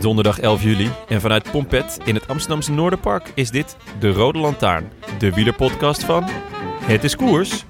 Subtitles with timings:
[0.00, 4.90] Donderdag 11 juli en vanuit Pompet in het Amsterdamse Noorderpark is dit de Rode Lantaarn,
[5.18, 6.24] de wielerpodcast van
[6.80, 7.64] Het is Koers.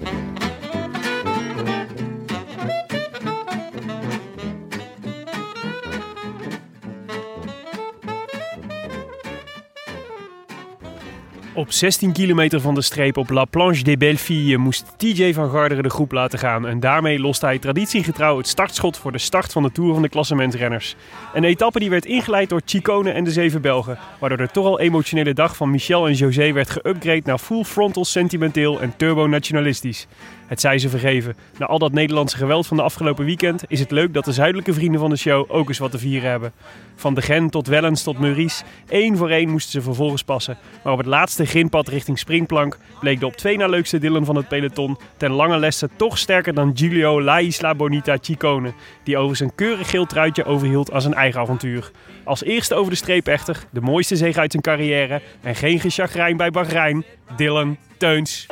[11.56, 15.82] Op 16 kilometer van de streep op La Planche des Belleville moest TJ van Garderen
[15.82, 16.66] de groep laten gaan.
[16.66, 20.08] En daarmee loste hij traditiegetrouw het startschot voor de start van de Tour van de
[20.08, 20.96] klassementsrenners.
[21.34, 23.98] Een etappe die werd ingeleid door Chicone en de zeven Belgen.
[24.18, 28.04] Waardoor de toch al emotionele dag van Michel en José werd geüpgrade naar full frontal
[28.04, 30.06] sentimenteel en turbo-nationalistisch.
[30.46, 31.36] Het zij ze vergeven.
[31.58, 34.72] Na al dat Nederlandse geweld van de afgelopen weekend is het leuk dat de zuidelijke
[34.72, 36.52] vrienden van de show ook eens wat te vieren hebben.
[36.96, 40.58] Van de Gen tot Wellens tot Maurice, één voor één moesten ze vervolgens passen.
[40.82, 44.36] Maar op het laatste grinpad richting Springplank bleek de op twee na leukste Dylan van
[44.36, 48.72] het peloton ten lange leste toch sterker dan Giulio La Isla Bonita Chicone,
[49.02, 51.90] die overigens een keurig geel truitje overhield als een eigen avontuur.
[52.24, 56.36] Als eerste over de streep echter, de mooiste zege uit zijn carrière en geen gechagrijn
[56.36, 57.04] bij Bahrein,
[57.36, 58.46] Dylan Teuns.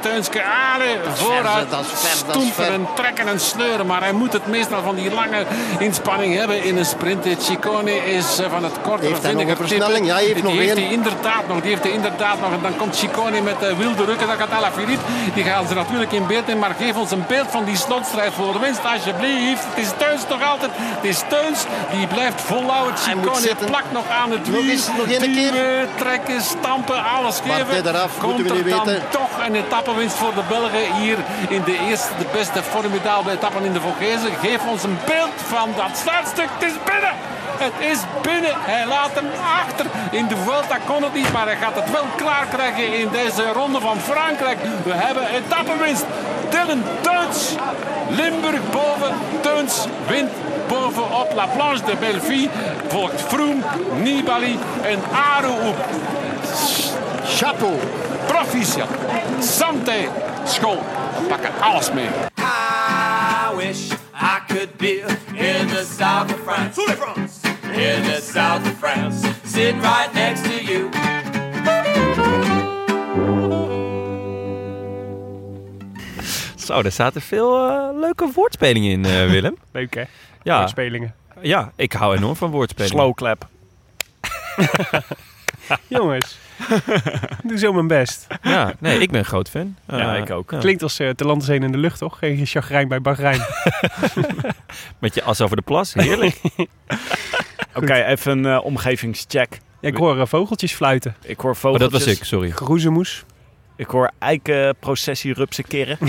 [0.00, 2.72] Teunske Ale, vooruit dat is ver, dat is stoempen ver.
[2.72, 3.86] en trekken en sleuren.
[3.86, 5.44] Maar hij moet het meestal van die lange
[5.78, 7.22] inspanning hebben in een sprint.
[7.22, 10.06] De Ciccone is eh, van het kortere, Heeft hij nog vinniger een versnelling?
[10.06, 10.84] Ja, hij heeft die nog heeft één.
[10.84, 11.60] hij inderdaad nog.
[11.60, 12.50] Die heeft hij inderdaad nog.
[12.52, 14.26] En dan komt Ciccone met eh, wilde rukken.
[14.26, 15.04] Dan gaat Alaphilippe.
[15.34, 16.58] Die gaan ze natuurlijk in beeld in.
[16.58, 19.64] Maar geef ons een beeld van die slotstrijd voor de winst, alsjeblieft.
[19.74, 20.70] Het is Teuns nog altijd.
[20.76, 21.64] Het is Teuns.
[21.92, 22.98] Die blijft volhouden.
[22.98, 24.70] Ciccone plakt nog aan het Nog wiel.
[24.70, 25.52] eens, nog één keer.
[25.52, 27.74] Duwen, trekken, stampen, alles geven.
[27.74, 29.02] dit eraf, Komt moeten we er dan weten.
[29.10, 33.72] toch een etappenwinst voor de Belgen hier in de eerste, de beste formidabele etappen in
[33.72, 34.32] de Vogezen.
[34.40, 36.48] Geef ons een beeld van dat sluitstuk.
[36.58, 37.14] Het is binnen!
[37.58, 38.54] Het is binnen.
[38.54, 39.28] Hij laat hem
[39.60, 39.86] achter.
[40.10, 43.52] In de Vuelta kon het niet, maar hij gaat het wel klaar krijgen in deze
[43.52, 44.58] ronde van Frankrijk.
[44.84, 46.04] We hebben etappenwinst.
[46.48, 47.54] Dylan Teuns.
[48.08, 49.14] Limburg boven.
[49.40, 50.30] Teuns wint
[50.68, 52.48] bovenop La Planche de Belleville.
[52.88, 53.62] Volgt Froome,
[54.02, 55.00] Nibali en
[55.36, 55.54] Aru
[57.24, 57.78] Chapeau.
[58.26, 58.88] Proficiat.
[59.40, 60.08] Santé.
[60.44, 60.78] School.
[61.20, 62.08] We pakken alles mee.
[62.38, 65.00] I wish I could be
[65.34, 66.80] in the south of France.
[67.72, 69.28] In the south of France.
[69.44, 70.88] Sitting right next to you.
[76.56, 79.56] Zo, daar zaten veel eh, leuke woordspelingen in, eh, Willem.
[79.72, 80.02] Leuk hè?
[80.42, 81.14] Ja, Woordspelingen.
[81.40, 82.98] ja, ik hou enorm van woordspelingen.
[82.98, 83.48] Slow clap.
[85.88, 86.38] Jongens,
[86.68, 88.26] ik doe zo mijn best.
[88.42, 89.76] Ja, nee, ik ben een groot fan.
[89.88, 90.50] Ja, Eh, ik ook.
[90.50, 90.58] ja.
[90.58, 92.18] Klinkt als uh, te land in de lucht, toch?
[92.18, 93.40] Geen chagrijn bij Bahrein.
[94.98, 96.40] Met je as over de plas, heerlijk.
[97.74, 99.60] Oké, even een eh, omgevingscheck.
[99.80, 101.16] Ja, ik hoor eh, vogeltjes fluiten.
[101.22, 101.90] Ik hoor Oh, vogeltjes.
[101.90, 102.50] dat was ik, sorry.
[102.50, 103.24] Groezemoes.
[103.76, 105.98] Ik hoor eikenprocessie rupsen keren.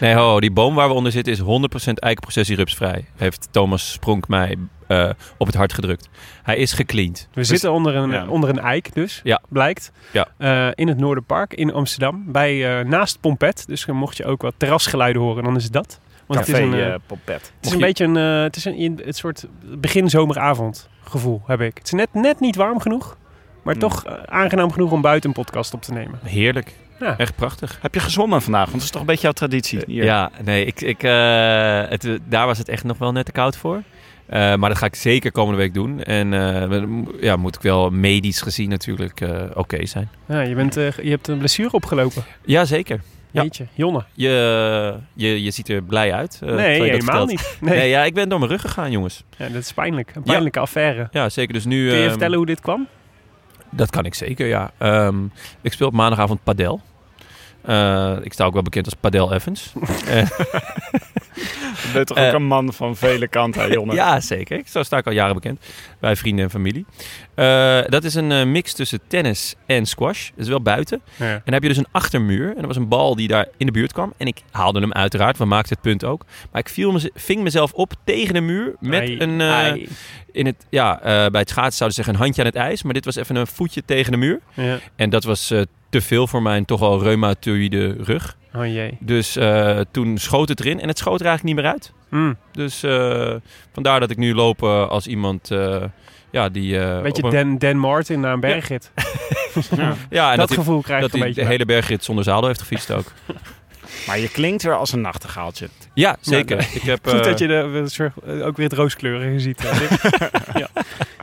[0.00, 1.44] Nee, ho, die boom waar we onder zitten is 100%
[1.94, 3.04] eikenprocessie rupsvrij.
[3.16, 6.08] Heeft Thomas Spronk mij eh, op het hart gedrukt.
[6.42, 7.28] Hij is gecleaned.
[7.32, 8.26] We zitten onder een, ja.
[8.28, 9.42] onder een eik dus, Ja.
[9.48, 9.92] blijkt.
[10.12, 10.26] Ja.
[10.38, 12.24] Eh, in het Noorderpark in Amsterdam.
[12.26, 13.64] Bij, eh, naast Pompet.
[13.66, 16.00] Dus mocht je ook wat terrasgeluiden horen, dan is het dat.
[16.26, 17.52] Want Café het is een, Pompet.
[17.56, 19.46] het is een je- beetje een, het is een, het soort
[19.78, 21.76] begin zomeravond gevoel heb ik.
[21.78, 23.16] Het is net, net niet warm genoeg.
[23.66, 23.88] Maar Hmm.
[23.88, 26.18] toch eh, aangenaam genoeg om buiten een podcast op te nemen.
[26.22, 26.72] Heerlijk.
[27.00, 27.16] Ja.
[27.18, 27.78] Echt prachtig.
[27.82, 28.64] Heb je gezwommen vandaag?
[28.64, 29.80] Want dat is toch een beetje jouw traditie.
[29.86, 30.04] Hier.
[30.04, 33.56] Ja, nee, ik, ik, eh, het, daar was het echt nog wel net te koud
[33.56, 33.82] voor.
[34.26, 36.02] Eh, maar dat ga ik zeker komende week doen.
[36.02, 36.82] En eh,
[37.20, 40.08] ja, moet ik wel medisch gezien natuurlijk eh, oké zijn.
[40.28, 42.24] Ja, je, bent, eh, je hebt een blessure opgelopen.
[42.44, 43.00] Ja, zeker.
[43.30, 43.42] Ja.
[43.42, 44.04] Jeetje, Jonne.
[44.14, 46.38] Je, je, je ziet er blij uit.
[46.42, 47.28] eh, nee, helemaal vertelt.
[47.28, 47.56] niet.
[47.60, 47.78] Nee.
[47.78, 49.24] Nee, ja, ik ben door mijn rug gegaan, jongens.
[49.36, 50.10] Ja, dat is pijnlijk.
[50.14, 51.08] Een pijnlijke affaire.
[51.10, 51.54] Ja, zeker.
[51.54, 51.86] Dus nu...
[51.86, 52.86] Kun je ehm, vertellen hoe dit kwam?
[53.70, 54.70] Dat kan ik zeker, ja.
[54.78, 55.24] Ehm,
[55.60, 56.80] ik speel op maandagavond padel.
[57.66, 59.72] Eh, ik sta ook wel bekend als Padel Evans.
[61.36, 63.94] Eh, bent toch Eh, ook een man van vele kanten, Jonne?
[64.02, 64.60] Ja, zeker.
[64.66, 65.60] Zo sta ik al jaren bekend
[66.00, 66.86] bij vrienden en familie.
[67.34, 70.30] Eh, dat is een eh, mix tussen tennis en squash.
[70.30, 71.00] Dat is wel buiten.
[71.16, 71.24] Ja.
[71.32, 72.50] En dan heb je dus een achtermuur.
[72.56, 74.12] En er was een bal die daar in de buurt kwam.
[74.16, 76.24] En ik haalde hem uiteraard, we maakten het punt ook.
[76.52, 79.40] Maar ik viel me, ving mezelf op tegen de muur met Ai, een...
[79.40, 79.88] eh, ai.
[80.32, 82.82] in het, ja, eh, bij het schaatsen zouden ze zeggen een handje aan het ijs.
[82.82, 84.40] Maar dit was even een voetje tegen de muur.
[84.54, 84.78] Ja.
[84.96, 85.62] En dat was eh,
[86.00, 88.36] te veel voor mijn toch al reumatoïde rug.
[88.54, 88.96] Oh jee.
[89.00, 90.80] Dus eh, toen schoot het erin.
[90.80, 91.92] En het schoot er eigenlijk niet meer uit.
[92.10, 92.36] Mm.
[92.52, 93.34] Dus eh,
[93.72, 95.82] vandaar dat ik nu loop eh, als iemand eh,
[96.30, 96.78] ja, die...
[96.78, 98.90] eh, Beetje een- Dan, Dan Martin naar een bergrit.
[100.10, 101.42] ja, en dat, dat, gevoel krijg dat ik een hij beetje.
[101.42, 103.12] de hele bergrit zonder zadel heeft gefietst ook.
[104.06, 105.68] Maar je klinkt weer als een nachtegaaltje.
[105.94, 106.56] Ja, zeker.
[106.60, 109.62] Ja, ik heb, Goed eh, dat je de, ook weer het rooskleurige ziet.
[110.54, 110.68] ja.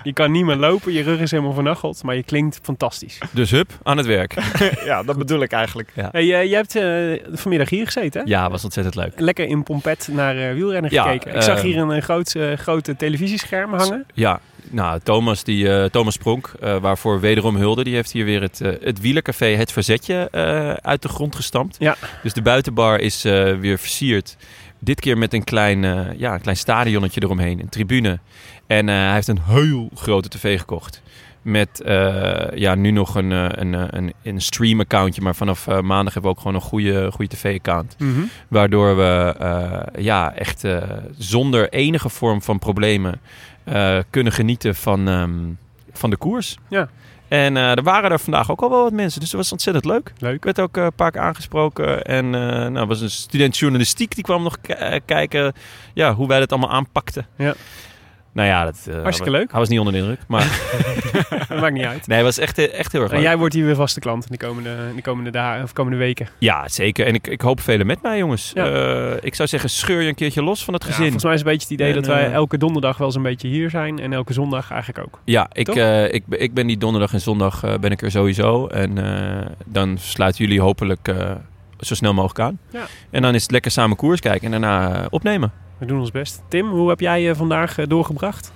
[0.04, 3.18] Je kan niet meer lopen, je rug is helemaal vernacheld, maar je klinkt fantastisch.
[3.32, 4.34] Dus hup, aan het werk.
[4.86, 5.92] ja, dat bedoel ik eigenlijk.
[5.96, 8.28] Ja, Hey, eh, jij hebt eh, vanmiddag hier gezeten, hè?
[8.30, 9.12] ja was ontzettend leuk.
[9.20, 11.36] Lekker in Pompet naar eh, wielrennen Ja, gekeken.
[11.36, 14.06] Ik zag eh, hier een, groot, eh, grote televisiescherm hangen.
[14.14, 14.40] Ja,
[14.70, 18.62] nou, Thomas, die, eh, Thomas Pronk, eh, waarvoor wederom hulde, die heeft hier weer het,
[18.62, 21.76] eh, het wielercafé Het Verzetje eh, uit de grond gestampt.
[21.80, 21.96] Ja.
[22.24, 24.36] Dus de buitenbar is eh, weer versierd.
[24.84, 28.20] Dit keer met een klein, eh, ja, een klein stadionnetje eromheen, een tribune.
[28.68, 31.02] En eh, hij heeft een heel grote tv gekocht.
[31.42, 35.22] Met eh, ja, nu nog een, een, een, een stream-accountje.
[35.22, 37.96] Maar vanaf maandag hebben we ook gewoon een goede, goede tv-account.
[38.00, 38.22] Mhm.
[38.48, 39.36] Waardoor we
[39.98, 40.64] ja, echt
[41.18, 43.20] zonder enige vorm van problemen
[44.10, 45.40] kunnen genieten van, ehm,
[45.92, 46.58] van de koers.
[46.68, 46.90] Ja.
[47.34, 49.86] En eh, er waren er vandaag ook al wel wat mensen, dus dat was ontzettend
[49.86, 50.14] leuk.
[50.18, 50.36] Leuk.
[50.36, 52.04] Ik werd ook eh, een paar keer aangesproken.
[52.04, 54.58] En eh nou, er was een student journalistiek die kwam nog
[55.06, 55.54] kijken
[55.94, 57.28] ja, hoe wij dat allemaal aanpakten.
[57.38, 57.54] Ja.
[58.34, 59.52] Nou ja, dat, eh, Hartstikke hij- leuk.
[59.52, 60.20] Hij was niet onder de indruk.
[60.28, 60.60] Maar
[61.48, 62.08] Dat maakt niet uit.
[62.08, 64.26] nee, het was echt, eh, echt heel erg En jij wordt hier weer vaste klant
[64.26, 66.28] in de komende, in de komende, dagen, of komende weken.
[66.38, 67.06] Ja, zeker.
[67.06, 68.52] En ik, ik hoop velen met mij, jongens.
[68.54, 68.66] Ja.
[68.72, 71.04] Eh, ik zou zeggen, scheur je een keertje los van het Ja, gezin.
[71.04, 73.16] volgens mij is het een beetje het idee En, dat wij elke donderdag wel eens
[73.16, 74.00] een beetje hier zijn.
[74.00, 75.20] En elke zondag eigenlijk ook.
[75.26, 78.68] Ja, ik, ik, ben- ik ben die donderdag en zondag ben ik er sowieso.
[78.68, 78.98] En
[79.66, 81.14] dan sluiten jullie hopelijk
[81.80, 82.60] zo snel mogelijk aan.
[82.72, 82.84] Ja.
[83.10, 85.52] En dan is het lekker samen koers kijken en daarna opnemen.
[85.84, 86.42] We doen ons best.
[86.48, 88.52] Tim, hoe heb jij je vandaag eh, doorgebracht?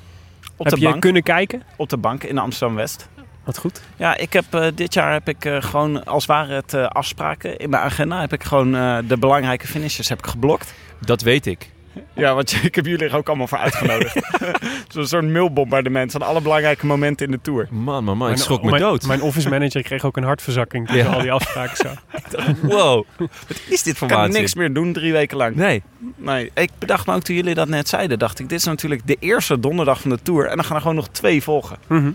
[0.55, 1.01] Op heb de je bank.
[1.01, 1.63] kunnen kijken?
[1.75, 3.09] Op de bank in Amsterdam-West.
[3.43, 3.81] Wat goed.
[3.97, 7.57] Ja, ik heb, eh, dit jaar heb ik eh, gewoon, als ware het eh, afspraken
[7.57, 10.73] in mijn agenda, heb ik gewoon eh, de belangrijke finishes heb ik geblokt.
[10.99, 11.71] Dat weet ik.
[12.13, 14.15] Ja, want ik heb jullie er ook allemaal voor uitgenodigd.
[14.93, 17.67] Zo'n soort mailbombardement van alle belangrijke momenten in de Tour.
[17.71, 18.13] Man, man, man.
[18.13, 19.05] Ik Mijn- schrok me mijn, dood.
[19.07, 21.03] Mijn office manager kreeg ook een hartverzakking Ja.
[21.03, 22.03] ze al die afspraken zag.
[22.61, 23.05] Wow.
[23.17, 24.41] Wat is dit voor Ik kan waanzin?
[24.41, 25.55] niks meer doen drie weken lang.
[25.55, 25.83] Nee.
[26.15, 29.01] Nee, ik bedacht me ook toen jullie dat net zeiden, dacht ik, dit is natuurlijk
[29.05, 30.45] de eerste donderdag van de Tour.
[30.47, 31.77] En dan gaan er gewoon nog twee volgen.
[31.87, 32.11] Mhm.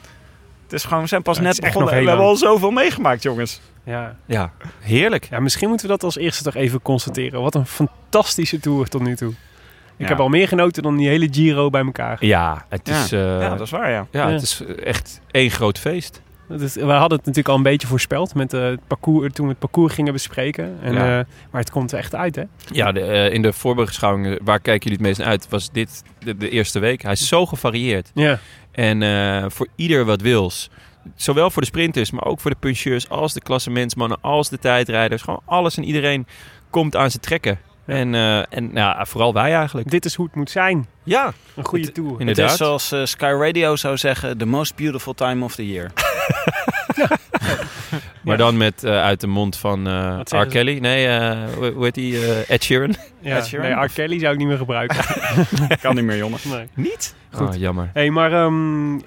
[0.62, 3.22] Het is gewoon, we zijn pas Ja, net begonnen en we hebben al zoveel meegemaakt,
[3.22, 3.60] jongens.
[3.84, 4.16] Ja.
[4.26, 5.26] Ja, heerlijk.
[5.30, 7.42] ja, misschien moeten we dat als eerste toch even constateren.
[7.42, 9.32] Wat een fantastische tour tot nu toe.
[10.02, 10.14] Ik Ja.
[10.14, 12.16] heb al meer genoten dan die hele Giro bij elkaar.
[12.24, 13.02] Ja, het Ja.
[13.04, 14.06] is, eh, ja, dat is waar, ja.
[14.10, 14.32] ja, Ja.
[14.32, 16.22] het is echt één groot feest.
[16.58, 19.50] Is, we hadden het natuurlijk al een beetje voorspeld met eh, het parcours, toen we
[19.50, 20.76] het parcours gingen bespreken.
[20.82, 21.18] En, Ja.
[21.18, 22.42] eh, maar het komt er echt uit, hè?
[22.72, 26.02] Ja, de, eh, in de voorbeschouwingen, waar kijken jullie het meest naar uit, was dit
[26.18, 27.02] de, de eerste week.
[27.02, 28.10] Hij is zo gevarieerd.
[28.14, 28.38] Ja.
[28.72, 30.70] En eh, voor ieder wat wils.
[31.14, 35.22] Zowel voor de sprinters, maar ook voor de puncheurs, als de klassementsmannen, als de tijdrijders.
[35.22, 36.26] Gewoon alles en iedereen
[36.70, 37.58] komt aan zijn trekken.
[37.86, 39.90] En, eh, en ja, vooral wij eigenlijk.
[39.90, 40.86] Dit is hoe het moet zijn.
[41.02, 42.10] Ja, Een goede Het- tour.
[42.10, 42.50] Het inderdaad.
[42.50, 45.90] is zoals eh, Sky Radio zou zeggen, the most beautiful time of the year.
[48.22, 48.44] Maar Ja.
[48.44, 50.46] dan met eh, uit de mond van eh R.
[50.46, 50.78] Kelly.
[50.78, 51.38] Nee, eh,
[51.74, 52.16] hoe heet die?
[52.26, 52.94] eh, Ed Sheeran.
[53.20, 53.66] Ja, Ed Sheeran?
[53.70, 53.88] nee, R.
[53.92, 54.96] Kelly zou ik niet meer gebruiken.
[55.80, 56.38] kan niet meer, jongen.
[56.44, 56.66] nee.
[56.74, 57.14] Niet?
[57.32, 57.48] Goed.
[57.48, 57.90] Oh, jammer.
[57.92, 59.00] Hey, maar ehm, eh,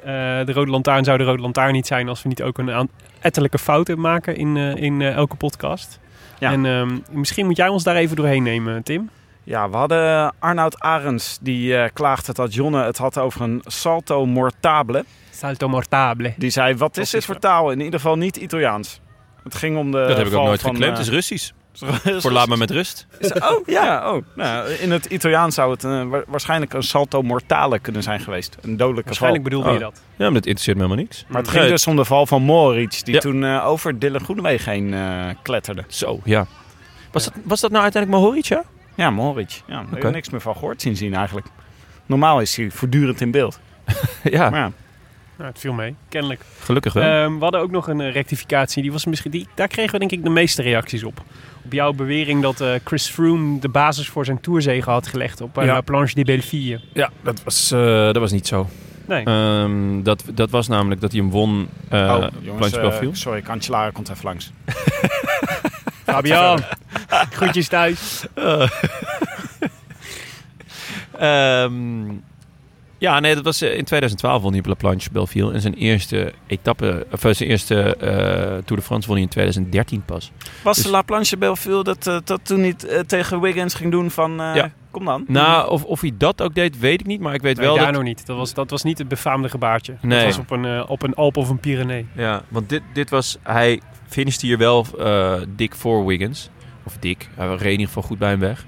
[0.46, 3.58] de Rode Lantaarn zou de Rode Lantaarn niet zijn als we niet ook een ettelijke
[3.60, 6.00] fouten maken in, eh, in elke podcast.
[6.46, 6.52] Ja.
[6.52, 9.10] En ehm, misschien moet jij ons daar even doorheen nemen, Tim.
[9.44, 14.26] Ja, we hadden Arnoud Arends, die eh, klaagde dat Jonne het had over een salto
[14.26, 15.06] mortable.
[15.32, 16.34] Salto mortable.
[16.38, 17.72] Die zei, wat is dit voor taal?
[17.72, 19.00] In ieder geval niet Italiaans.
[19.44, 20.98] Het ging om de dat heb ik ook nooit van, geclaimd.
[20.98, 21.52] eh, Het is Russisch.
[22.22, 23.08] Voor laat me met rust.
[23.22, 24.14] Oh, ja.
[24.14, 24.26] Oh.
[24.36, 28.58] Nou, in het Italiaans zou het eh, wa- waarschijnlijk een salto mortale kunnen zijn geweest.
[28.62, 29.52] Een dodelijke Waarschijnlijk val.
[29.52, 29.92] bedoelde je Oh.
[29.94, 30.02] dat.
[30.18, 31.26] Ja, maar dat interesseert me helemaal niks.
[31.28, 33.20] Maar het ging dus om de val van Moritz, die Ja.
[33.20, 35.84] toen eh, over Dylan Groenewegen heen eh, kletterde.
[35.88, 36.46] Zo, ja.
[37.12, 38.64] Was, Dat, was dat nou uiteindelijk Mohoric, ja?
[38.96, 39.56] Ja, Moritz.
[39.68, 40.08] Ja, daar heb Oké.
[40.08, 41.48] ik niks meer van gehoord zien eigenlijk.
[42.06, 43.60] Normaal is hij voortdurend in beeld.
[44.24, 44.72] ja, Maar ja,
[45.38, 46.42] Nou, het viel mee, kennelijk.
[46.60, 47.04] gelukkig wel.
[47.04, 48.82] Ehm, we hadden ook nog een rectificatie.
[48.82, 51.24] Die was misschien, die, daar kregen we denk ik de meeste reacties op.
[51.66, 55.58] Op jouw bewering dat eh, Chris Froome de basis voor zijn tourzege had gelegd op
[55.58, 55.74] eh, Ja.
[55.74, 56.80] La Planche de Belleville.
[56.94, 58.70] ja, dat was, eh, dat was niet zo.
[59.08, 59.24] Nee.
[59.26, 61.70] Ehm, dat, dat was namelijk dat hij hem won.
[61.90, 62.18] eh oh,
[62.58, 64.52] Planche jongens, sorry, Cancellara komt even langs.
[66.06, 66.60] Fabian,
[67.30, 68.26] groetjes thuis.
[71.20, 72.08] Ehm,
[72.98, 75.54] ja, nee, dat was eh, in 2012 won hij op La Planche Belleville.
[75.54, 78.08] En zijn eerste etappe, of eh, zijn eerste eh,
[78.44, 80.32] Tour de France won hij in 2013 pas.
[80.64, 84.42] Was Dus- de La Planche Belleville dat, dat toen niet tegen Wiggins ging doen van...
[84.42, 84.72] eh, Ja.
[84.92, 85.24] Kom dan.
[85.28, 87.20] Nou, of, of hij dat ook deed, weet ik niet.
[87.20, 87.94] Maar ik weet Nee, wel daar dat...
[87.96, 88.26] nog niet.
[88.26, 89.96] Dat was, dat was niet het befaamde gebaartje.
[90.02, 90.18] Nee.
[90.26, 92.06] Dat was op een, op een Alp of een Pyrenee.
[92.16, 93.38] Ja, want dit, dit was...
[93.44, 96.50] Hij finishte hier wel eh, dik voor Wiggins.
[96.84, 97.30] Of dik.
[97.36, 98.66] Hij reed in ieder geval goed bij hem weg.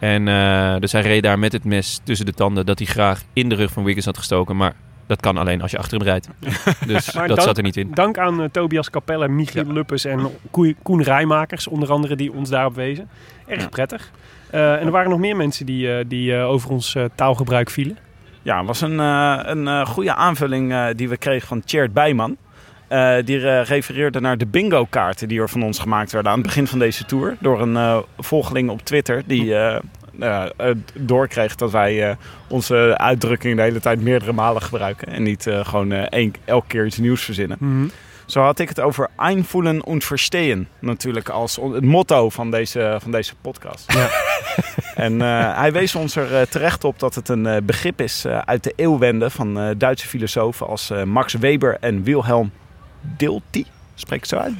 [0.00, 2.66] En eh, dus hij reed daar met het mes tussen de tanden...
[2.66, 4.56] dat hij graag in de rug van Wiggins had gestoken.
[4.56, 4.72] Maar
[5.06, 6.28] dat kan alleen als je achter hem rijdt.
[6.86, 7.90] Dus Maar dat dank- zat er niet in.
[7.94, 12.50] Dank aan eh, Tobias Capelle, Michiel Luppes en Koe- Koen Rijmakers, onder andere, die ons
[12.50, 13.08] daarop wezen.
[13.46, 14.10] Erg prettig.
[14.50, 17.70] Eh, en er waren nog meer mensen die, eh, die eh, over ons eh, taalgebruik
[17.70, 17.98] vielen.
[18.42, 21.92] Ja, het was een, eh, een eh, goede aanvulling eh, die we kregen van Tjerd
[21.92, 22.36] Bijman.
[22.90, 26.46] Eh, die eh, refereerde naar de bingo-kaarten die er van ons gemaakt werden aan het
[26.46, 27.36] begin van deze tour.
[27.40, 29.54] Door een eh, volgeling op Twitter die
[30.94, 32.16] doorkreeg dat wij
[32.48, 35.08] onze uitdrukking de hele tijd meerdere malen gebruiken.
[35.08, 37.56] En niet gewoon één, elke keer iets nieuws verzinnen.
[37.60, 37.88] Mhm.
[38.26, 40.68] Zo had ik het over einvoelen und verstehen.
[40.78, 43.92] Natuurlijk als het motto van deze, van deze podcast.
[43.92, 44.08] Ja.
[45.06, 45.20] en
[45.54, 49.74] hij wees ons er terecht op dat het een begrip is uit de eeuwwende van
[49.78, 52.50] Duitse filosofen als Max Weber en Wilhelm
[53.16, 53.64] Dilthey.
[53.94, 54.54] Spreek zo uit?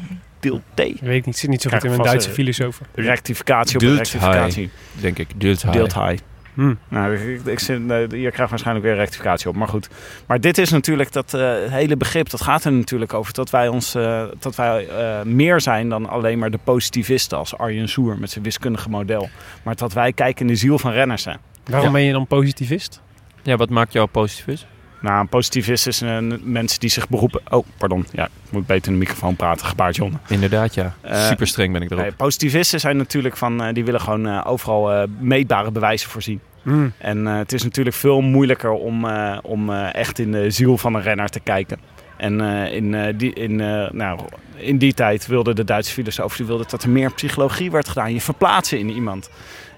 [1.01, 2.81] Weet ik niet, zit niet zo goed in mijn vast, Duitse eh, filosoof.
[2.95, 4.71] Rectificatie op de rectificatie.
[5.01, 5.29] Denk ik.
[5.37, 5.71] Dilthey.
[5.73, 6.19] Dilthey.
[6.55, 6.75] Hm.
[6.89, 9.57] Nou, ik, ik zit, eh, hier krijg waarschijnlijk weer rectificatie op.
[9.57, 9.89] Maar goed.
[10.27, 12.31] Maar dit is natuurlijk dat eh, hele begrip.
[12.31, 16.09] Dat gaat er natuurlijk over dat wij, ons, eh, dat wij eh, meer zijn dan
[16.09, 17.39] alleen maar de positivisten.
[17.39, 19.31] Als Arjen Soer met zijn wiskundige model.
[19.63, 21.39] Maar dat wij kijken in de ziel van renners zijn.
[21.65, 21.93] Waarom Ja.
[21.93, 23.01] ben je dan positivist?
[23.43, 24.65] Ja, wat maakt jou positief?
[25.01, 27.41] Nou, een positivist is een mensen die zich beroepen...
[27.49, 28.07] Oh, pardon.
[28.13, 29.67] Ja, ik moet beter in de microfoon praten.
[29.67, 30.19] Gebaard John.
[30.29, 30.95] Inderdaad, ja.
[31.01, 32.03] Eh, Super streng ben ik erop.
[32.03, 33.63] Nee, positivisten zijn natuurlijk van...
[33.63, 36.41] eh, die willen gewoon eh, overal eh, meetbare bewijzen voorzien.
[36.63, 36.89] Hm.
[36.99, 40.79] En eh, het is natuurlijk veel moeilijker om, eh, om eh, echt in de ziel
[40.79, 41.79] van een renner te kijken.
[42.17, 44.21] En eh, in, eh, die, in, eh, nou,
[44.57, 48.13] in die tijd wilden de Duitse die wilden dat er meer psychologie werd gedaan.
[48.13, 49.31] Je verplaatsen in iemand.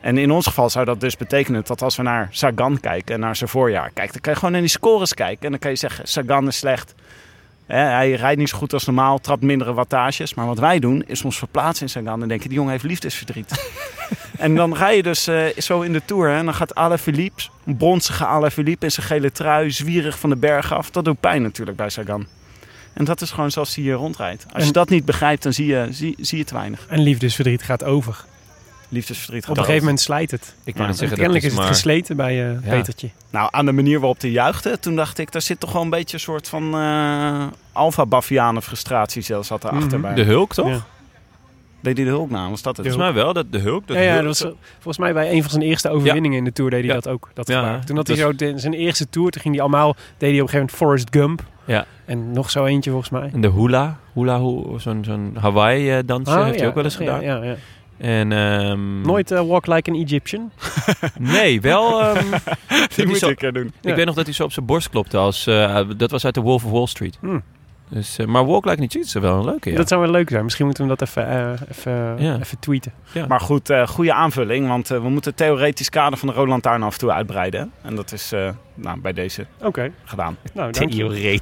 [0.03, 3.21] En in ons geval zou dat dus betekenen dat als we naar Sagan kijken en
[3.21, 5.45] naar zijn voorjaar kijken, dan kan je gewoon naar die scores kijken.
[5.45, 6.95] En dan kan je zeggen, Sagan is slecht.
[7.67, 10.35] Hij rijdt niet zo goed als normaal, trapt mindere wattages.
[10.35, 13.71] Maar wat wij doen, is ons verplaatsen in Sagan en denken, die jongen heeft liefdesverdriet.
[14.39, 17.43] en dan ga je dus eh, zo in de Tour hè, en dan gaat Alaphilippe,
[17.65, 20.91] een bronzige Alaphilippe in zijn gele trui, zwierig van de berg af.
[20.91, 22.27] Dat doet pijn natuurlijk bij Sagan.
[22.93, 24.47] En dat is gewoon zoals hij hier rondrijdt.
[24.53, 26.87] Als je dat niet begrijpt, dan zie je, zie, zie je te weinig.
[26.89, 28.25] En liefdesverdriet gaat over.
[28.93, 30.55] Liefdesverdriet Op een gegeven moment slijt het.
[30.65, 31.69] Ik Ja, net zeggen, Kennelijk is het maar...
[31.71, 32.71] gesleten bij eh, Ja.
[32.71, 33.11] Petertje.
[33.31, 35.91] Nou, aan de manier waarop hij juichte, toen dacht ik, daar zit toch wel een
[35.91, 40.15] beetje een soort van eh alfa-bavianen frustratie zelfs zat erachter bij.
[40.15, 40.69] De Hulk, toch?
[40.69, 40.81] Ja.
[41.81, 42.51] Deed hij de hulk na?
[42.51, 42.87] Was dat het?
[42.87, 43.87] Volgens mij wel, dat de Hulk.
[43.87, 46.39] Dat ja, ja, Hulk- dat was eh, volgens mij bij een van zijn eerste overwinningen
[46.39, 46.95] in de Tour deed hij Ja.
[46.95, 47.31] dat ook.
[47.35, 47.79] Dat Ja.
[47.85, 50.41] Toen had hij dat zo de- zijn eerste Tour, toen ging hij allemaal, deed hij
[50.41, 51.43] op een gegeven moment Forrest Gump.
[51.65, 51.87] Ja.
[52.05, 53.31] En nog zo eentje volgens mij.
[53.33, 54.39] En de hula, hula
[54.77, 57.23] zo'n zo'n Hawaii-dansje Ah, heeft hij ook wel eens ja, gedaan.
[57.23, 57.55] Ja, ja.
[57.99, 60.51] En, ehm, Nooit eh, Walk Like an Egyptian.
[61.19, 62.01] Nee, wel...
[62.03, 62.27] ehm,
[62.97, 63.73] Die moet zo- ik een keer doen.
[63.81, 63.91] Ja.
[63.91, 65.17] Ik weet nog dat hij zo op zijn borst klopte.
[65.17, 67.17] Als, eh, dat was uit de Wolf of Wall Street.
[67.21, 67.43] Hmm.
[67.89, 69.77] Dus, eh, maar Walk Like an Egyptian is wel een leuke, ja.
[69.77, 70.43] Dat zou wel leuk zijn.
[70.45, 72.39] Misschien moeten we dat even, eh, even, Ja.
[72.39, 72.93] even tweeten.
[73.13, 73.27] Ja.
[73.27, 76.51] Maar goed, eh, goede aanvulling, want eh, we moeten het theoretisch kader van de Rode
[76.51, 77.71] Lantaarn af en toe uitbreiden.
[77.83, 79.91] En dat is eh, nou, bij deze Oké.
[80.05, 80.37] gedaan.
[80.55, 81.39] Nou, dank je.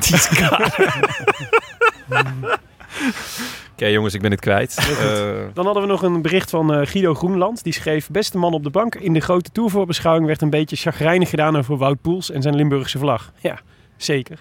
[3.81, 4.77] Oké jongens, ik ben het kwijt.
[4.77, 7.63] Eh, Dan hadden we nog een bericht van eh, Guido Groenland.
[7.63, 8.09] Die schreef...
[8.11, 8.95] Beste man op de bank.
[8.95, 12.99] In de grote tourvoorbeschouwing werd een beetje chagrijnig gedaan over Wout Poels en zijn Limburgse
[12.99, 13.33] vlag.
[13.39, 13.61] Ja,
[13.97, 14.39] zeker.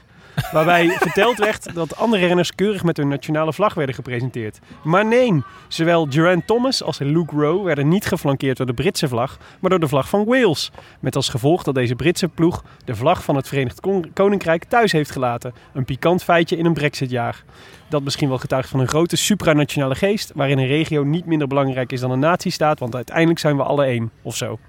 [0.52, 4.60] Waarbij verteld werd dat andere renners keurig met hun nationale vlag werden gepresenteerd.
[4.84, 9.38] Maar nee, zowel Geraint Thomas als Luke Rowe werden niet geflankeerd door de Britse vlag,
[9.60, 10.72] maar door de vlag van Wales.
[11.00, 14.92] Met als gevolg dat deze Britse ploeg de vlag van het Verenigd Kon- Koninkrijk thuis
[14.92, 15.54] heeft gelaten.
[15.74, 17.44] Een pikant feitje in een brexitjaar.
[17.90, 21.92] Dat misschien wel getuigt van een grote supranationale geest, waarin een regio niet minder belangrijk
[21.92, 24.60] is dan een natiestaat, want uiteindelijk zijn we alle één, of zo.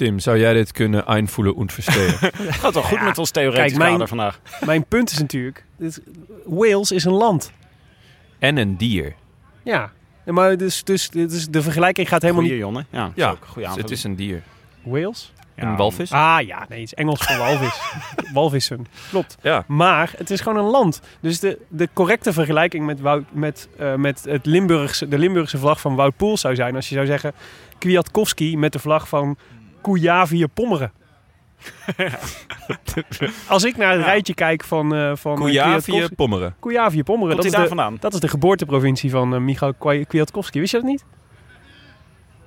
[0.00, 2.32] Tim, zou jij dit kunnen einvoelen en verstehen?
[2.60, 4.40] Gaat wel goed met ons theoretisch Kijk, mijn- vandaag.
[4.64, 6.02] Mijn punt is natuurlijk, dit-
[6.44, 7.52] Wales is een land.
[8.38, 9.14] en een dier.
[9.62, 9.90] Ja,
[10.24, 12.66] Ja, maar dus, dus, dus de vergelijking gaat helemaal Goeie, niet...
[12.66, 12.84] Jonne.
[12.90, 13.76] Ja, Ja, ja goede aanvulling.
[13.90, 14.42] het is een dier.
[14.82, 15.32] Wales?
[15.54, 16.12] Ja, Een walvis?
[16.12, 17.80] Ah ja, nee, het is Engels voor walvis.
[18.32, 19.36] Walvissen, klopt.
[19.42, 19.64] Ja.
[19.66, 21.00] Maar het is gewoon een land.
[21.20, 25.80] Dus de, de correcte vergelijking met, Wout, met, eh, met het Limburgse, de Limburgse vlag
[25.80, 26.74] van Wout Poels zou zijn...
[26.74, 27.32] als je zou zeggen
[27.78, 29.36] Kwiatkowski met de vlag van
[29.82, 30.92] Kujavië-Pommeren.
[33.48, 36.54] Als ik naar het rijtje kijk van, eh van eh, Kujavië, Kwiatkowski- Pommeren.
[36.60, 37.96] Kujavië-Pommeren, Komt dat, is daar de- vandaan?
[38.00, 39.72] dat is de geboorteprovincie van eh, Michał
[40.08, 40.60] Kwiatkowski.
[40.60, 41.04] Wist je dat niet?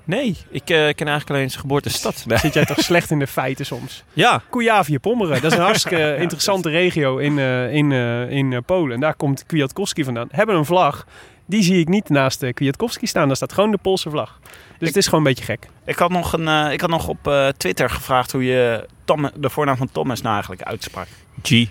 [0.06, 2.24] Nee, ik ken eigenlijk alleen zijn geboortestad.
[2.28, 2.38] Nee.
[2.46, 4.04] Zit jij toch slecht in de feiten soms?
[4.14, 7.38] Ja, Kujavië-Pommeren, dat is een hartstikke interessante regio in,
[7.72, 7.92] in,
[8.30, 8.94] in Polen.
[8.94, 10.28] En daar komt Kwiatkowski vandaan.
[10.32, 11.06] Hebben een vlag.
[11.54, 13.28] Die zie ik niet naast uh, Kwiatkowski staan.
[13.28, 14.40] Daar staat gewoon de Poolse vlag.
[14.78, 15.68] Dus het is gewoon een beetje gek.
[15.86, 19.30] Ik had nog, een, eh, ik had nog op eh, Twitter gevraagd hoe je Tom,
[19.36, 21.08] de voornaam van Thomas nou eigenlijk uitsprak.
[21.44, 21.66] G.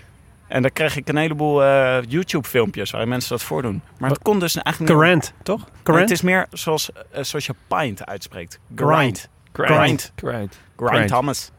[0.47, 3.81] En daar kreeg ik een heleboel eh, YouTube-filmpjes waarin mensen dat voordoen.
[3.97, 5.03] Maar het kon dus eigenlijk niet.
[5.03, 5.59] Garant, toch?
[5.59, 6.01] Nee, Garant?
[6.01, 8.59] Het is meer zoals, eh, zoals je pint uitspreekt.
[8.75, 9.29] Grind.
[9.53, 9.69] Grind.
[9.75, 10.11] Grind.
[10.15, 11.07] Grind Grind.
[11.07, 11.51] Thomas.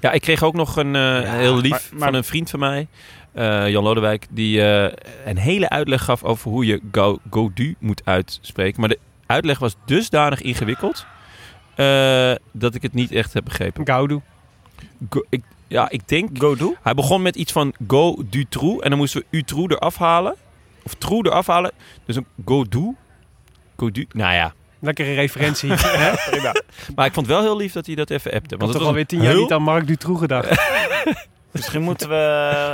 [0.00, 2.60] Ja, ik kreeg ook nog een eh, heel lief maar- maar- van een vriend van
[2.60, 2.88] mij,
[3.34, 4.92] eh, Jan Lodewijk, die eh,
[5.24, 8.80] een hele uitleg gaf over hoe je go, Godu moet uitspreken.
[8.80, 11.06] Maar de uitleg was dusdanig ingewikkeld
[11.74, 13.86] eh, dat ik het niet echt heb begrepen.
[13.86, 14.20] Gaudu.
[15.10, 16.30] Go- ik, ja, ik denk...
[16.38, 16.74] Godu?
[16.82, 19.96] Hij begon met iets van go du trou en dan moesten we u trou eraf
[19.96, 20.34] halen.
[20.82, 21.72] Of trou eraf halen.
[22.04, 22.94] Dus een go du.
[23.76, 24.06] Go du.
[24.12, 24.54] Nou ja.
[24.80, 25.70] Lekkere referentie.
[26.04, 26.12] hè?
[26.94, 28.56] Maar ik vond het wel heel lief dat hij dat even appte.
[28.56, 30.48] Want Want toch het was alweer tien jaar heel, niet aan Mark Dutroux gedacht.
[31.54, 32.14] Misschien moeten we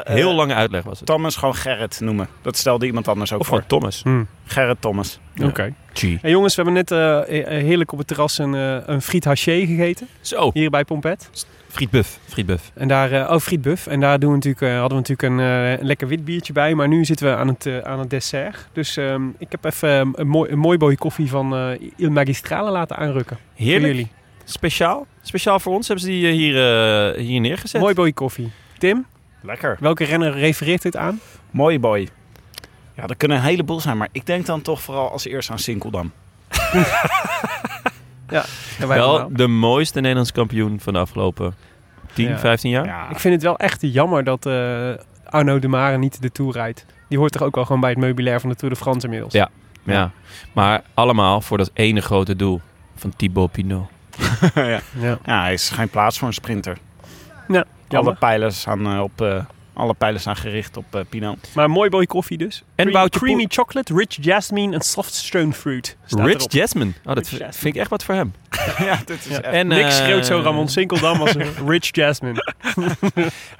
[0.04, 1.06] eh, heel lange uitleg was het.
[1.06, 2.28] Thomas gewoon Gerrit noemen.
[2.42, 3.56] Dat stelde iemand anders ook Of voor.
[3.68, 4.02] gewoon Thomas.
[4.02, 5.18] Hm, Gerrit Thomas.
[5.34, 5.46] Ja.
[5.46, 5.74] Oké.
[5.94, 6.00] G.
[6.00, 8.52] Hey jongens, we hebben net eh, eh, heerlijk op het terras een,
[8.92, 10.08] een friet haché gegeten.
[10.20, 10.50] Zo.
[10.52, 11.30] Hier bij Pompet.
[11.68, 12.18] Frietbuff.
[12.28, 12.70] Frietbuff.
[12.74, 13.86] En daar, eh, oh, frietbuff.
[13.86, 16.52] En daar doen we natuurlijk, eh, hadden we natuurlijk een, eh, een lekker wit biertje
[16.52, 16.74] bij.
[16.74, 18.68] Maar nu zitten we aan het, aan het dessert.
[18.72, 22.10] Dus ehm, ik heb even eh, een, mooi, een mooi boy koffie van eh Il
[22.10, 23.36] Magistrale laten aanrukken.
[23.36, 23.92] Voor Heerlijk.
[23.92, 24.08] jullie.
[24.44, 25.06] Speciaal.
[25.22, 26.54] Speciaal voor ons hebben ze die hier,
[27.16, 27.80] hier neergezet.
[27.80, 28.50] Mooi boy koffie.
[28.80, 29.06] Tim,
[29.42, 29.76] Lekker.
[29.80, 31.20] welke renner refereert dit aan?
[31.50, 32.08] Mooi boy.
[32.94, 33.96] Ja, dat kunnen een heleboel zijn.
[33.96, 36.12] Maar ik denk dan toch vooral als eerst aan Sinkeldam.
[38.28, 38.44] Ja,
[38.78, 39.28] wij Wel allemaal.
[39.32, 41.54] de mooiste Nederlands kampioen van de afgelopen
[42.12, 42.38] 10, Ja.
[42.38, 42.84] 15 jaar.
[42.86, 43.10] Ja.
[43.10, 44.90] Ik vind het wel echt jammer dat eh,
[45.24, 46.84] Arno de Mare niet de Tour rijdt.
[47.08, 49.32] Die hoort toch ook al gewoon bij het meubilair van de Tour de France inmiddels.
[49.32, 49.48] Ja.
[49.82, 50.10] Ja.
[50.52, 52.60] Maar allemaal voor dat ene grote doel
[52.96, 53.88] van Thibaut Pinot.
[54.54, 54.80] ja.
[54.98, 55.18] Ja.
[55.24, 56.78] ja, hij is geen plaats voor een sprinter.
[57.48, 58.16] Ja, jammer.
[58.16, 61.50] pijlen staan, eh, op, eh, alle pijlen staan gericht op eh Pinot.
[61.54, 62.62] Maar mooi boy koffie dus.
[62.74, 65.96] En Cream- creamy chocolate, rich jasmine en soft stone fruit.
[66.06, 66.50] Rich erop.
[66.52, 66.90] Jasmine.
[67.04, 67.52] Oh, dat Rich v- Jasmine.
[67.52, 68.34] vind ik echt wat voor hem.
[68.78, 69.40] ja, dit is Ja.
[69.42, 69.54] echt...
[69.54, 72.54] En, Niks eh, schreeuwt zo Ramon Sinkeldam als een rich jasmine.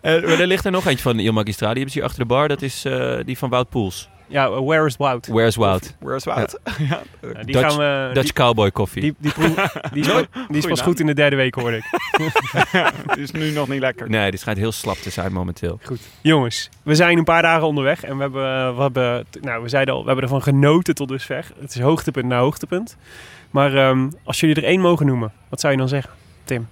[0.01, 1.75] Eh, er ligt er nog eentje van Il Magistrale.
[1.75, 2.49] Die hebben ze hier achter de bar.
[2.49, 4.09] Dat is eh, die van Wout Poels.
[4.31, 5.27] Ja, uh, where is Wout?
[5.27, 5.95] Where's Wout?
[5.99, 6.59] Where's Wout?
[6.79, 7.01] Ja.
[7.35, 7.77] Ja, die Dutch- gaan
[8.09, 8.11] we...
[8.15, 9.01] Dutch Cowboy Coffee.
[9.01, 10.87] Die, die, die, proef- die is, pas- die is pas naam.
[10.89, 11.85] goed in de derde week, hoorde ik.
[13.11, 14.09] Het is nu nog niet lekker.
[14.11, 15.79] Nee, die schijnt heel slap te zijn momenteel.
[15.85, 16.01] Goed.
[16.21, 19.95] Jongens, we zijn een paar dagen onderweg en we hebben, we hebben, nou, we zeiden
[19.95, 21.47] al, we hebben ervan genoten tot dusver.
[21.61, 22.97] Het is hoogtepunt na hoogtepunt.
[23.51, 26.11] Maar ehm, als jullie er één mogen noemen, wat zou je dan zeggen?
[26.45, 26.69] Tim?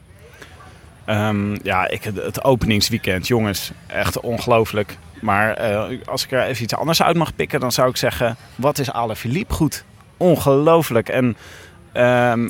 [1.04, 4.96] Ehm, ja, ik, het openingsweekend, jongens, echt ongelooflijk.
[5.20, 8.36] Maar eh, als ik er even iets anders uit mag pikken, dan zou ik zeggen:
[8.54, 9.84] wat is Ale Philippe goed?
[10.16, 11.08] Ongelooflijk.
[11.08, 11.36] En
[11.92, 12.48] ehm,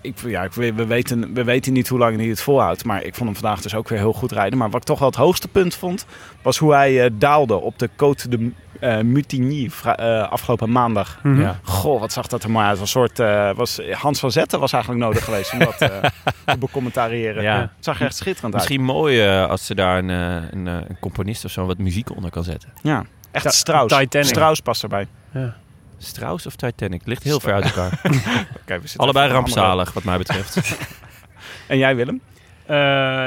[0.00, 2.84] ik, ja, ik, we, weten, we weten niet hoe lang hij het volhoudt.
[2.84, 4.58] Maar ik vond hem vandaag dus ook weer heel goed rijden.
[4.58, 6.06] Maar wat ik toch wel het hoogste punt vond,
[6.42, 8.50] was hoe hij eh, daalde op de Côte de
[8.80, 11.18] eh Mutigny vra- eh, afgelopen maandag.
[11.22, 11.58] Ja.
[11.62, 12.80] Goh, wat zag dat er mooi uit.
[12.80, 15.88] Een soort, eh, was, Hans van Zetten was eigenlijk nodig geweest om dat eh,
[16.46, 17.42] te becommentariëren.
[17.42, 17.60] Ja.
[17.60, 18.54] Het zag er echt schitterend uit.
[18.54, 22.44] Misschien mooi als ze daar een, een, een componist of zo wat muziek onder kan
[22.44, 22.72] zetten.
[22.82, 23.96] Ja, echt Ta- Strauss.
[23.96, 24.26] Titanic.
[24.28, 25.06] Strauss past erbij.
[25.32, 25.54] Ja.
[25.98, 27.00] Strauss of Titanic?
[27.04, 28.00] Ligt heel ver uit elkaar.
[28.60, 30.58] Oké, we zitten Allebei rampzalig wat mij betreft.
[31.66, 32.20] En jij Willem?
[32.66, 32.76] Eh,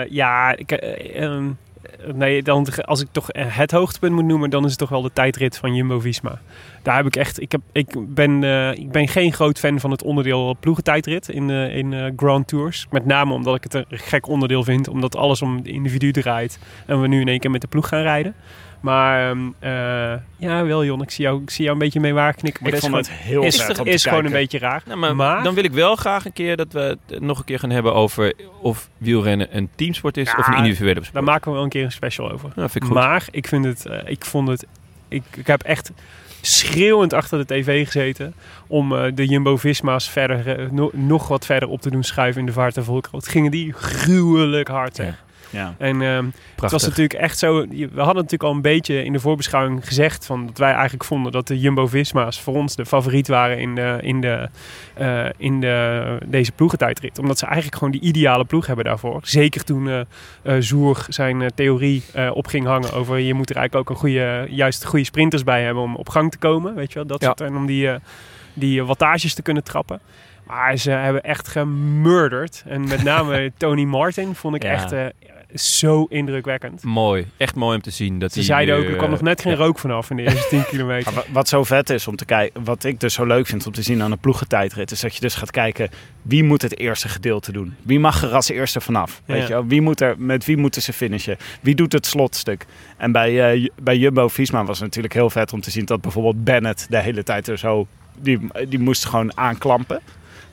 [0.10, 1.50] ja, ik, eh, ehm,
[2.13, 5.13] nee, dan, als ik toch het hoogtepunt moet noemen, dan is het toch wel de
[5.13, 6.39] tijdrit van Jumbo-Visma.
[6.82, 9.91] Daar heb ik echt, ik, heb, ik, ben, eh, ik ben geen groot fan van
[9.91, 12.88] het onderdeel ploegentijdrit in, eh, in eh, Grand Tours.
[12.91, 16.60] Met name omdat ik het een gek onderdeel vind, omdat alles om het individu draait.
[16.86, 18.36] En we nu in één keer met de ploeg gaan rijden.
[18.80, 22.13] Maar ehm, eh, ja, wel Jon, ik zie, jou, ik zie jou een beetje mee
[22.13, 22.63] waarknikken.
[22.63, 24.82] Maar ik dat vond is het heel is, gewoon een beetje raar.
[24.86, 27.46] Nou, maar, Maar- dan wil ik wel graag een keer dat we het nog een
[27.46, 31.13] keer gaan hebben over of wielrennen een teamsport is Ja, of een individuele sport.
[31.13, 32.52] Daar maken we wel een keer een special over.
[32.56, 32.94] Vind ik goed.
[32.94, 34.66] Maar ik vind het, eh, ik vond het,
[35.08, 35.92] ik, ik heb echt
[36.42, 38.34] schreeuwend achter de tv gezeten
[38.68, 42.54] om eh, de Jumbo-Visma's verder, no- nog wat verder op te doen schuiven in de
[42.54, 43.28] vaart en volkrood.
[43.28, 45.26] Gingen die gruwelijk hard, zeg.
[45.50, 45.76] Ja.
[45.78, 46.26] En ehm,
[46.62, 47.68] het was natuurlijk echt zo.
[47.68, 51.32] We hadden natuurlijk al een beetje in de voorbeschouwing gezegd van dat wij eigenlijk vonden
[51.32, 54.50] dat de Jumbo-Visma's voor ons de favoriet waren in, de, in, de,
[54.94, 57.20] eh, in de, deze ploegentijdrit.
[57.20, 59.20] Omdat ze eigenlijk gewoon die ideale ploeg hebben daarvoor.
[59.24, 60.06] Zeker toen
[60.60, 64.86] Zoer zijn theorie op ging hangen over je moet er eigenlijk ook een goede, juist
[64.86, 66.76] goede sprinters bij hebben om op gang te komen.
[66.76, 67.28] Weet je wel, dat Ja.
[67.28, 67.90] soort, en om die,
[68.54, 70.00] die wattages te kunnen trappen.
[70.46, 72.64] Maar ze hebben echt gemurderd.
[72.68, 74.70] En met name Tony Martin vond ik Ja.
[74.72, 74.92] echt...
[75.48, 76.84] eh, is zo indrukwekkend.
[76.84, 77.28] Mooi.
[77.38, 78.20] Echt mooi om te zien.
[78.20, 79.58] Dat Ze zeiden ook, er kwam nog net geen ja.
[79.58, 81.14] rook vanaf in de eerste 10 kilometer.
[81.14, 83.72] Maar wat zo vet is om te kijken, wat ik dus zo leuk vind om
[83.74, 85.90] te zien aan een ploegentijdrit, is dat je dus gaat kijken
[86.22, 87.76] wie moet het eerste gedeelte doen.
[87.82, 89.22] Wie mag er als eerste vanaf?
[89.26, 89.34] Ja.
[89.34, 89.66] Weet je wel?
[89.68, 91.38] Wie moet er, met wie moeten ze finishen?
[91.62, 92.66] Wie doet het slotstuk?
[92.98, 96.02] En bij, eh, J- bij Jumbo-Visma was het natuurlijk heel vet om te zien dat
[96.02, 97.88] bijvoorbeeld Bennett de hele tijd er zo,
[98.20, 100.02] die, die moest gewoon aanklampen.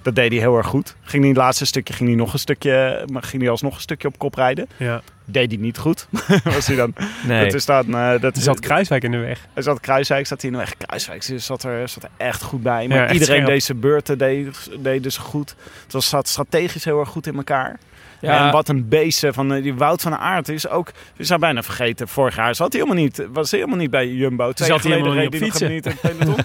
[0.04, 0.96] Dat deed hij heel erg goed.
[1.02, 3.80] Ging hij het laatste stukje, ging hij nog een stukje, maar ging hij alsnog een
[3.80, 4.68] stukje op kop rijden.
[4.76, 5.02] Ja.
[5.24, 6.06] Deed hij niet goed.
[6.44, 6.94] was hij dan,
[7.26, 7.44] Nee.
[7.44, 9.46] dat is dan, eh, dat is zat Kruiswijk in de weg.
[9.54, 10.76] hij zat Kruiswijk, zat hij in de weg.
[10.76, 12.88] Kruiswijk zat er, zat er echt goed bij.
[12.88, 15.54] Maar Ja, iedereen deze beurten deed, deed dus goed.
[15.82, 17.78] Het was, zat strategisch heel erg goed in elkaar.
[18.20, 18.46] Ja.
[18.46, 20.92] En wat een beest van eh, die Wout van Aert is ook...
[21.16, 24.08] We zijn bijna vergeten, vorig jaar zat hij helemaal niet, was hij helemaal niet bij
[24.08, 24.52] Jumbo.
[24.52, 26.36] Twee zat hij helemaal niet op niet in peloton.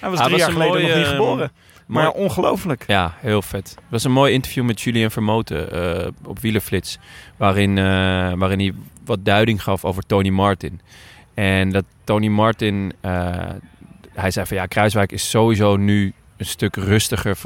[0.00, 1.50] Hij was drie was jaar geleden nog niet geboren.
[1.86, 2.84] Maar mooi- ongelooflijk.
[2.86, 3.68] Ja, heel vet.
[3.68, 5.72] Het was een mooi interview met Julian Vermoten
[6.02, 6.98] eh, op Wielerflits.
[7.36, 7.84] Waarin, eh,
[8.34, 8.72] waarin hij
[9.04, 10.80] wat duiding gaf over Tony Martin.
[11.34, 12.92] En dat Tony Martin...
[13.00, 13.50] eh,
[14.12, 17.36] hij zei van ja, Kruiswijk is sowieso nu een stuk rustiger.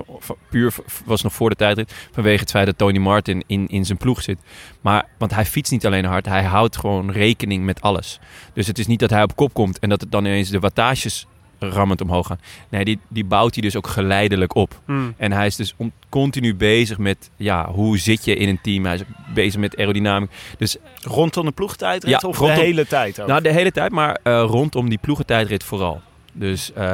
[0.50, 0.74] Puur
[1.04, 2.08] was nog voor de tijdrit.
[2.12, 4.38] Vanwege het feit dat Tony Martin in, in zijn ploeg zit.
[4.80, 6.26] Maar, want hij fietst niet alleen hard.
[6.26, 8.20] Hij houdt gewoon rekening met alles.
[8.52, 10.58] Dus het is niet dat hij op kop komt en dat het dan ineens de
[10.58, 11.26] wattages
[11.60, 12.40] rammend omhoog gaan.
[12.68, 14.80] Nee, die, die bouwt hij dus ook geleidelijk op.
[14.84, 15.14] Hmm.
[15.16, 18.84] En hij is dus on- continu bezig met, ja, hoe zit je in een team?
[18.84, 19.02] Hij is
[19.34, 20.30] bezig met aerodynamiek.
[20.58, 23.26] Dus Rondom de ploegtijdrit Ja, of rondom- de hele tijd ook?
[23.26, 26.00] nou, de hele tijd, maar eh, rondom die ploegentijdrit vooral.
[26.32, 26.84] Dus eh,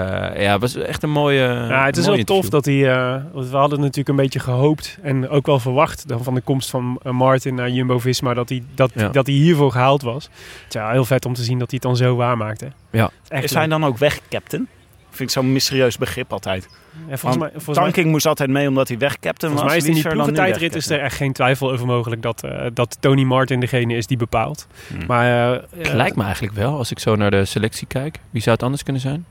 [0.43, 2.91] ja, het was echt een mooie Ja, het is heel tof dat hij...
[2.97, 6.41] eh, want we hadden natuurlijk een beetje gehoopt en ook wel verwacht dan van de
[6.41, 9.09] komst van eh, Martin naar Jumbo-Visma dat hij, dat, Ja.
[9.09, 10.25] dat hij hiervoor gehaald was.
[10.25, 10.33] Het
[10.69, 12.73] is ja, heel vet om te zien dat hij het dan zo waarmaakte.
[12.91, 13.11] Ja.
[13.29, 14.69] Echt is hij dan ook wegcaptain?
[15.11, 16.69] Vind ik zo'n mysterieus begrip altijd.
[17.09, 19.63] Ja, volgens mij, volgens mij, Tanking moest altijd mee omdat hij wegcaptain was.
[19.63, 22.45] volgens mij is in die er ploegentijdrit is er echt geen twijfel over mogelijk dat,
[22.45, 24.67] eh, dat Tony Martin degene is die bepaalt.
[24.89, 25.07] Hmm.
[25.07, 28.19] Maar eh, Het lijkt me eigenlijk wel, als ik zo naar de selectie kijk.
[28.31, 29.25] Wie zou het anders kunnen zijn?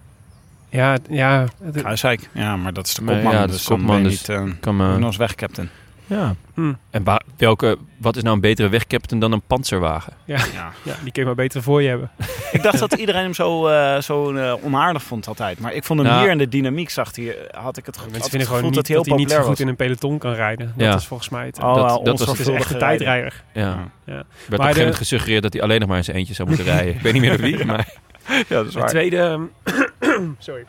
[0.69, 2.29] Ja, ja, Kruiswijk.
[2.31, 3.31] Ja, maar dat is de kopman.
[3.31, 5.69] ja, dat dus is dan kopman, dus niet, eh, Kan eens wegcaptain.
[6.07, 6.35] Ja.
[6.53, 7.03] hm, En
[7.37, 10.13] welke, wat is nou een betere wegcaptain dan een panzerwagen?
[10.25, 10.71] ja, Ja.
[10.83, 12.11] ja, die kun je maar beter voor je hebben.
[12.51, 15.59] ik dacht dat iedereen hem zo, eh, zo eh, onaardig vond altijd.
[15.59, 18.01] Maar ik vond hem Nou, hier in de dynamiek zag hij, had ik het, ge-
[18.03, 19.59] had Mensen het vinden gevoel gewoon niet dat dat hij heel niet zo goed was.
[19.59, 20.73] in een peloton kan rijden.
[20.75, 20.95] Dat Ja.
[20.95, 21.57] is volgens mij het.
[21.59, 23.43] Oh, Dat- dat was- een tijdrijder.
[23.53, 23.61] Ja.
[24.05, 24.13] Ja.
[24.13, 26.33] Er werd op een de- moment gesuggereerd dat hij alleen nog maar in zijn eentje
[26.33, 26.93] zou moeten rijden.
[26.95, 27.87] Ik weet niet meer wie, maar...
[28.27, 29.39] Ja, dat is Het tweede,
[30.39, 30.65] sorry.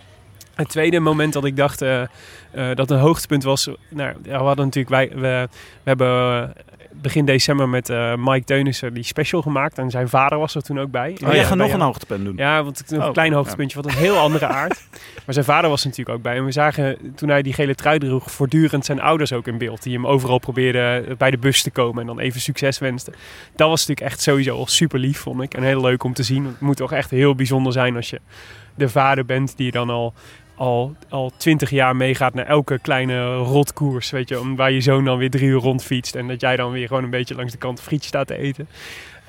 [0.56, 2.08] Het tweede moment dat ik dacht eh, eh,
[2.74, 3.68] dat een hoogtepunt was.
[3.88, 5.48] Nou, ja, we hadden natuurlijk wij, we, we
[5.84, 6.48] hebben eh,
[6.92, 10.80] begin december met eh, Mike Teunissen die special gemaakt en zijn vader was er toen
[10.80, 11.10] ook bij.
[11.10, 12.36] Oh, Ja, jij gaat nog een hoogtepunt doen.
[12.36, 13.36] Ja, want een Oh, klein ja.
[13.36, 14.82] hoogtepuntje wat een heel andere aard.
[15.24, 16.36] Maar zijn vader was er natuurlijk ook bij.
[16.36, 19.82] En we zagen toen hij die gele trui droeg voortdurend zijn ouders ook in beeld.
[19.82, 23.14] Die hem overal probeerden bij de bus te komen en dan even succes wensten.
[23.56, 25.54] Dat was natuurlijk echt sowieso al super lief, vond ik.
[25.54, 26.44] En heel leuk om te zien.
[26.46, 28.20] Het moet toch echt heel bijzonder zijn als je
[28.74, 30.14] de vader bent die dan al,
[30.56, 34.10] al, al twintig jaar meegaat naar elke kleine rotkoers.
[34.10, 36.14] Weet je, om, waar je zoon dan weer drie uur rondfietst.
[36.14, 38.68] En dat jij dan weer gewoon een beetje langs de kant frietje staat te eten.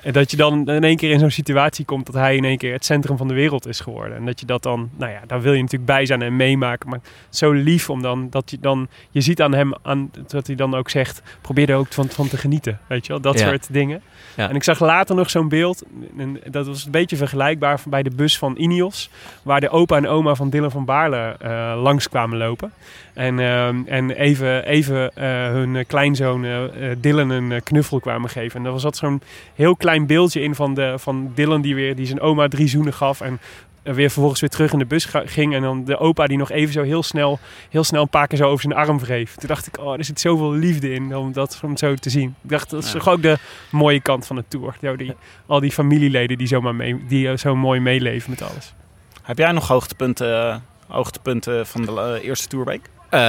[0.02, 2.58] En dat je dan in één keer in zo'n situatie komt dat hij in één
[2.58, 4.16] keer het centrum van de wereld is geworden.
[4.16, 6.88] En dat je dat dan, nou ja, daar wil je natuurlijk bij zijn en meemaken.
[6.88, 10.56] Maar zo lief om dan, dat je dan, je ziet aan hem, aan, dat hij
[10.56, 12.78] dan ook zegt, probeer er ook van, van te genieten.
[12.86, 13.48] Weet je wel, dat Ja.
[13.48, 14.02] soort dingen.
[14.36, 14.48] Ja.
[14.48, 15.82] En ik zag later nog zo'n beeld,
[16.18, 19.10] en dat was een beetje vergelijkbaar bij de bus van Ineos.
[19.42, 22.72] Waar de opa en oma van Dylan van Baarle eh, langs kwamen lopen.
[23.14, 28.00] En, ehm, en even, even eh, hun eh, kleinzoon eh, eh, Dylan een eh, knuffel
[28.00, 28.56] kwamen geven.
[28.64, 29.22] En daar zat zo'n
[29.54, 32.92] heel klein beeldje in van, de, van Dylan die, weer, die zijn oma drie zoenen
[32.92, 33.20] gaf.
[33.20, 33.40] En
[33.82, 35.54] weer vervolgens weer terug in de bus ging.
[35.54, 37.38] En dan de opa die nog even zo heel snel,
[37.70, 39.34] heel snel een paar keer zo over zijn arm wreef.
[39.34, 42.34] Toen dacht ik, oh, er zit zoveel liefde in om dat om zo te zien.
[42.42, 42.98] Ik dacht, dat is Ja.
[42.98, 43.38] toch ook de
[43.70, 44.74] mooie kant van de Tour.
[44.82, 45.12] Zo die,
[45.46, 48.74] al die familieleden die, zomaar mee, die eh, zo mooi meeleven met alles.
[49.22, 52.80] Heb jij nog hoogtepunten, eh, hoogtepunten van de eh, eerste Tourweek?
[53.10, 53.20] Eh,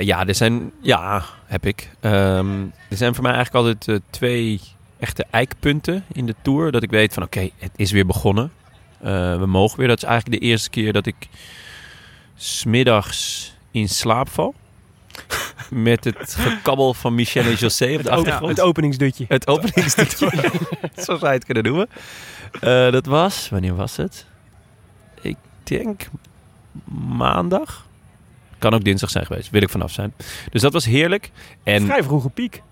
[0.00, 1.90] ja, er zijn, ja, heb ik.
[2.00, 4.60] Ehm, er zijn voor mij eigenlijk altijd twee
[4.98, 6.72] echte eikpunten in de tour.
[6.72, 8.52] Dat ik weet van oké, het is weer begonnen.
[9.00, 9.88] Eh, we mogen weer.
[9.88, 11.28] Dat is eigenlijk de eerste keer dat ik
[12.34, 14.54] smiddags in slaap val.
[15.70, 18.56] Met het gekabbel van Michel en José op de achtergrond.
[18.56, 19.24] het openingsdutje.
[19.28, 20.30] Het openingsdutje.
[21.04, 21.88] Zo zou je het kunnen noemen.
[22.52, 24.26] Eh, dat was, wanneer was het?
[25.20, 26.08] Ik denk
[27.16, 27.86] maandag.
[28.58, 30.14] Kan ook dinsdag zijn geweest, wil ik vanaf zijn.
[30.50, 31.30] Dus dat was heerlijk.
[31.62, 32.62] En Vrij vroege piek,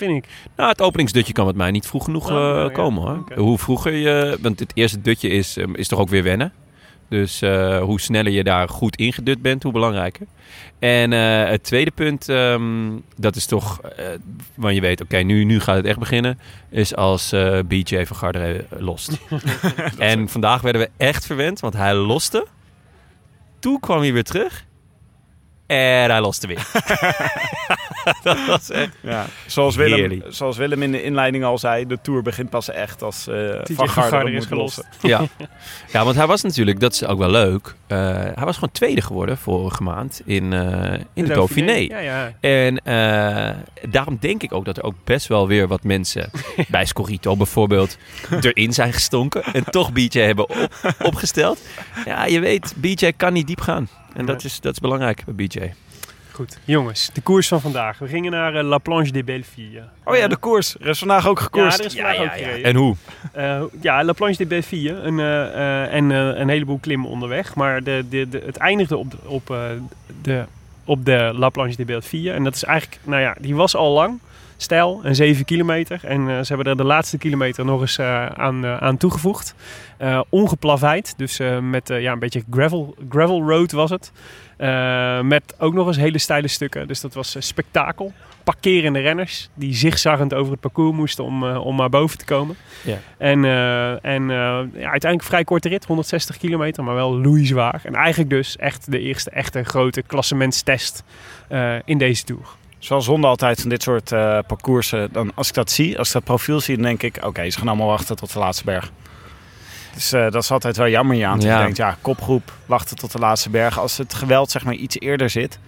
[0.00, 0.30] vind ik.
[0.56, 2.68] nou, het openingsdutje kan met mij niet vroeg genoeg Oh, eh, ja, ja.
[2.68, 3.38] komen hoor.
[3.38, 6.52] Hoe vroeger je, want het eerste dutje is, eh, is toch ook weer wennen.
[7.08, 10.26] Dus eh, hoe sneller je daar goed ingedut bent, hoe belangrijker.
[10.78, 14.04] En eh, het tweede punt, ehm, dat is toch, eh
[14.54, 16.38] want je weet, oké, nu, nu gaat het echt beginnen,
[16.70, 17.34] is als
[17.66, 19.18] BJ van Garderen lost.
[19.98, 22.46] en vandaag werden we echt verwend, want hij loste.
[23.58, 24.64] Toen kwam hij weer terug.
[25.70, 26.66] En hij loste weer.
[28.22, 28.90] dat was echt...
[29.02, 29.26] Ja.
[29.46, 30.24] Zoals, Willem, Heerlijk.
[30.28, 33.74] zoals Willem in de inleiding al zei, de Tour begint pas echt als eh TJ
[33.74, 34.88] Van moet is gelost.
[35.00, 35.22] Ja.
[35.92, 37.74] ja, want hij was natuurlijk, dat is ook wel leuk.
[37.86, 37.96] eh,
[38.34, 41.72] hij was gewoon tweede geworden vorige maand in, eh, in de Dauphiné.
[41.72, 42.32] Ja, ja.
[42.40, 43.56] En eh,
[43.90, 46.30] daarom denk ik ook dat er ook best wel weer wat mensen
[46.68, 47.96] bij Scorito bijvoorbeeld
[48.40, 49.42] erin zijn gestonken.
[49.44, 50.68] En toch BJ hebben op,
[51.02, 51.60] opgesteld.
[52.04, 53.88] Ja, je weet, BJ kan niet diep gaan.
[54.14, 55.72] En dat is, dat is belangrijk bij BJ.
[56.32, 57.98] Goed, jongens, de koers van vandaag.
[57.98, 59.82] We gingen naar eh, La Planche des Belleville.
[60.04, 60.74] Oh ja, de koers.
[60.80, 61.78] Er is vandaag ook Ja, gekoerst.
[61.78, 62.64] er is vandaag ook gereden.
[62.64, 62.96] En hoe?
[63.32, 64.92] Eh, ja, La Planche des Belleville.
[64.92, 67.54] Een, eh, eh, en een heleboel klimmen onderweg.
[67.54, 69.56] Maar de, de, de, het eindigde op, de, op, eh,
[70.22, 70.44] de,
[70.84, 72.32] op de La Planche des Belleville.
[72.32, 74.18] En dat is eigenlijk, nou ja, die was al lang.
[74.62, 76.00] Stijl en 7 kilometer.
[76.04, 79.54] En eh, ze hebben er de laatste kilometer nog eens eh, aan, eh, aan toegevoegd.
[80.28, 81.14] Ongeplaveid.
[81.16, 84.12] Dus met ja, een beetje gravel, gravel road was het.
[85.22, 86.88] Met ook nog eens hele steile stukken.
[86.88, 88.12] Dus dat was eh, spektakel.
[88.44, 92.56] Parkerende renners die zigzaggend over het parcours moesten om, eh, om maar boven te komen.
[92.82, 92.98] Ja.
[93.18, 93.44] En,
[94.02, 97.80] en ja, uiteindelijk vrij korte rit, 160 kilometer, maar wel loeizwaar.
[97.84, 101.04] En eigenlijk dus echt de eerste echte grote klassementstest
[101.84, 102.58] in deze Tour.
[102.80, 105.08] Zoals zonde altijd van dit soort eh, parcoursen.
[105.12, 107.24] Dan, als ik dat zie, als ik dat profiel zie, dan denk ik...
[107.24, 108.90] Oké, ze gaan allemaal wachten tot de laatste berg.
[109.94, 111.18] Dus eh, dat is altijd wel jammer.
[111.20, 111.56] Dat Ja.
[111.56, 113.78] je denkt, ja, kopgroep, wachten tot de laatste berg.
[113.78, 115.58] Als het geweld zeg maar iets eerder zit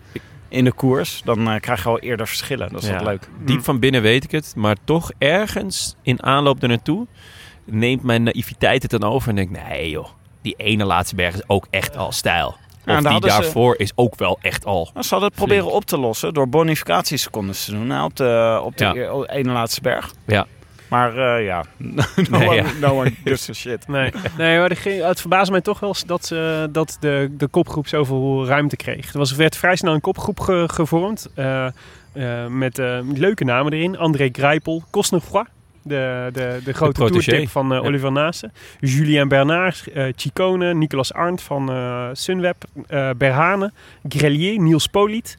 [0.49, 1.23] in de koers...
[1.25, 2.73] dan eh, krijg je al eerder verschillen.
[2.73, 2.95] Dat is Ja.
[2.95, 3.29] wel leuk.
[3.45, 4.53] Diep van binnen weet ik het.
[4.57, 7.07] Maar toch ergens in aanloop er naartoe
[7.65, 9.29] neemt mijn naïviteit het dan over.
[9.29, 10.09] En denk nee joh,
[10.43, 12.57] die ene laatste berg is ook echt al stijl.
[12.87, 14.91] Of daar die ze- daarvoor is ook wel echt al.
[14.93, 18.61] Nou, ze hadden het proberen op te lossen door bonificatiesecondes te doen hè, op de,
[18.65, 18.95] op de Ja.
[18.95, 20.13] eer- ene laatste berg.
[20.27, 20.47] Ja.
[20.89, 22.65] Maar eh, ja, no, Nee, one, ja.
[22.81, 23.89] no one gives a shit.
[23.89, 27.87] Nee, nee maar ging- het verbaasde mij toch wel dat, ze, dat de, de kopgroep
[27.89, 29.13] zoveel ruimte kreeg.
[29.13, 31.29] Er was, werd vrij snel een kopgroep ge- gevormd.
[31.35, 31.67] eh,
[32.13, 33.99] eh, met eh, leuke namen erin.
[33.99, 35.47] André Grijpel, Cosnefroid.
[35.83, 37.87] De, de, de grote toertip van eh, Ja.
[37.87, 38.53] Oliver Naassen.
[38.81, 42.65] Julien Bernard, eh Chicone, Nicolas Arndt van eh, Sunweb.
[43.17, 43.73] Berhane,
[44.09, 45.39] Grelier, Niels Poliet.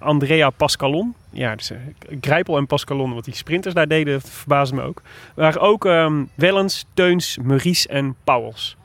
[0.00, 1.14] Andrea Pascalon.
[1.30, 1.72] Ja, dus,
[2.20, 5.02] Grijpel en Pascalon, wat die sprinters daar deden, dat verbaasde me ook.
[5.34, 8.76] Waren ook ehm Wellens, Teuns, Maurice en Pauwels.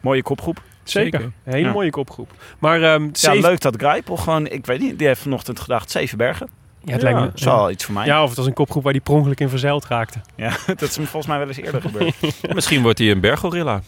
[0.00, 0.62] Mooie kopgroep.
[0.82, 1.20] Zeker.
[1.20, 1.32] Zeker.
[1.44, 1.72] Een hele Ja.
[1.72, 2.30] mooie kopgroep.
[2.58, 5.90] Maar ehm Ja, zeven- leuk dat Grijpel gewoon, ik weet niet, die heeft vanochtend gedacht,
[5.90, 6.48] zeven bergen.
[6.84, 7.24] Ja, het lijkt me...
[7.24, 8.06] Dat is wel iets voor mij.
[8.06, 10.20] Ja, of het was een kopgroep waar die per ongeluk in verzeild raakte.
[10.36, 12.14] Ja, dat is me volgens mij wel eens eerder gebeurd.
[12.54, 13.82] Misschien wordt hij een berggorilla.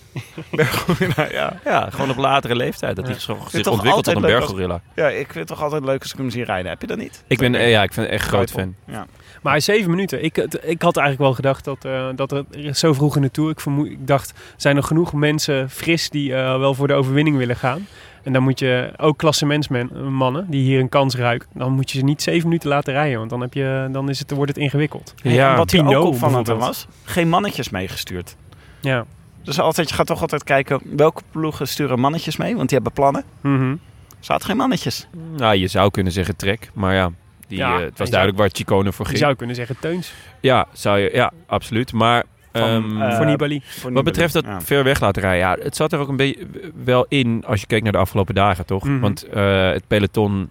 [1.16, 1.60] nou, ja.
[1.64, 2.96] Ja, gewoon op latere leeftijd.
[2.96, 3.30] Dat hij zich
[3.70, 4.80] ontwikkelt tot een als- berggorilla.
[4.94, 6.70] ja, ik vind het toch altijd leuk als ik hem zie rijden.
[6.70, 7.24] Heb je dat niet?
[7.26, 8.74] Ik ben, ja, ik ben echt groot fan.
[8.86, 9.06] Ja.
[9.42, 10.24] Maar zeven minuten.
[10.24, 13.50] Ik, ik had eigenlijk wel gedacht dat, eh, dat er zo vroeg in de Tour...
[13.50, 17.36] Ik, vermoed, ik dacht, zijn er genoeg mensen fris die eh, wel voor de overwinning
[17.36, 17.86] willen gaan?
[18.22, 21.48] En dan moet je ook klassementsmannen die hier een kans ruiken...
[21.54, 23.18] dan moet je ze niet zeven minuten laten rijden.
[23.18, 25.14] Want dan, heb je, dan is het, wordt het ingewikkeld.
[25.22, 28.36] Ja, en wat hier ook opvallend was, geen mannetjes meegestuurd.
[28.80, 29.04] Ja.
[29.42, 32.56] Dus altijd, je gaat toch altijd kijken, welke ploegen sturen mannetjes mee?
[32.56, 33.24] Want die hebben plannen.
[33.42, 33.78] Er
[34.20, 35.08] zaten geen mannetjes.
[35.36, 36.70] Nou, je zou kunnen zeggen trek.
[36.74, 37.10] Maar ja,
[37.48, 39.22] die, Ja, eh, je het was zou- duidelijk waar Chicone voor Je ging.
[39.24, 41.92] zou kunnen zeggen Teuns Ja, zou je, ja, absoluut.
[41.92, 43.62] Maar Van, ehm, eh, voor Nibali.
[43.92, 44.60] Wat betreft dat Ja.
[44.60, 46.46] ver weg laten rijden, ja, het zat er ook een beetje
[46.84, 48.84] wel in als je kijkt naar de afgelopen dagen, toch?
[48.84, 49.00] Mhm.
[49.00, 50.48] Want eh, het peloton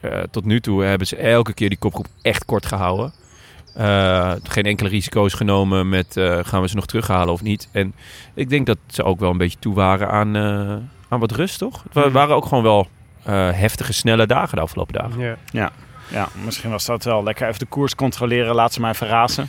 [0.00, 3.12] eh, tot nu toe hebben ze elke keer die kopgroep echt kort gehouden.
[3.74, 7.68] Eh, geen enkele risico's genomen met gaan we ze nog terughalen of niet.
[7.72, 7.94] En
[8.34, 10.36] ik denk dat ze ook wel een beetje toe waren aan,
[11.08, 11.82] aan wat rust, toch?
[11.82, 12.10] Het Mhm.
[12.12, 12.88] waren ook gewoon wel
[13.54, 15.36] heftige, snelle dagen de afgelopen dagen.
[15.52, 15.70] Ja.
[16.08, 18.54] Ja, misschien was dat wel lekker even de koers controleren.
[18.54, 19.48] Laat ze maar even razen.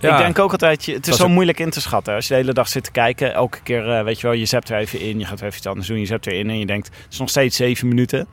[0.00, 0.16] Ja.
[0.18, 2.14] Ik denk ook altijd, je- het is zo ook- moeilijk in te schatten.
[2.14, 4.44] Als je de hele dag zit te kijken, elke keer, eh, weet je wel, je
[4.44, 5.18] zept er even in.
[5.18, 7.28] Je gaat even iets anders doen, je zept erin en je denkt, het is nog
[7.28, 8.26] steeds zeven minuten.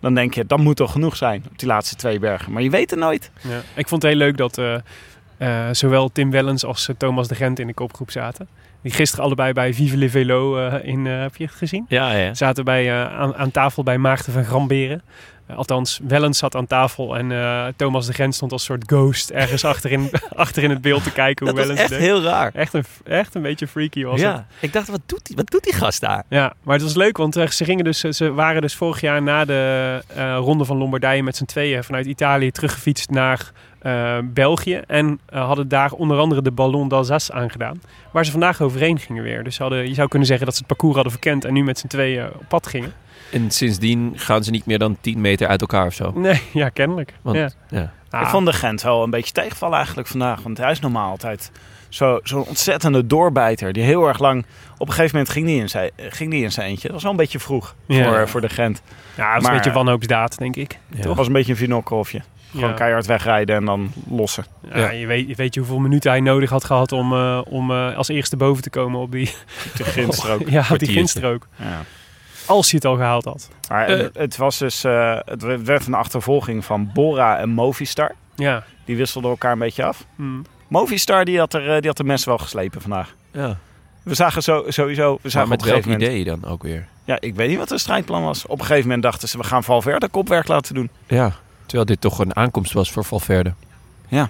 [0.00, 2.52] Dan denk je, dat moet toch genoeg zijn op die laatste twee bergen.
[2.52, 3.30] Maar je weet het nooit.
[3.40, 3.60] Ja.
[3.74, 4.74] Ik vond het heel leuk dat eh,
[5.36, 8.48] eh, zowel Tim Wellens als Thomas de Gent in de kopgroep zaten.
[8.82, 11.84] Die gisteren allebei bij Vive le Velo eh, in, eh, heb je het gezien?
[11.88, 12.34] Ja, ja.
[12.34, 15.02] Zaten bij, eh, aan, aan tafel bij Maarten van Gramberen.
[15.52, 19.30] Eh, althans, Wellens zat aan tafel en eh, Thomas de Gent stond als soort ghost
[19.30, 21.98] ergens achterin, achter in het beeld te kijken hoe Dat was echt deed.
[21.98, 22.50] heel raar.
[22.54, 24.30] Echt een, echt een beetje freaky was het.
[24.30, 26.24] Ja, ik dacht, wat doet die, wat doet die gast daar?
[26.28, 29.22] Ja, maar het was leuk, want eh, ze, gingen dus, ze waren dus vorig jaar
[29.22, 30.02] na de
[30.36, 33.52] Ronde van Lombardije met z'n tweeën vanuit Italië teruggefietst naar
[34.24, 34.82] België.
[34.86, 37.80] En hadden daar onder andere de Ballon d'Alsace aangedaan.
[38.10, 39.44] Waar ze vandaag overheen gingen weer.
[39.44, 41.64] Dus ze hadden, je zou kunnen zeggen dat ze het parcours hadden verkend en nu
[41.64, 42.92] met z'n tweeën op pad gingen.
[43.32, 46.12] En sindsdien gaan ze niet meer dan 10 meter uit elkaar of zo.
[46.14, 47.12] Nee, ja, kennelijk.
[47.22, 47.50] Want, ja.
[47.70, 47.92] ja.
[48.10, 50.42] Ah, Ik vond de Gent wel een beetje tegenvallen eigenlijk vandaag.
[50.42, 51.50] Want hij is normaal altijd
[51.88, 53.72] zo- zo'n ontzettende doorbijter.
[53.72, 54.44] Die heel erg lang...
[54.78, 56.82] Op een gegeven moment ging die in zijn, ging die in zijn eentje.
[56.82, 58.04] Dat was wel een beetje vroeg Ja.
[58.08, 58.82] voor, voor de Gent.
[59.16, 60.78] ja, het was maar- een beetje wanhoopsdaad, denk ik.
[60.90, 60.96] Ja.
[60.96, 62.20] Het was een beetje een vinokkelhofje.
[62.50, 62.74] Gewoon Ja.
[62.74, 64.44] keihard wegrijden en dan lossen.
[64.72, 64.90] Ja, Ja.
[64.90, 67.96] Je, weet, je weet je hoeveel minuten hij nodig had gehad om, eh, om eh,
[67.96, 69.30] als eerste boven te komen op die,
[69.76, 70.48] De Gintstrook.
[70.56, 71.46] ja, op die ginstrook.
[71.56, 71.82] Ja.
[72.46, 73.48] Als hij het al gehaald had.
[73.68, 74.06] Maar Eh.
[74.12, 78.14] het, was dus, eh, het werd een achtervolging van Bora en Movistar.
[78.34, 78.64] Ja.
[78.84, 80.04] Die wisselden elkaar een beetje af.
[80.16, 80.22] Hm.
[80.68, 83.14] Movistar die had, er, eh, die had de mes wel geslepen vandaag.
[83.32, 83.56] ja.
[84.02, 85.12] We zagen zo, sowieso...
[85.14, 86.86] We Maar zagen met op een welk moment, idee dan ook weer?
[87.04, 88.46] Ja, ik weet niet wat de strijdplan was.
[88.46, 90.90] Op een gegeven moment dachten ze, we gaan Valverde kopwerk laten doen.
[91.06, 91.32] Ja.
[91.66, 93.52] Terwijl dit toch een aankomst was voor Valverde.
[94.08, 94.28] Ja,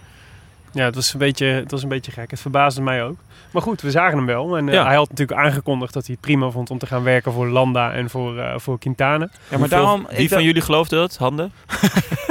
[0.72, 2.30] het was, een beetje, het was een beetje gek.
[2.30, 3.16] Het verbaasde mij ook.
[3.50, 4.56] Maar goed, we zagen hem wel.
[4.56, 4.84] En eh, Ja.
[4.86, 7.92] hij had natuurlijk aangekondigd dat hij het prima vond om te gaan werken voor Landa
[7.92, 9.24] en voor, eh voor Quintana.
[9.24, 10.06] Ja, maar Hoeveel- daarom...
[10.08, 11.16] Wie van dacht- jullie geloofde dat?
[11.16, 11.52] Handen?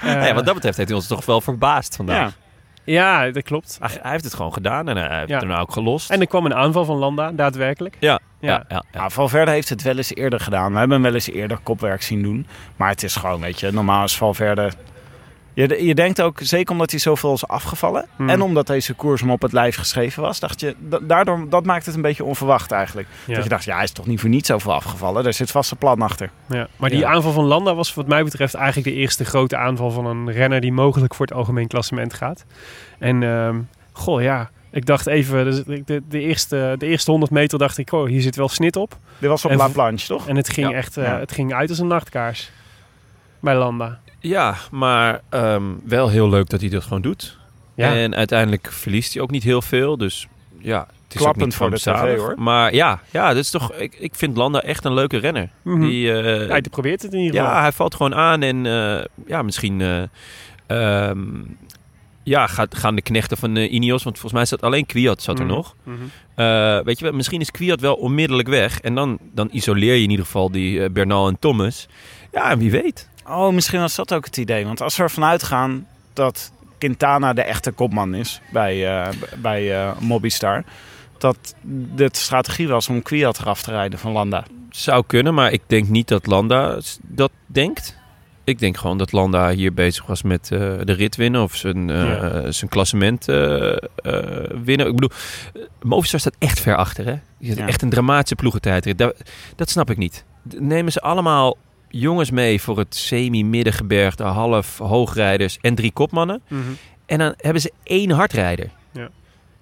[0.00, 2.32] Eh, Nou ja, wat dat betreft heeft hij ons toch wel verbaasd vandaag.
[2.84, 3.76] Ja, ja, dat klopt.
[3.80, 5.40] Hij, hij heeft het gewoon gedaan en hij heeft Ja.
[5.40, 6.10] er nou ook gelost.
[6.10, 7.96] En er kwam een aanval van Landa, daadwerkelijk.
[7.98, 8.48] ja, Ja.
[8.50, 9.00] ja, ja, ja.
[9.00, 10.72] Ja, Valverde heeft het wel eens eerder gedaan.
[10.72, 12.46] We hebben hem wel eens eerder kopwerk zien doen.
[12.76, 14.70] Maar het is gewoon, weet je, normaal is Valverde...
[15.54, 18.06] Je, je denkt ook, zeker omdat hij zoveel is afgevallen...
[18.16, 18.28] Hmm.
[18.28, 20.40] en omdat deze koers hem op het lijf geschreven was...
[20.40, 23.08] dacht je, da- daardoor, dat maakt het een beetje onverwacht eigenlijk.
[23.26, 23.34] Ja.
[23.34, 25.22] Dat je dacht, ja, hij is toch niet voor niets zoveel afgevallen.
[25.24, 26.30] Daar zit vast een plan achter.
[26.48, 26.68] Ja.
[26.76, 27.10] Maar die Ja.
[27.10, 30.60] aanval van Landa was wat mij betreft eigenlijk de eerste grote aanval van een renner
[30.60, 32.44] die mogelijk voor het algemeen klassement gaat.
[32.98, 33.58] En ehm,
[33.92, 37.78] goh ja, ik dacht even, dus de, de, de eerste, de eerste 100 meter dacht
[37.78, 38.96] ik, oh hier zit wel snit op.
[39.18, 40.28] Dit was op En La Planche, toch?
[40.28, 40.76] En het ging Ja.
[40.76, 41.18] echt, eh, Ja.
[41.18, 42.50] het ging uit als een nachtkaars
[43.40, 43.98] bij Landa.
[44.20, 47.38] Ja, maar ehm, wel heel leuk dat hij dat gewoon doet.
[47.74, 47.94] Ja.
[47.94, 49.96] En uiteindelijk verliest hij ook niet heel veel.
[49.96, 50.26] Dus
[50.58, 52.34] ja, het is ook Klappend niet voor de tv, hoor.
[52.38, 55.48] Maar ja, ja dat is toch, ik, ik vind Landa echt een leuke renner.
[55.62, 55.80] Mhm.
[55.80, 57.54] Die, eh, Hij probeert het in ieder geval.
[57.54, 58.42] ja, hij valt gewoon aan.
[58.42, 60.02] En eh, ja, misschien eh,
[60.66, 61.20] ehm,
[62.22, 64.02] ja, gaat, gaan de knechten van eh, Ineos...
[64.02, 65.54] Want volgens mij zat alleen Kwiat zat er Mhm.
[65.54, 65.74] nog.
[66.34, 68.80] Eh, weet je wel, misschien is Kwiat wel onmiddellijk weg.
[68.80, 71.88] En dan, dan isoleer je in ieder geval die eh, Bernal en Thomas.
[72.32, 73.08] Ja, en wie weet.
[73.30, 74.64] Oh, misschien was dat ook het idee.
[74.64, 80.64] Want als we ervan uitgaan dat Quintana de echte kopman is bij, eh, bij Mobistar...
[81.18, 81.54] dat
[81.94, 84.44] de strategie was om Kwiat eraf te rijden van Landa.
[84.70, 87.98] Zou kunnen, maar ik denk niet dat Landa dat denkt.
[88.44, 91.88] Ik denk gewoon dat Landa hier bezig was met eh, de rit winnen of zijn,
[91.88, 92.50] Ja.
[92.50, 93.24] zijn klassement
[94.64, 94.86] winnen.
[94.86, 95.10] Ik bedoel,
[95.82, 97.04] Movistar staat echt ver achter.
[97.06, 97.14] Hè?
[97.38, 97.66] Je Ja.
[97.66, 98.98] Echt een dramatische ploegentijdrit.
[98.98, 99.16] Dat,
[99.56, 100.24] dat snap ik niet.
[100.58, 101.56] Nemen ze allemaal
[101.90, 106.42] jongens mee voor het semi-middengebergte, half hoogrijders en drie kopmannen.
[106.48, 106.62] Mhm.
[107.06, 108.70] En dan hebben ze één hardrijder.
[108.92, 109.08] Ja.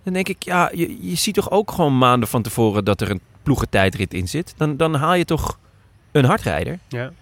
[0.02, 3.10] Dan denk ik, ja, je, je ziet toch ook gewoon maanden van tevoren dat er
[3.10, 4.54] een ploegentijdrit in zit.
[4.56, 5.58] Dan, dan haal je toch
[6.12, 6.78] een hardrijder.
[6.88, 7.12] Ja.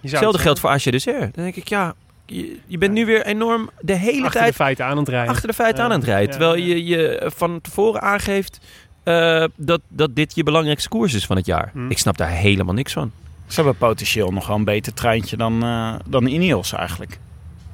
[0.00, 1.34] Hetzelfde het geldt voor Asje Dessert.
[1.34, 1.94] Dan denk ik, ja,
[2.26, 5.30] je, je bent nu weer enorm de hele achter tijd de feiten aan het rijden.
[5.30, 5.90] achter de feiten Ja.
[5.90, 6.30] aan het rijden.
[6.30, 8.60] Terwijl je je van tevoren aangeeft
[9.02, 11.70] eh, dat, dat dit je belangrijkste koers is van het jaar.
[11.72, 11.90] Hm.
[11.90, 13.12] Ik snap daar helemaal niks van.
[13.50, 17.18] Ze hebben potentieel nog wel een beter treintje dan, eh, dan Ineos eigenlijk.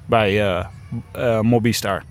[0.06, 0.60] Bij
[1.12, 2.02] eh, Mobistar.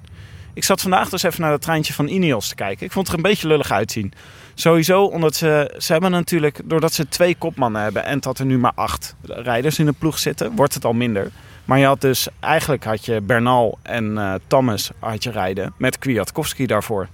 [0.53, 2.85] Ik zat vandaag dus even naar het treintje van Ineos te kijken.
[2.85, 4.13] Ik vond het er een beetje lullig uitzien.
[4.53, 8.57] Sowieso omdat ze, ze hebben natuurlijk, doordat ze twee kopmannen hebben en dat er nu
[8.57, 11.31] maar acht rijders in de ploeg zitten, wordt het al minder.
[11.65, 15.99] Maar je had dus, eigenlijk had je Bernal en eh, Thomas had je rijden met
[15.99, 17.07] Kwiatkowski daarvoor.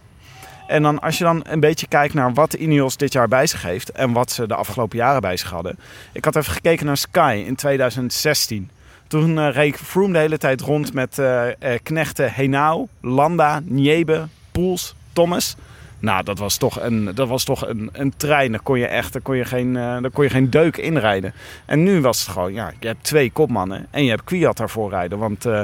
[0.72, 3.62] En dan als je dan een beetje kijkt naar wat Ineos dit jaar bij zich
[3.62, 5.80] heeft en wat ze de afgelopen jaren bij zich hadden.
[6.12, 8.70] Ik had even gekeken naar Sky in 2016.
[9.08, 14.28] Toen eh, reed Froome de hele tijd rond met eh, eh, knechten Henao, Landa, Niebe,
[14.52, 15.56] Poels, Thomas.
[16.02, 18.52] Nou, dat was toch een, dat was toch een, een trein.
[18.52, 21.34] Daar kon je echt daar kon je geen, eh, daar kon je geen deuk inrijden.
[21.66, 24.90] En nu was het gewoon, ja, je hebt twee kopmannen en je hebt Kwiat daarvoor
[24.90, 25.18] rijden.
[25.18, 25.62] Want eh,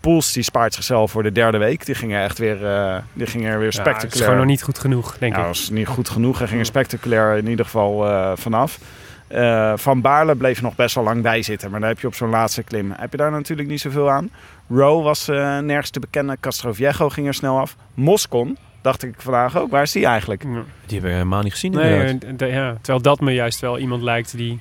[0.00, 1.86] Poels die spaart zichzelf voor de derde week.
[1.86, 2.58] Die ging er echt weer,
[3.12, 4.14] die ging er weer Ja, het spectaculair.
[4.14, 5.46] is gewoon nog niet goed genoeg, denk Ja, ik.
[5.46, 6.38] dat was niet goed genoeg.
[6.38, 8.78] Hij ging er spectaculair in ieder geval vanaf.
[9.74, 11.70] Van Baarle bleef nog best wel lang bij zitten.
[11.70, 12.92] Maar daar heb je op zo'n laatste klim.
[12.96, 14.30] Heb je daar natuurlijk niet zoveel aan.
[14.68, 16.40] Rowe was nergens te bekennen.
[16.40, 17.76] Castroviejo ging er snel af.
[17.94, 19.70] Moscon, dacht ik vandaag ook.
[19.70, 20.42] Waar is die eigenlijk?
[20.42, 20.48] Ja.
[20.50, 21.72] Die hebben we helemaal niet gezien.
[21.72, 24.60] Nee, de- ja, terwijl dat me juist wel iemand lijkt die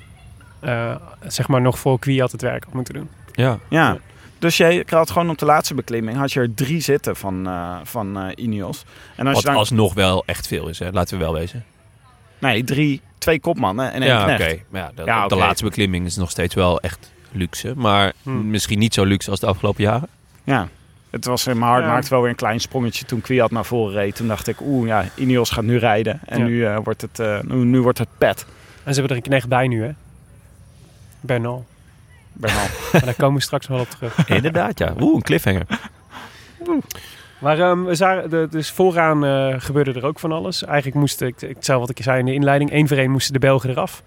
[0.60, 0.96] eh,
[1.28, 3.10] zeg maar nog voor Kwiat het werk had moeten doen.
[3.32, 3.60] Ja.
[3.70, 3.98] Ja.
[4.40, 7.78] Dus je had gewoon op de laatste beklimming had je er drie zitten van, eh,
[7.84, 8.84] van eh, Ineos.
[9.15, 10.90] En als Wat je dan, alsnog wel echt veel is, hè?
[10.92, 11.63] laten we wel wezen.
[12.40, 14.36] Nee, drie, twee kopmannen en één ja, oké.
[14.36, 14.63] knecht.
[14.70, 17.74] Maar Ja, de, Ja, de laatste beklimming is nog steeds wel echt luxe.
[17.76, 18.50] Maar Hm.
[18.50, 20.08] misschien niet zo luxe als de afgelopen jaren.
[20.44, 20.67] Ja.
[21.10, 21.88] Het was, mijn hart Ja.
[21.92, 24.16] maakte wel weer een klein sprongetje toen Kwiat naar voren reed.
[24.16, 26.20] Toen dacht ik, oeh ja, Ineos gaat nu rijden.
[26.26, 26.46] En Ja.
[26.46, 28.46] nu, eh, wordt het, eh, nu, nu wordt het pet.
[28.84, 29.92] En ze hebben er een knecht bij nu, hè?
[31.20, 31.66] Bernal.
[32.34, 32.66] Bernal.
[32.92, 34.28] maar daar komen we straks wel op terug.
[34.30, 34.94] Inderdaad, ja.
[35.00, 35.66] Oeh, een cliffhanger.
[37.40, 40.64] Maar ehm, we zagen, de, dus vooraan eh, gebeurde er ook van alles.
[40.64, 43.34] Eigenlijk moesten, ik, ik zei wat ik zei in de inleiding, één voor één moesten
[43.34, 44.04] de Belgen eraf.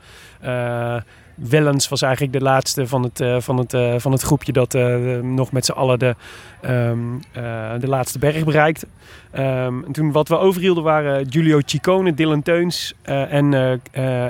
[1.49, 4.75] Wellens was eigenlijk de laatste van het, eh, van het, eh, van het groepje dat
[4.75, 6.15] eh, nog met z'n allen de,
[6.61, 6.99] ehm,
[7.33, 8.87] eh, de laatste berg bereikte.
[9.31, 13.81] Ehm, en toen wat we overhielden waren Giulio Ciccone, Dylan Teuns en,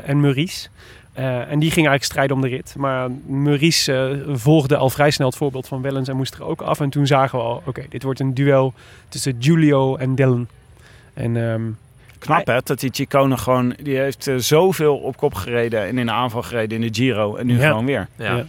[0.05, 0.69] en Maurice.
[1.15, 2.75] En die gingen eigenlijk strijden om de rit.
[2.77, 6.81] Maar Maurice volgde al vrij snel het voorbeeld van Wellens en moest er ook af.
[6.81, 8.75] En toen zagen we al, oké, dit wordt een duel
[9.09, 10.47] tussen Giulio en Dylan.
[11.15, 11.63] En ehm,
[12.23, 16.07] Knap hè, dat die Chicone gewoon, die heeft eh, zoveel op kop gereden en in
[16.07, 17.37] de aanval gereden in de Giro.
[17.37, 17.69] En nu Ja.
[17.69, 18.09] gewoon weer.
[18.19, 18.45] ja.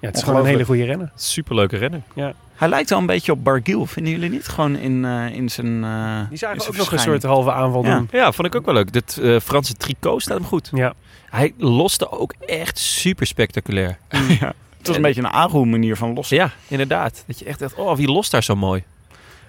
[0.00, 1.10] Ja, het is gewoon een hele goede renner.
[1.16, 2.00] Superleuke renner.
[2.14, 2.32] Ja.
[2.54, 4.48] Hij lijkt wel een beetje op Barguil, vinden jullie niet?
[4.48, 7.52] Gewoon in, eh, in zijn eh, Die zagen in zijn ook nog een soort halve
[7.52, 7.96] aanval Ja.
[7.96, 8.08] doen.
[8.12, 8.92] Ja, vond ik ook wel leuk.
[8.92, 10.70] Dit eh, Franse tricot staat hem goed.
[10.74, 10.94] Ja.
[11.30, 13.98] Hij loste ook echt super spectaculair.
[14.40, 14.52] ja.
[14.78, 16.36] Het was een beetje een Aru manier van lossen.
[16.36, 17.24] Ja, inderdaad.
[17.26, 18.82] Dat je echt dacht, oh, wie lost daar zo mooi?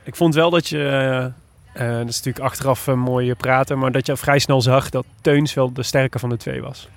[0.03, 1.31] Ik vond wel dat je,
[1.73, 4.89] eh, eh, dat is natuurlijk achteraf eh, mooi praten, maar dat je vrij snel zag
[4.89, 6.89] dat Teuns wel de sterke van de twee was.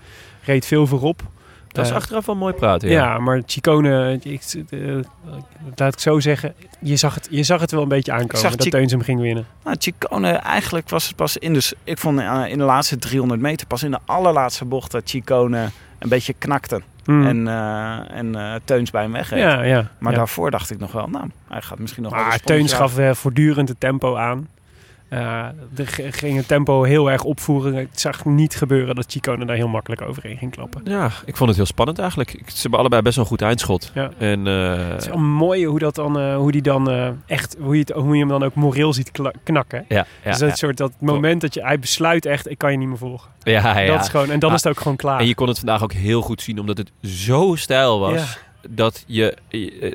[0.45, 1.23] Reed veel voorop.
[1.68, 2.89] Dat is Eh, achteraf wel mooi praten.
[2.89, 3.18] Ja, Ja.
[3.18, 4.79] maar Chicone, ik, eh,
[5.75, 8.51] laat ik zo zeggen, je zag het, je zag het wel een beetje aankomen zag
[8.51, 9.47] dat Chic- Teuns hem ging winnen.
[9.64, 11.73] Nou, Chicone, eigenlijk was het pas in de...
[11.85, 15.68] Ik vond eh, in de laatste 300 meter, pas in de allerlaatste bocht, dat Chicone
[15.99, 16.83] een beetje knakte.
[17.05, 17.27] Hmm.
[17.27, 19.41] En, eh, en eh, Teuns bij hem wegreed.
[19.41, 19.91] ja, ja.
[19.99, 20.18] Maar ja.
[20.18, 23.14] daarvoor dacht ik nog wel, nou, hij gaat misschien nog Maar een Teuns gaf eh,
[23.14, 24.49] voortdurend het tempo aan.
[25.12, 25.18] Eh,
[25.76, 27.76] er g- ging het tempo heel erg opvoeren.
[27.76, 30.80] Ik zag niet gebeuren dat Chicone daar heel makkelijk overheen ging klappen.
[30.84, 32.30] Ja, ik vond het heel spannend eigenlijk.
[32.46, 33.90] Ze hebben allebei best wel een goed eindschot.
[33.94, 34.10] Ja.
[34.18, 37.56] En eh, Het is wel mooi hoe, dat dan, eh, hoe die dan eh, echt,
[37.60, 39.10] hoe je, het, hoe je hem dan ook moreel ziet
[39.44, 39.84] knakken.
[39.88, 42.78] ja, ja, dus dat soort dat moment dat je, hij besluit echt, ik kan je
[42.78, 43.30] niet meer volgen.
[43.42, 43.92] ja, ja.
[43.92, 45.20] Dat is gewoon, en dan Ah, is het ook gewoon klaar.
[45.20, 48.38] En je kon het vandaag ook heel goed zien, omdat het zo stijl was.
[48.68, 49.36] Dat je-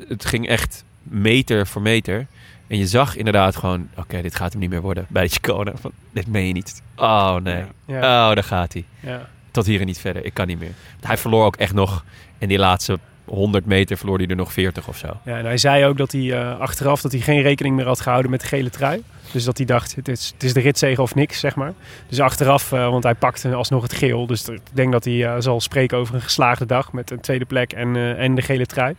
[0.08, 2.26] het ging echt meter voor meter.
[2.68, 5.72] En je zag inderdaad gewoon, oké, dit gaat hem niet meer worden bij de Chicone.
[5.74, 6.82] Van, dit meen je niet.
[6.96, 7.64] Oh nee.
[7.84, 7.96] Ja.
[7.96, 8.84] Oh, daar gaat hij.
[9.00, 9.28] Ja.
[9.50, 10.24] Tot hier en niet verder.
[10.24, 10.72] Ik kan niet meer.
[11.00, 12.04] Hij verloor ook echt nog,
[12.38, 12.98] in die laatste
[13.28, 15.06] 100 meter verloor hij er nog 40 of zo.
[15.24, 18.00] Ja, en hij zei ook dat hij eh, achteraf dat hij geen rekening meer had
[18.00, 19.02] gehouden met de gele trui.
[19.32, 21.72] Dus dat hij dacht, het is, het is de ritzegen of niks, zeg maar.
[22.08, 24.26] Dus achteraf, eh, want hij pakte alsnog het geel.
[24.26, 27.44] Dus ik denk dat hij eh, zal spreken over een geslaagde dag met een tweede
[27.44, 28.94] plek en, en de gele trui.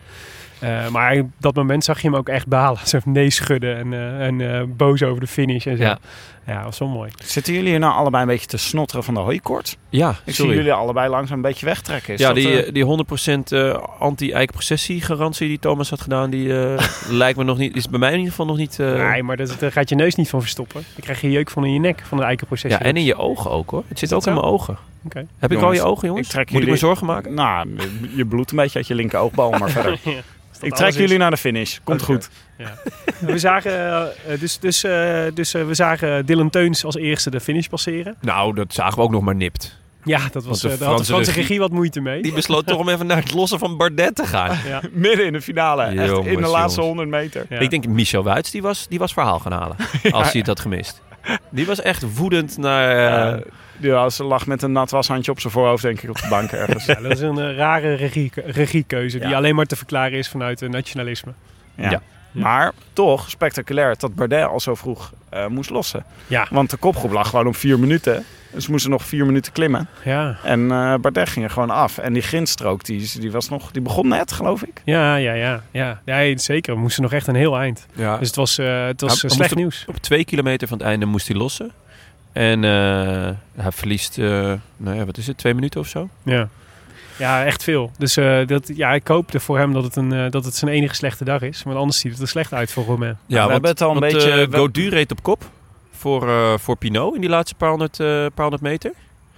[0.60, 2.80] Eh, maar op dat moment zag je hem ook echt balen.
[2.88, 5.84] Zo nee schudden en, eh, en eh, boos over de finish en zo.
[5.84, 5.99] Ja.
[6.49, 7.12] Ja, dat was zo mooi.
[7.24, 9.78] Zitten jullie hier nou allebei een beetje te snotteren van de hooikoorts?
[9.89, 10.51] Ja, Ik sorry.
[10.51, 12.14] zie jullie allebei langzaam een beetje wegtrekken.
[12.14, 17.43] Is ja, die, die 100% eh, anti-eikenprocessie-garantie die Thomas had gedaan, die eh, lijkt me
[17.43, 18.80] nog niet, is bij mij in ieder geval nog niet...
[18.80, 20.84] eh, Nee, maar dat, daar gaat je neus niet van verstoppen.
[20.93, 22.72] Dan krijg je jeuk van in je nek, van de eikenproces.
[22.72, 23.84] ja, en in je ogen ook hoor.
[23.88, 24.78] Het zit ook in mijn ogen.
[25.05, 25.26] Oké.
[25.39, 26.28] Heb ik al je ogen, jongens?
[26.28, 27.34] ik trek Moet ik me zorgen maken?
[27.34, 27.68] Nou,
[28.16, 29.99] je bloedt een beetje uit je linker oogbal, maar verder.
[30.03, 30.12] Ja,
[30.62, 31.78] Ik trek jullie naar de finish.
[31.84, 32.30] Komt goed.
[32.57, 32.74] Ja.
[33.20, 33.72] We zagen,
[34.28, 38.16] eh, dus, dus, eh, dus eh, we zagen Dylan Teuns als eerste de finish passeren.
[38.22, 39.78] Nou, dat zagen we ook nog maar nipt.
[40.03, 42.22] Ja, dat was, de daar had de Franse regie- wat moeite mee.
[42.22, 44.57] Die besloot toch om even naar het lossen van Bardet te gaan.
[44.68, 44.82] Ja.
[44.91, 45.84] Midden in de finale.
[45.84, 46.99] Echt in de laatste jongens.
[46.99, 47.45] 100 meter.
[47.49, 47.60] Ja.
[47.60, 49.76] Ik denk Michel Wuits, die was, die was verhaal gaan halen.
[50.12, 51.01] Als hij het had gemist.
[51.49, 53.41] Die was echt woedend naar...
[53.80, 56.28] Ja, ja, ze lag met een nat washandje op zijn voorhoofd, denk ik, op de
[56.30, 56.86] bank ergens.
[56.92, 59.36] Ja, dat is een eh, rare regie, regiekeuze die Ja.
[59.38, 61.32] alleen maar te verklaren is vanuit het nationalisme.
[61.76, 61.90] Ja.
[61.90, 62.02] Ja.
[62.32, 66.04] Maar toch spectaculair dat Bardet al zo vroeg eh, moest lossen.
[66.28, 68.26] Ja, Want de kopgroep lag gewoon op vier minuten.
[68.54, 69.88] Dus ze moesten nog vier minuten klimmen.
[70.04, 71.98] ja, En eh Bardet ging er gewoon af.
[71.98, 74.82] En die grindstrook, die, die, was nog, die begon net, geloof ik.
[74.86, 75.64] ja, ja, ja.
[75.72, 76.02] ja.
[76.06, 76.74] Nee, zeker.
[76.74, 77.86] We moesten nog echt een heel eind.
[77.96, 78.18] ja.
[78.18, 79.86] Dus het was, eh, het was eh, slecht moest nieuws.
[79.88, 81.72] Op twee kilometer van het einde moest hij lossen.
[82.32, 86.10] En eh, hij verliest, eh, nou ja, wat is het, twee minuten of zo?
[86.24, 86.48] Ja.
[87.18, 87.92] Ja, echt veel.
[87.98, 90.72] Dus eh, dat, ja, ik hoopte voor hem dat het, een, eh, dat het zijn
[90.72, 91.64] enige slechte dag is.
[91.64, 93.18] Want anders ziet het er slecht uit voor Romain.
[93.46, 95.44] we hebben het al een want, beetje- eh, we- Gaudu reed op kop
[95.92, 98.92] voor, eh, voor Pinot in die laatste paar honderd, eh, paar honderd meter.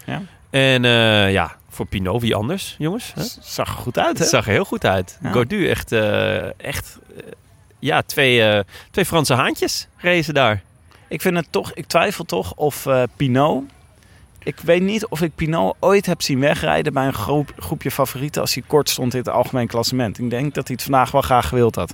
[0.05, 0.21] Ja.
[0.49, 3.11] En eh, ja, voor Pinot, wie anders, jongens?
[3.15, 3.23] Hè?
[3.41, 4.23] Zag er goed uit, hè?
[4.23, 5.19] Het zag er heel goed uit.
[5.23, 5.31] Ja.
[5.31, 6.99] Gaudu echt, eh, echt
[7.79, 8.59] ja, twee, eh,
[8.91, 10.61] twee Franse haantjes reden ze daar.
[11.11, 13.63] Ik vind het toch, ik twijfel toch of eh Pinot.
[14.43, 18.41] Ik weet niet of ik Pinot ooit heb zien wegrijden bij een groep, groepje favorieten
[18.41, 20.19] als hij kort stond in het algemeen klassement.
[20.19, 21.93] Ik denk dat hij het vandaag wel graag gewild had.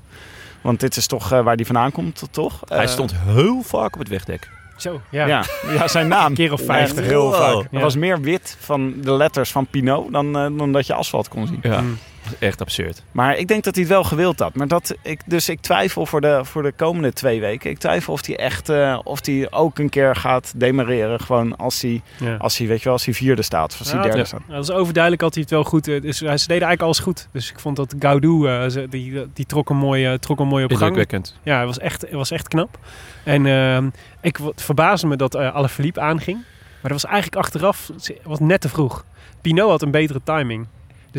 [0.61, 2.61] Want dit is toch eh, waar hij vandaan komt, toch?
[2.68, 4.49] Hij Eh, stond heel vaak op het wegdek.
[4.78, 5.26] Zo, ja.
[5.26, 5.43] Ja.
[5.78, 6.26] Ja, zijn naam.
[6.26, 7.05] Een keer of vijftig.
[7.05, 7.34] Heel Wow.
[7.36, 7.68] vaak.
[7.72, 7.78] Ja.
[7.78, 11.47] Er was meer wit van de letters van Pinot dan, dan dat je asfalt kon
[11.47, 11.59] zien.
[11.61, 11.82] Ja.
[11.82, 11.97] Mm.
[12.39, 13.03] Echt absurd.
[13.11, 14.55] Maar ik denk dat hij het wel gewild had.
[14.55, 17.69] Maar dat, ik, dus ik twijfel voor de, voor de komende twee weken.
[17.69, 21.19] Ik twijfel of hij echt eh, of hij ook een keer gaat demareren.
[21.19, 22.36] Gewoon als hij, Ja.
[22.36, 23.73] als hij, weet je wel, als hij vierde staat.
[23.73, 24.41] Of als hij Ja, derde dat- staat.
[24.47, 25.88] Dat is overduidelijk had hij het wel goed.
[25.88, 27.28] eh, Dus, hij- ze deden eigenlijk alles goed.
[27.32, 30.47] Dus ik vond dat Gaudu, eh, ze- die, die trok, hem mooi, eh, trok hem
[30.47, 31.25] mooi op gang.
[31.43, 32.78] Ja, het was echt, het was echt knap.
[33.23, 33.89] En ehm,
[34.21, 36.38] ik verbaasde me dat eh Alaphilippe aanging.
[36.82, 37.89] Maar dat was eigenlijk achteraf
[38.23, 39.05] was net te vroeg.
[39.41, 40.67] Pinot had een betere timing.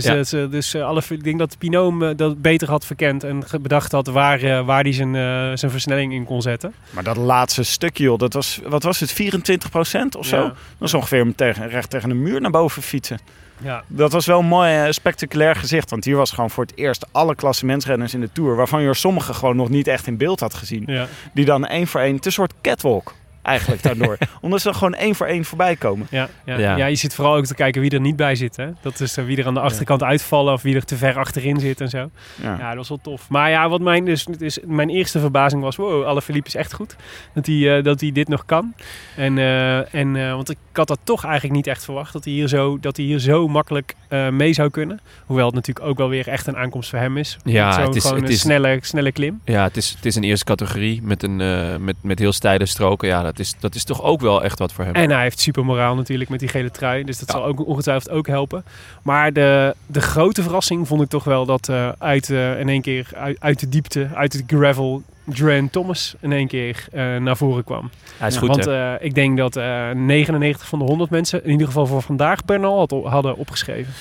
[0.03, 0.43] Dus, Ja.
[0.43, 3.43] eh, dus eh, Alaphilippe- ik denk dat Pinot hem eh, dat beter had verkend en
[3.61, 6.75] bedacht had waar, eh, waar hij zijn, eh, zijn versnelling in kon zetten.
[6.91, 10.37] Maar dat laatste stukje, joh, dat was, wat was het, 24% of zo?
[10.37, 10.43] Ja.
[10.43, 13.19] Dat was ongeveer hem tegen, recht tegen een muur naar boven fietsen.
[13.63, 13.83] Ja.
[13.87, 15.91] Dat was wel een mooi spectaculair gezicht.
[15.91, 18.57] Want hier was gewoon voor het eerst alle klassementsrenners in de Tour...
[18.57, 20.83] waarvan je er sommige gewoon nog niet echt in beeld had gezien.
[20.87, 21.07] Ja.
[21.35, 22.11] Die dan één voor één...
[22.15, 24.19] Het is een soort catwalk eigenlijk daardoor.
[24.41, 26.07] Omdat ze dan gewoon één voor één voorbij komen.
[26.11, 26.59] Ja, ja.
[26.59, 26.77] Ja.
[26.77, 26.87] Ja.
[26.87, 28.57] je zit vooral ook te kijken wie er niet bij zit.
[28.57, 28.67] Hè?
[28.81, 31.61] Dat is eh, wie er aan de achterkant uitvallen of wie er te ver achterin
[31.61, 32.11] zit en zo.
[32.43, 32.57] Ja.
[32.59, 33.29] Ja, dat was wel tof.
[33.29, 35.77] Maar ja, wat mijn, dus, dus mijn eerste verbazing was...
[35.77, 36.97] Wow, Alaphilippe is echt goed.
[37.35, 38.75] Dat hij, eh, dat hij dit nog kan.
[39.17, 42.13] En, eh, en, eh, want ik had dat toch eigenlijk niet echt verwacht.
[42.13, 45.01] Dat hij hier zo, dat hij hier zo makkelijk eh, mee zou kunnen.
[45.27, 47.37] Hoewel het natuurlijk ook wel weer echt een aankomst voor hem is.
[47.45, 49.41] Ja, het is- gewoon het een is- snelle, snelle klim.
[49.45, 52.67] Ja, het is, het is een eerste categorie met, een, eh, met, met heel steile
[52.67, 53.09] stroken.
[53.09, 54.95] Ja, dat is, dat is toch ook wel echt wat voor hem.
[54.95, 57.05] En hij heeft super moraal natuurlijk met die gele trui.
[57.05, 57.35] Dus dat Ja.
[57.35, 58.65] zal ook ongetwijfeld ook helpen.
[59.03, 62.83] Maar de, de grote verrassing vond ik toch wel dat eh, uit, eh, in één
[62.83, 67.37] keer uit, uit de diepte, uit het gravel, Duran Thomas in één keer eh, naar
[67.37, 67.91] voren kwam.
[68.19, 68.95] Hij is Ja, goed, Want hè?
[68.95, 72.45] eh, ik denk dat eh 99 van de 100 mensen, in ieder geval voor vandaag,
[72.45, 73.93] Bernal had, hadden opgeschreven.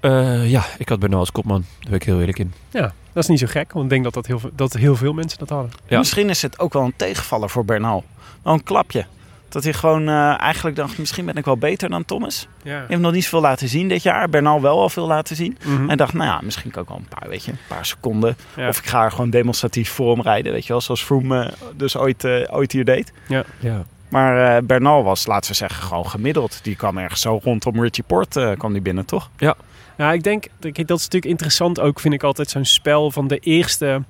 [0.00, 1.60] Eh, ja, ik had Bernal als kopman.
[1.80, 2.52] Daar ben ik heel eerlijk in.
[2.70, 3.72] Ja, dat is niet zo gek.
[3.72, 5.70] Want ik denk dat, dat, heel, veel- dat heel veel mensen dat hadden.
[5.86, 5.98] Ja.
[5.98, 8.04] Misschien is het ook wel een tegenvaller voor Bernal.
[8.44, 9.06] Wel een klapje.
[9.48, 12.48] Dat hij gewoon eh, eigenlijk dacht, misschien ben ik wel beter dan Thomas.
[12.62, 12.70] Ja.
[12.70, 14.28] Hij heeft nog niet zoveel laten zien dit jaar.
[14.28, 15.58] Bernal wel al veel laten zien.
[15.64, 15.90] Mhm.
[15.90, 18.36] En dacht, nou ja, misschien kan ik wel een paar, weet je, een paar seconden.
[18.56, 18.68] Ja.
[18.68, 20.80] Of ik ga er gewoon demonstratief voor hem rijden, weet je wel.
[20.80, 23.12] Zoals Froome eh, dus ooit, eh, ooit hier deed.
[23.28, 23.44] Ja.
[23.58, 23.84] Ja.
[24.14, 26.60] Maar eh, Bernal was, laten we zeggen, gewoon gemiddeld.
[26.62, 29.30] Die kwam ergens zo rondom Richie Port eh, kwam die binnen, toch?
[29.36, 33.38] Ja, ik denk, dat is natuurlijk interessant ook, vind ik altijd zo'n spel van de
[33.38, 34.02] eerste,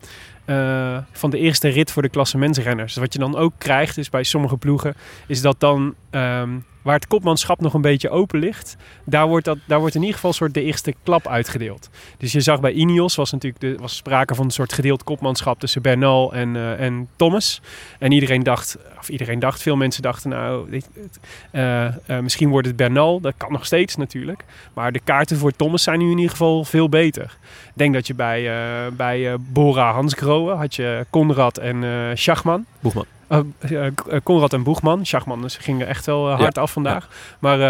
[0.45, 2.93] eh, van de eerste rit voor de klassementsrenners.
[2.93, 4.95] Dus wat je dan ook krijgt, is bij sommige ploegen,
[5.27, 9.59] is dat dan ehm, waar het kopmanschap nog een beetje open ligt, daar wordt, dat,
[9.67, 11.91] daar wordt in ieder geval soort de eerste klap uitgedeeld.
[12.19, 15.61] Dus je zag bij Ineos was natuurlijk de, was sprake van een soort gedeeld kopmanschap
[15.61, 17.61] tussen Bernal en, eh, en Thomas.
[17.99, 20.89] En iedereen dacht, of iedereen dacht, veel mensen dachten nou, dit-
[21.51, 23.21] eh, eh, misschien wordt het Bernal.
[23.21, 24.45] Dat kan nog steeds natuurlijk.
[24.75, 27.37] Maar de kaarten voor Thomas zijn nu in ieder geval veel beter.
[27.67, 28.51] Ik denk dat je bij,
[28.97, 31.85] bij Bora Hansgrohe had je Konrad en
[32.19, 32.65] Schachman.
[32.81, 33.07] Boegman.
[33.29, 33.39] Eh,
[33.87, 35.07] eh, K- Konrad en Boegman.
[35.07, 37.09] Schachman dus ging er echt wel eh, hard af vandaag.
[37.39, 37.61] Maar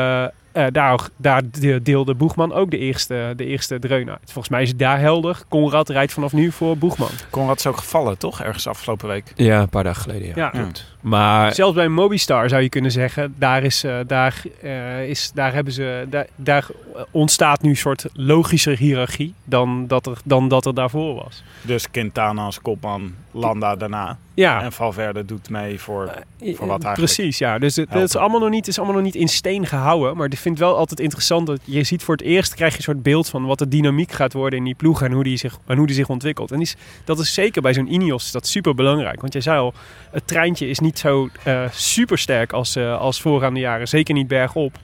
[0.55, 4.21] eh, daar, daar de- deelde Boegman ook de eerste, de eerste dreun uit.
[4.25, 5.43] Volgens mij is het daar helder.
[5.49, 7.09] Konrad rijdt vanaf nu voor Boegman.
[7.31, 8.43] Conrad is ook gevallen, toch?
[8.43, 9.33] Ergens afgelopen week.
[9.35, 10.33] Ja, een paar dagen geleden.
[10.35, 10.51] Ja.
[10.53, 10.67] Ja.
[11.01, 15.53] Maar Zelfs bij Mobistar zou je kunnen zeggen, daar, is, eh, daar, eh, is, daar,
[15.53, 16.67] hebben ze, daar, daar
[17.11, 21.43] ontstaat nu een soort logischer hiërarchie dan dat er, dan dat er daarvoor was.
[21.63, 24.19] Dus Quintana als kopman, Landa daarna.
[24.35, 26.05] Ja, En Valverde doet mee voor...
[26.39, 27.59] Voor wat eigenlijk Precies, ja.
[27.59, 30.17] Dus het, het is, allemaal nog niet, is allemaal nog niet in steen gehouden.
[30.17, 32.79] Maar ik vind het wel altijd interessant dat je ziet voor het eerst krijg je
[32.79, 35.37] een soort beeld van wat de dynamiek gaat worden in die ploeg en hoe die
[35.37, 36.51] zich, en hoe die zich ontwikkelt.
[36.53, 39.21] En is, dat is zeker bij zo'n Ineos is dat super belangrijk.
[39.21, 39.75] Want jij zei al,
[40.11, 41.29] het treintje is niet zo
[41.71, 43.89] super sterk als, eh, als voorgaande jaren.
[43.89, 44.79] Zeker niet bergop.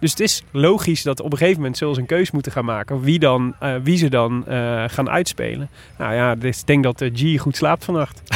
[0.00, 2.64] Dus het is logisch dat op een gegeven moment zullen ze een keus moeten gaan
[2.64, 3.00] maken.
[3.00, 5.68] Wie, dan, eh, wie ze dan eh, gaan uitspelen.
[5.98, 8.22] Nou ja, dus ik denk dat eh, G goed slaapt vannacht.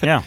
[0.00, 0.22] Ja.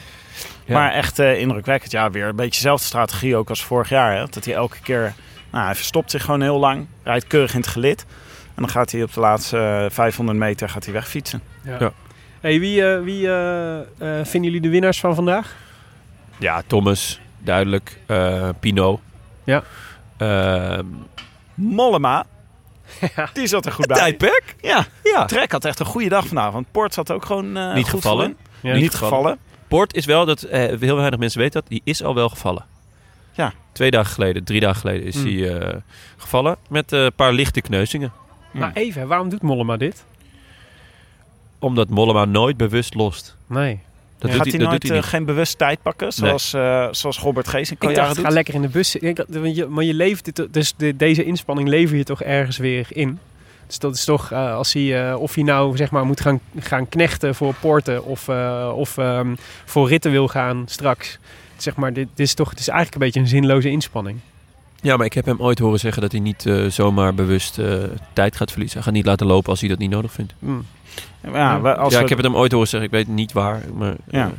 [0.65, 0.73] Ja.
[0.73, 1.91] Maar echt eh, indrukwekkend.
[1.91, 4.15] Ja, weer een beetje dezelfde strategie ook als vorig jaar.
[4.17, 4.25] Hè?
[4.29, 5.13] Dat hij elke keer...
[5.51, 6.87] Nou, hij verstopt zich gewoon heel lang.
[7.03, 8.05] Rijdt keurig in het gelid.
[8.55, 11.41] En dan gaat hij op de laatste eh, 500 meter gaat hij wegfietsen.
[11.63, 11.91] Ja.
[12.41, 13.85] Hey, wie eh, wie eh, eh,
[14.25, 15.55] vinden jullie de winnaars van vandaag?
[16.37, 17.99] ja, Thomas, duidelijk.
[18.05, 18.99] Eh Pinot.
[19.43, 19.63] Ja.
[20.17, 20.85] Ehm,
[21.53, 22.25] Mollema.
[23.33, 23.97] Die zat er goed bij.
[23.97, 24.55] tijdperk?
[24.61, 25.25] Ja, Ja.
[25.25, 26.51] Trek had echt een goede dag vandaag.
[26.51, 28.37] Want Port zat ook gewoon eh, Niet goed gevallen.
[28.61, 29.37] Ja, Niet gevallen.
[29.67, 32.65] Port is wel, dat eh, heel weinig mensen weten dat, die is al wel gevallen.
[33.31, 33.53] Ja.
[33.71, 35.25] Twee dagen geleden, drie dagen geleden is Hmm.
[35.37, 35.75] hij eh,
[36.17, 38.11] gevallen met eh, een paar lichte kneuzingen.
[38.51, 40.05] Maar even, waarom doet Mollema dit?
[41.59, 43.35] Omdat Mollema nooit bewust lost.
[43.47, 43.79] Nee.
[44.17, 44.35] Dat Ja.
[44.37, 45.13] doet Gaat hij dat nooit doet hij eh, niet.
[45.13, 46.13] geen bewust tijd pakken?
[46.13, 48.25] Zoals, eh, zoals Robert Geesink al Ik dacht, doet?
[48.25, 49.09] ga lekker in de bus zitten.
[49.09, 52.21] Ik dacht, want je- Maar je leeft dit, dus de, deze inspanning lever je toch
[52.21, 53.19] ergens weer in.
[53.67, 56.39] Dus dat is toch, eh, als hij, eh, of hij nou zeg maar moet gaan,
[56.59, 61.19] gaan knechten voor poorten of, eh, of ehm, voor ritten wil gaan straks.
[61.61, 64.19] Zeg maar, dit, dit is toch, het is eigenlijk een beetje een zinloze inspanning.
[64.81, 67.73] Ja, maar ik heb hem ooit horen zeggen dat hij niet eh, zomaar bewust eh,
[68.13, 68.77] tijd gaat verliezen.
[68.77, 70.33] Hij gaat niet laten lopen als hij dat niet nodig vindt.
[70.39, 70.65] Hmm.
[71.33, 72.89] Ja, als ja, we- ik heb het hem ooit horen zeggen.
[72.89, 73.61] Ik weet niet waar.
[73.75, 74.25] Maar, Ja.
[74.25, 74.31] eh,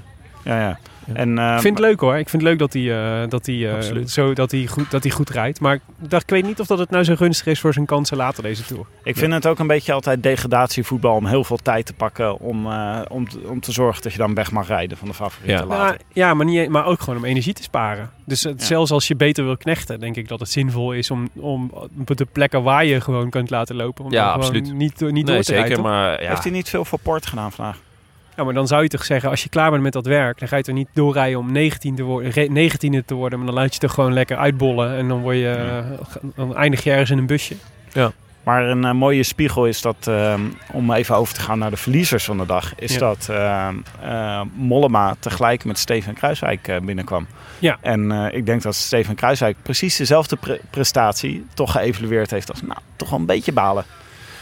[0.45, 0.79] Ja, ja.
[1.07, 1.15] Ja.
[1.15, 2.17] En, eh, Ik vind het leuk hoor.
[2.19, 5.03] Ik vind het leuk dat hij, eh, dat hij, eh, zo, dat hij, goed, dat
[5.03, 5.61] hij goed rijdt.
[5.61, 7.87] Maar ik, dacht, ik weet niet of dat het nou zo gunstig is voor zijn
[7.87, 8.85] kansen later deze Tour.
[9.03, 12.67] Ik vind het ook een beetje altijd degradatievoetbal om heel veel tijd te pakken om,
[12.67, 15.59] eh, om, te- om te zorgen dat je dan weg mag rijden van de favorieten
[15.69, 15.77] Ja.
[15.77, 15.99] later.
[16.13, 18.11] Ja, maar, niet, maar ook gewoon om energie te sparen.
[18.25, 18.67] Dus het- Ja.
[18.67, 22.17] zelfs als je beter wil knechten, denk ik dat het zinvol is om, om op
[22.17, 24.05] de plekken waar je gewoon kunt laten lopen.
[24.05, 24.73] Om Ja, absoluut.
[24.73, 25.55] Niet, niet nee, door te zeker.
[25.61, 25.77] rijden.
[25.77, 25.87] toch?
[25.87, 27.77] Maar ja, Heeft hij niet veel voor Port gedaan vandaag?
[28.37, 30.49] Ja, maar dan zou je toch zeggen, als je klaar bent met dat werk, dan
[30.49, 33.39] ga je toch niet doorrijden om 19 te worden, re- 19e te worden.
[33.39, 36.85] Maar dan laat je toch gewoon lekker uitbollen en dan, word je, eh, dan eindig
[36.85, 37.55] je ergens in een busje.
[38.43, 40.35] Maar een eh, mooie spiegel is dat, eh,
[40.73, 42.99] om even over te gaan naar de verliezers van de dag, is Ja.
[42.99, 43.29] dat
[44.03, 47.27] eh, Mollema tegelijk met Steven Kruiswijk binnenkwam.
[47.59, 47.79] Ja.
[47.81, 52.63] En eh, ik denk dat Steven Kruiswijk precies dezelfde pre- prestatie toch geëvalueerd heeft als,
[52.63, 53.85] nou, toch wel een beetje balen.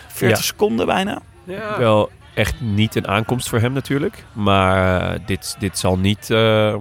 [0.08, 0.44] 40 Ja.
[0.44, 1.20] seconden bijna.
[1.44, 1.78] Ja.
[1.78, 2.10] wel
[2.40, 4.24] echt niet een aankomst voor hem natuurlijk.
[4.32, 6.74] Maar eh, dit, dit zal niet eh,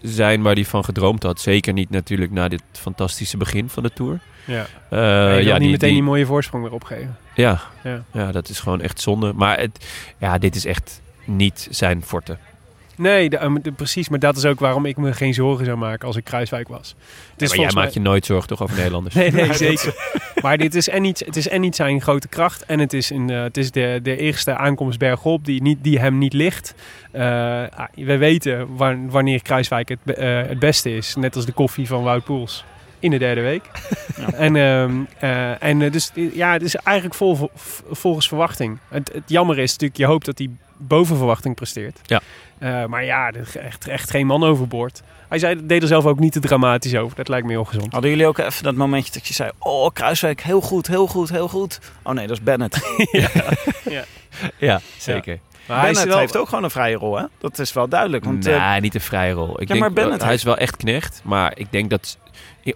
[0.00, 1.40] zijn waar hij van gedroomd had.
[1.40, 4.18] Zeker niet natuurlijk na dit fantastische begin van de Tour.
[4.44, 4.66] Ja.
[4.88, 4.98] Wil
[5.38, 7.16] ja, niet die, meteen die, die- mooie voorsprong weer opgeven.
[7.34, 8.02] ja, Ja.
[8.12, 9.32] ja, dat is gewoon echt zonde.
[9.32, 9.86] Maar het,
[10.18, 12.38] ja, dit is echt niet zijn forte.
[13.00, 14.08] Nee, de- eh, de- precies.
[14.08, 16.88] Maar dat is ook waarom ik me geen zorgen zou maken als ik Kruiswijk was.
[16.88, 16.96] Het
[17.36, 19.14] Ja, is maar jij mij- maakt je nooit zorgen toch over Nederlanders?
[19.20, 19.94] Nee, nee, zeker.
[20.42, 22.64] maar dit is en niet, het is en niet zijn grote kracht.
[22.64, 25.98] En het is, een, eh, het is de, de eerste aankomst bergop die, niet, die
[25.98, 26.74] hem niet ligt.
[27.12, 31.14] Eh, ah, we weten wa- wanneer Kruiswijk het, eh, het beste is.
[31.14, 32.64] Net als de koffie van Wout Poels.
[32.98, 33.62] In de derde week.
[34.34, 37.50] En, ehm, eh, en dus ja, het is eigenlijk vol, vol-
[37.90, 38.78] volgens verwachting.
[38.88, 40.48] Het, het jammer is natuurlijk, je hoopt dat hij
[40.80, 42.00] boven verwachting presteert.
[42.02, 42.20] Ja.
[42.58, 45.02] Eh, maar ja, er echt, echt geen man overboord.
[45.28, 47.16] Hij zei, deed er zelf ook niet te dramatisch over.
[47.16, 47.92] Dat lijkt me heel gezond.
[47.92, 51.30] Hadden jullie ook even dat momentje dat je zei, oh Kruiswijk, heel goed, heel goed,
[51.30, 51.78] heel goed.
[52.02, 52.80] Oh nee, dat is Bennett.
[54.58, 55.38] Ja, zeker.
[55.66, 57.24] Maar hij is Bennett wel- heeft ook gewoon een vrije rol, hè?
[57.38, 58.24] Dat is wel duidelijk.
[58.24, 59.52] Want, eh, nee, niet een vrije rol.
[59.52, 61.20] Ik Ja, denk, maar Bennett hij heeft- is wel echt knecht.
[61.24, 62.18] Maar ik denk dat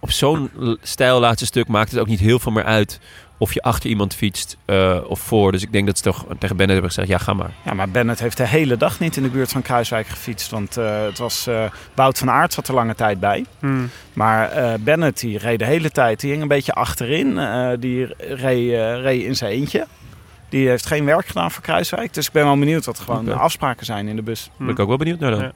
[0.01, 0.51] op zo'n
[0.83, 3.01] stijl laatste stuk maakt het ook niet heel veel meer uit
[3.39, 5.53] of je achter iemand fietst eh, of voor.
[5.53, 7.51] Dus ik denk dat ze toch tegen Bennett hebben gezegd, ja ga maar.
[7.65, 10.51] Ja, maar Bennett heeft de hele dag niet in de buurt van Kruiswijk gefietst.
[10.51, 11.65] Want eh, het was eh
[11.95, 13.45] Wout van Aert zat er lange tijd bij.
[13.59, 13.91] Hmm.
[14.13, 16.21] Maar eh, Bennett die reed de hele tijd.
[16.21, 17.39] Die hing een beetje achterin.
[17.39, 19.87] eh, die reed, eh, reed in zijn eentje.
[20.49, 22.15] Die heeft geen werk gedaan voor Kruiswijk.
[22.15, 23.39] Dus ik ben wel benieuwd wat gewoon Oké.
[23.39, 24.45] afspraken zijn in de bus.
[24.45, 25.41] Daar ben ik ook wel benieuwd naar dan.
[25.41, 25.53] Ja.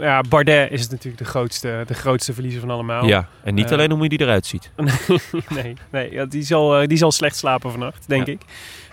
[0.00, 3.04] Ja, Ja, Bardet is natuurlijk de grootste, de grootste verliezer van allemaal.
[3.44, 4.70] en niet Eh, alleen hoe die eruit ziet.
[5.48, 8.32] nee, nee ja, die, zal, eh, die zal slecht slapen vannacht, denk Ja.
[8.32, 8.40] ik.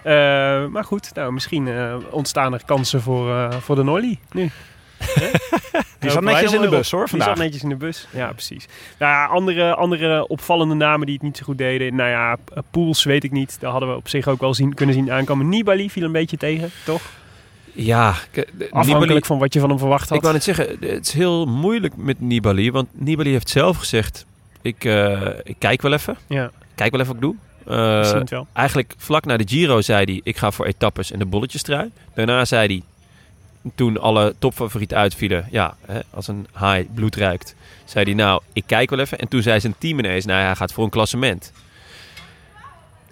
[0.04, 0.14] Eh,
[0.72, 4.50] maar goed, nou, misschien eh, ontstaan er kansen voor, eh, voor de Norley nu.
[6.00, 7.28] Die zat netjes in de bus hoor Die vandaag.
[7.28, 8.66] zat netjes in de bus, ja precies.
[9.00, 11.96] Nou ja, andere, andere opvallende namen die het niet zo goed deden.
[11.96, 12.38] Nou ja,
[12.72, 13.58] Poels weet ik niet.
[13.60, 15.50] Daar hadden we op zich ook wel zien, kunnen zien aankomen.
[15.50, 17.02] Nibali viel een beetje tegen, toch?
[17.84, 20.18] Ja, Afhankelijk Nibali- van wat je van hem verwacht had.
[20.18, 22.72] Ik wou net zeggen, het is heel moeilijk met Nibali.
[22.72, 24.26] Want Nibali heeft zelf gezegd,
[24.62, 26.18] ik, eh, ik kijk wel even.
[26.28, 27.36] Ja, Kijk wel even wat ik doe.
[27.76, 28.48] Eh, wel.
[28.54, 31.92] eigenlijk vlak na de Giro zei hij, ik ga voor etappes en de bolletjestrui.
[32.14, 32.82] Daarna zei hij,
[33.76, 37.56] toen alle topfavorieten uitvielen, ja, hè, als een haai bloed ruikt,
[37.86, 39.20] zei hij, nou, ik kijk wel even.
[39.20, 41.52] En toen zei zijn team ineens, nou, hij gaat voor een klassement.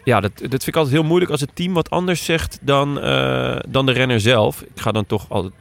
[0.06, 3.00] Ja, dat, dat vind ik altijd heel moeilijk als het team wat anders zegt dan,
[3.00, 4.62] eh, dan de renner zelf.
[4.62, 5.54] Ik ga dan toch altijd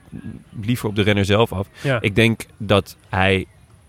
[0.61, 1.66] liever op de renner zelf af.
[1.82, 2.01] Ja.
[2.01, 3.47] Ik denk dat hij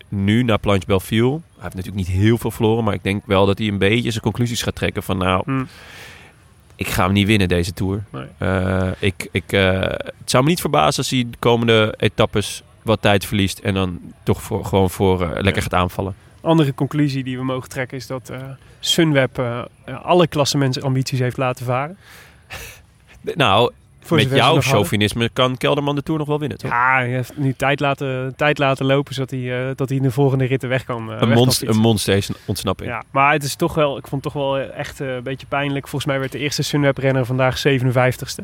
[0.10, 3.46] nu naar Planche Belfiel, hij heeft natuurlijk niet heel veel verloren, maar ik denk wel
[3.46, 5.68] dat hij een beetje zijn conclusies gaat trekken van nou, Hmm.
[6.76, 8.04] ik ga hem niet winnen deze Tour.
[8.10, 8.26] Nee.
[8.38, 13.02] Eh, ik, ik, eh, het zou me niet verbazen als hij de komende etappes wat
[13.02, 16.16] tijd verliest en dan toch voor, gewoon voor lekker gaat aanvallen.
[16.46, 18.40] Andere conclusie die we mogen trekken is dat eh,
[18.80, 19.62] Sunweb eh,
[20.04, 21.98] alle klassementsambities heeft laten varen.
[23.36, 24.64] Nou, Voor met jouw hadden.
[24.64, 26.72] chauvinisme kan Kelderman de Tour nog wel winnen, toch?
[26.72, 30.04] Ja, hij heeft nu tijd laten, tijd laten lopen zodat hij, eh, dat hij in
[30.04, 31.02] de volgende ritten weg kan.
[31.02, 32.90] eh, weg een, kan monster, een monster is een ontsnapping.
[32.90, 35.24] Ja, maar het is toch wel, ik vond het toch wel eh, echt eh, een
[35.24, 35.88] beetje pijnlijk.
[35.88, 38.44] Volgens mij werd de eerste Sunweb-renner vandaag 57ste.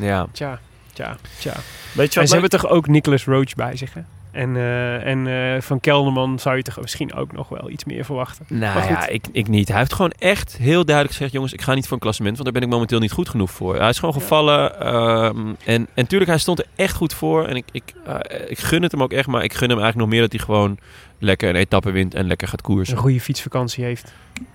[0.00, 0.26] Ja.
[0.32, 0.60] Tja,
[0.92, 1.54] tja, tja.
[1.92, 4.00] Weet je En ze hebben toch ook Nicholas Roach bij zich, hè?
[4.34, 8.04] En, eh, en eh, van Kelderman zou je toch misschien ook nog wel iets meer
[8.04, 8.44] verwachten.
[8.48, 9.68] Nou ja, ik, ik niet.
[9.68, 11.32] Hij heeft gewoon echt heel duidelijk gezegd...
[11.32, 12.32] jongens, ik ga niet voor een klassement...
[12.36, 13.76] want daar ben ik momenteel niet goed genoeg voor.
[13.76, 14.80] Hij is gewoon gevallen.
[14.80, 17.46] ehm, en, en tuurlijk, hij stond er echt goed voor.
[17.46, 19.28] En ik, ik, eh, ik gun het hem ook echt.
[19.28, 20.78] Maar ik gun hem eigenlijk nog meer dat hij gewoon...
[21.18, 22.96] lekker een etappe wint en lekker gaat koersen.
[22.96, 24.12] Een goede fietsvakantie heeft.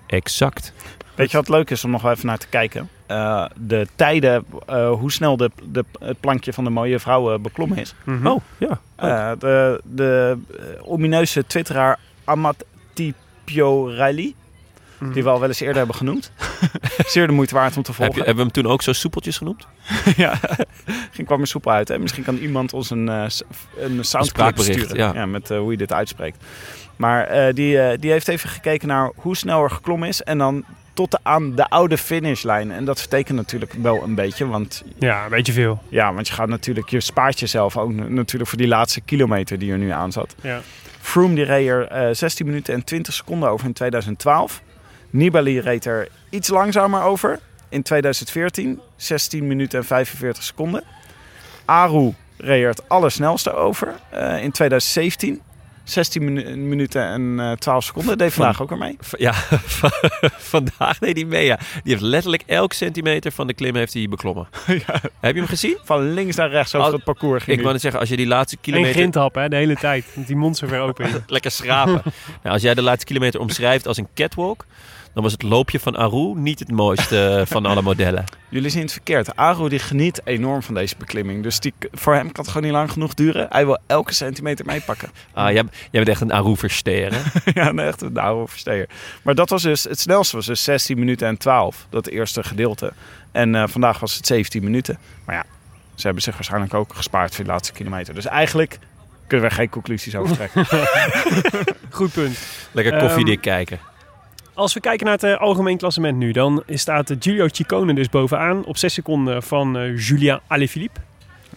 [0.07, 0.73] Exact.
[1.15, 2.89] Weet je wat leuk is om nog wel even naar te kijken?
[3.09, 7.39] Eh, de tijden, eh, hoe snel de, de, het plankje van de mooie vrouw eh,
[7.39, 7.95] beklommen is.
[8.03, 8.27] Mhm.
[8.27, 8.79] Oh, ja.
[8.95, 10.37] Eh, de de
[10.81, 12.65] omineuze twitteraar Amat
[13.49, 14.33] Alpio Rally.
[15.13, 16.31] Die we al wel eens eerder hebben genoemd.
[17.07, 18.25] Zeer de moeite waard om te Heb je, volgen.
[18.25, 19.67] hebben we hem toen ook zo soepeltjes genoemd?
[20.17, 20.39] ja,
[21.11, 21.87] ging kwam er soepel uit.
[21.87, 21.99] Hè?
[21.99, 23.25] Misschien kan iemand ons een, eh,
[23.77, 25.13] een soundclip spraakbericht, sturen.
[25.13, 25.25] ja.
[25.25, 26.43] met hoe je dit uitspreekt.
[26.95, 30.21] Maar eh, die, eh, die heeft even gekeken naar hoe snel er geklommen is.
[30.23, 30.63] En dan
[30.99, 32.71] tot aan de oude finishlijn.
[32.71, 34.47] En dat vertekent natuurlijk wel een beetje.
[34.47, 35.83] Want Ja, een beetje veel.
[35.89, 39.71] ja, want je gaat natuurlijk, je spaart jezelf ook natuurlijk voor die laatste kilometer die
[39.71, 40.35] er nu aan zat.
[40.41, 40.61] Ja.
[41.01, 44.61] Froome die reed er eh, 16 minuten en 20 seconden over in 2012.
[45.09, 47.39] Nibali reed er iets langzamer over
[47.69, 48.79] in 2014.
[48.95, 50.83] 16 minuten en 45 seconden.
[51.65, 55.41] Aru reed er het allersnelste over eh, in 2017.
[55.89, 58.17] 16 minu- minuten en eh, 12 seconden.
[58.17, 58.97] Deed vandaag ook ermee.
[58.99, 59.33] V- Ja,
[60.53, 61.45] vandaag deed hij mee.
[61.45, 61.55] Ja.
[61.83, 64.47] Die heeft letterlijk elk centimeter van de klim heeft hij beklommen.
[65.19, 65.77] Heb je hem gezien?
[65.83, 68.17] Van links naar rechts over Al- het parcours ging Ik wou net zeggen, als je
[68.17, 68.95] die laatste Geen kilometer...
[68.99, 70.05] grindhap, hè, de hele tijd.
[70.15, 71.23] Want die mond zo ver open.
[71.27, 72.01] Lekker schrapen.
[72.43, 74.65] nou, als jij de laatste kilometer omschrijft als een catwalk...
[75.19, 78.23] dan was het loopje van Aru niet het mooiste van alle modellen.
[78.49, 79.35] Jullie zien het verkeerd.
[79.35, 81.43] Aru die geniet enorm van deze beklimming.
[81.43, 83.47] Dus die, voor hem kan het gewoon niet lang genoeg duren.
[83.49, 85.09] Hij wil elke centimeter meepakken.
[85.33, 87.51] Ah, jij, jij bent echt een Aru-versteer, hè?
[87.61, 88.89] ja, nee, echt een Aru versteer.
[89.21, 91.87] Maar dat was dus, het snelste was dus 16 minuten en 12.
[91.89, 92.93] Dat eerste gedeelte.
[93.31, 94.97] En eh, vandaag was het 17 minuten.
[95.25, 95.43] Maar ja,
[95.95, 98.13] ze hebben zich waarschijnlijk ook gespaard voor de laatste kilometer.
[98.13, 98.79] Dus eigenlijk
[99.27, 100.65] kunnen we geen conclusies over trekken.
[101.89, 102.39] Goed punt.
[102.71, 103.88] Lekker koffiedik kijken.
[104.59, 108.65] Als we kijken naar het eh, algemeen klassement nu, dan staat Giulio Ciccone dus bovenaan
[108.65, 110.99] op 6 seconden van eh, Julien Alaphilippe.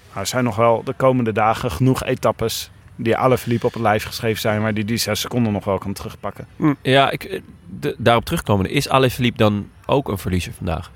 [0.08, 3.82] Nou, er zijn nog wel de komende dagen genoeg etappes die alle verliep op het
[3.82, 4.60] lijf geschreven zijn.
[4.62, 6.46] Maar die die 6 seconden nog wel kan terugpakken.
[6.82, 7.40] Ja, ik, eh,
[7.80, 8.70] de- daarop terugkomen.
[8.70, 10.90] Is Alaphilippe dan ook een verliezer vandaag?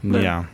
[0.00, 0.22] Nee.
[0.22, 0.44] Ja.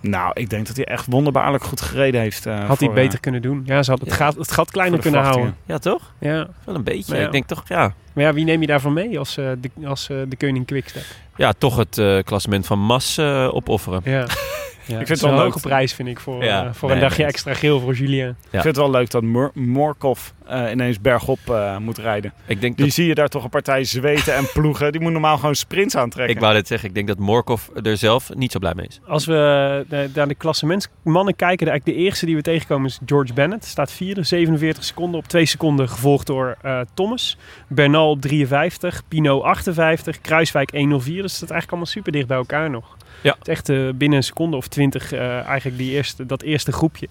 [0.00, 2.46] Nou, ik denk dat hij echt wonderbaarlijk goed gereden heeft.
[2.46, 3.62] eh, Had hij voor, beter kunnen doen.
[3.64, 4.14] Ja, ze had het, Ja.
[4.14, 5.56] gat, het gat kleiner kunnen houden.
[5.66, 6.12] Ja, toch?
[6.18, 6.48] Ja.
[6.64, 7.16] Wel een beetje.
[7.16, 7.26] Ja.
[7.26, 7.94] Ik denk toch, ja...
[8.12, 11.02] Maar ja, wie neem je daarvan mee als, eh, de, als eh, de koning Quickstep?
[11.36, 14.00] Ja, toch het eh, klassement van Mas eh, opofferen.
[14.04, 14.26] Ja.
[14.90, 14.98] ja.
[14.98, 15.52] het het is wel een leuk.
[15.52, 18.26] hoge prijs, vind ik, voor, Ja, eh, voor nee, een dagje extra geel voor Julien.
[18.26, 18.30] Ja.
[18.30, 22.32] Ik vind het wel leuk dat Mor Morkov eh, ineens bergop eh, moet rijden.
[22.46, 24.92] Ik denk Die dat, zie je daar toch een partij zweten en ploegen.
[24.92, 26.34] Die moet normaal gewoon sprints aantrekken.
[26.34, 29.00] ik wou net zeggen, ik denk dat Morkov er zelf niet zo blij mee is.
[29.06, 33.32] Als we naar de klassementsmannen kijken, de, eigenlijk de eerste die we tegenkomen is George
[33.32, 33.64] Bennett.
[33.64, 35.20] Staat vierde, 47 seconden.
[35.20, 37.36] Op 2 seconden gevolgd door eh, Thomas.
[37.68, 41.14] Bernal op 53, Pino 58, Kruiswijk 104.
[41.14, 42.96] Dus dat staat eigenlijk allemaal super dicht bij elkaar nog.
[43.22, 43.36] Ja.
[43.38, 43.66] Het is echt
[43.98, 47.08] binnen een seconde of 20 eh, eigenlijk die eerste, dat eerste groepje.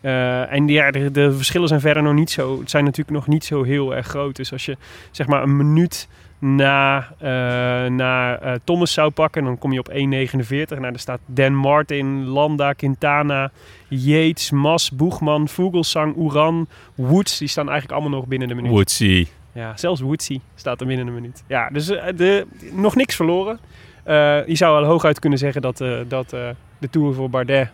[0.00, 2.58] Eh, en ja, de, de verschillen zijn verder nog niet zo.
[2.58, 4.36] Het zijn natuurlijk nog niet zo heel erg groot.
[4.36, 4.76] Dus als je
[5.10, 10.78] zeg maar een minuut na, eh, na Thomas zou pakken, dan kom je op 1,49.
[10.78, 13.50] Nou, daar staat Dan Martin, Landa, Quintana,
[13.88, 17.38] Yates, Mas, Boegman, Vogelsang, Oeran, Woods.
[17.38, 18.70] Die staan eigenlijk allemaal nog binnen de minuut.
[18.70, 19.26] Woodsy.
[19.52, 21.44] Ja, zelfs Woodsy staat er binnen een minuut.
[21.46, 23.58] Ja, dus de, nog niks verloren.
[24.08, 26.48] Eh, je zou wel hooguit kunnen zeggen dat, eh, dat eh,
[26.78, 27.68] de Tour voor Bardet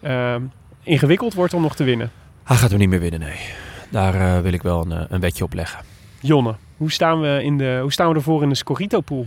[0.00, 0.34] eh,
[0.82, 2.10] ingewikkeld wordt om nog te winnen.
[2.44, 3.38] Hij gaat hem niet meer winnen, nee.
[3.90, 5.80] Daar eh, wil ik wel een, een wetje op leggen.
[6.20, 9.26] Jonne, hoe staan we, in de, hoe staan we ervoor in de Scorito-pool?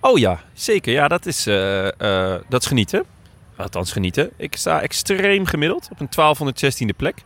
[0.00, 0.92] Oh ja, zeker.
[0.92, 3.04] Ja, dat is, eh, eh, dat is genieten.
[3.56, 4.30] Althans genieten.
[4.36, 7.24] Ik sta extreem gemiddeld op een 1216e plek.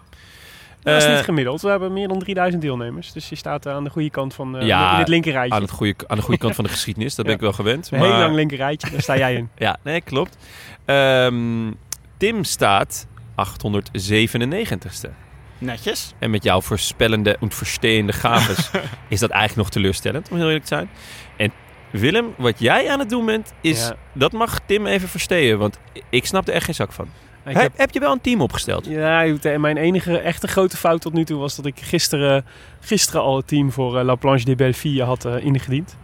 [0.85, 1.61] Dat is Eh, niet gemiddeld.
[1.63, 3.13] We hebben meer dan 3000 deelnemers.
[3.13, 5.55] Dus je staat eh, aan de goede kant van eh, Ja, in het linkerrijtje.
[5.55, 7.15] aan, het goede, aan de goede kant van de geschiedenis.
[7.15, 7.39] Dat ben Ja.
[7.41, 7.91] ik wel gewend.
[7.91, 9.49] Een heel maar- lang linkerrijtje, daar sta jij in.
[9.67, 10.37] Ja, nee, klopt.
[10.85, 11.71] Ehm,
[12.17, 15.11] Tim staat 897ste.
[15.59, 16.15] Netjes.
[16.19, 18.71] En met jouw voorspellende en versteende gaves
[19.09, 20.89] is dat eigenlijk nog teleurstellend, om heel eerlijk te zijn.
[21.37, 21.53] En
[21.91, 23.87] Willem, wat jij aan het doen bent, is...
[23.87, 23.97] Ja.
[24.13, 25.79] Dat mag Tim even verstehen, want
[26.11, 27.09] ik snap er echt geen zak van.
[27.47, 28.87] Ik Heb, heb, heb je wel een team opgesteld?
[28.87, 32.45] ja, ik- mijn enige echte grote fout tot nu toe was dat ik gisteren,
[32.81, 35.97] gisteren al het team voor eh, La Planche de Belleville had eh, ingediend.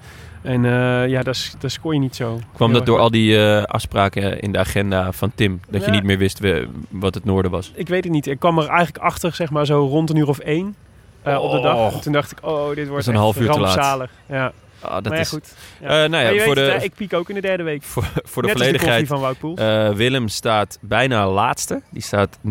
[0.42, 2.40] En eh, ja, daar, daar scoor je niet zo.
[2.54, 5.60] Kwam dat door al die eh, afspraken in de agenda van Tim?
[5.68, 6.40] Dat je niet meer wist
[6.88, 7.72] wat het noorden was?
[7.74, 8.26] Ik weet het niet.
[8.26, 10.74] Ik kwam er eigenlijk achter, zeg maar zo rond een uur of één
[11.22, 11.76] eh, op de dag.
[11.76, 11.92] Oh.
[11.94, 14.08] En toen dacht ik, oh, dit wordt een half uur te laat.
[14.28, 15.54] Ja, Ah, dat maar ja, is, goed.
[15.80, 16.04] Ja.
[16.04, 17.82] Eh, nou ja, voor weet de, het, hè, ik piek ook in de derde week.
[17.82, 19.08] voor, voor de Net de volledigheid.
[19.08, 19.56] koffie van.
[19.56, 21.82] Eh, Willem staat bijna laatste.
[21.90, 22.42] Die staat 2953ste.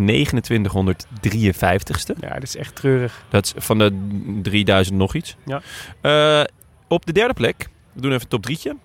[2.19, 3.23] ja, dat is echt treurig.
[3.29, 4.09] Dat is van de
[4.41, 5.35] 3000 nog iets.
[5.45, 5.61] Ja.
[6.01, 6.43] Eh,
[6.87, 8.75] op de derde plek, we doen even een top drietje.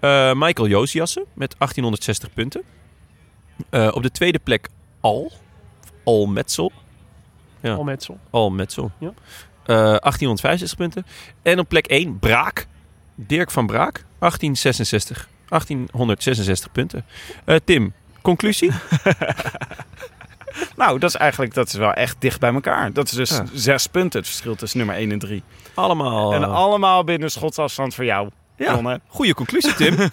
[0.00, 2.62] Eh, Michael Josiassen met 1860 punten.
[3.70, 4.68] Eh, op de tweede plek
[5.00, 5.32] Al.
[6.04, 6.72] Al Metzel.
[7.60, 7.74] Ja.
[7.74, 8.18] Al Metsel.
[8.30, 8.54] Al.
[8.98, 9.12] Ja.
[9.66, 11.06] Eh, 1865 punten.
[11.42, 12.66] En op plek 1 Braak.
[13.16, 14.04] Dirk van Braak.
[14.18, 15.28] 1866.
[15.48, 17.04] 1866 punten.
[17.44, 17.92] Eh, Tim,
[18.22, 18.70] conclusie?
[20.76, 22.92] Nou, dat is eigenlijk dat is wel echt dicht bij elkaar.
[22.92, 23.44] Dat is dus Ja.
[23.54, 25.42] zes punten het verschil tussen nummer 1 en 3.
[25.74, 26.34] Allemaal.
[26.34, 28.28] En eh, allemaal binnen schotsafstand voor jou.
[28.56, 29.00] ja, Jonne.
[29.06, 29.96] goede conclusie, Tim.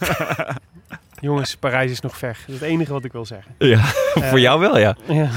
[1.20, 2.38] Jongens, Parijs is nog ver.
[2.40, 3.56] Dat is het enige wat ik wil zeggen.
[3.58, 3.80] ja,
[4.14, 4.96] voor jou wel, ja.
[5.08, 5.30] Ja.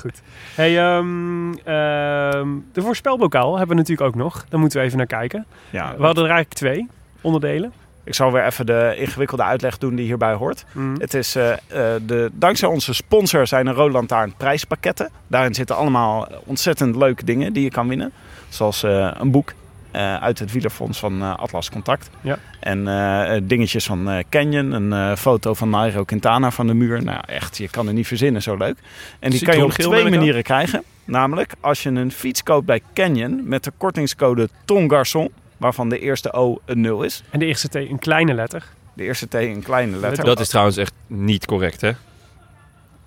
[0.00, 0.22] Goed.
[0.54, 4.44] Hey, ehm, ehm, de voorspelbokaal hebben we natuurlijk ook nog.
[4.48, 5.46] Daar moeten we even naar kijken.
[5.70, 6.88] Ja, We hadden er eigenlijk twee
[7.20, 7.72] onderdelen.
[8.04, 10.64] Ik zal weer even de ingewikkelde uitleg doen die hierbij hoort.
[10.72, 11.00] Mhm.
[11.00, 11.58] Het is, eh, eh,
[12.06, 15.10] de, dankzij onze sponsor zijn er Rode Lantaarn prijspakketten.
[15.26, 18.12] Daarin zitten allemaal ontzettend leuke dingen die je kan winnen.
[18.48, 19.52] Zoals eh, een boek
[19.90, 22.10] eh, uit het wielerfonds van eh, Atlas Contact.
[22.20, 22.38] Ja.
[22.60, 24.72] En eh, dingetjes van eh, Canyon.
[24.72, 27.04] Een eh, foto van Nairo Quintana van de muur.
[27.04, 28.76] Nou echt, je kan er niet verzinnen, zo leuk.
[29.18, 30.82] En die kan je op twee manieren krijgen.
[31.04, 35.28] Namelijk als je een fiets koopt bij Canyon met de kortingscode Ton Garçon.
[35.56, 37.22] Waarvan de eerste O een 0 is.
[37.30, 38.64] En de eerste T een kleine letter.
[38.94, 40.24] De eerste T een kleine letter.
[40.24, 41.90] Dat is trouwens echt niet correct, hè?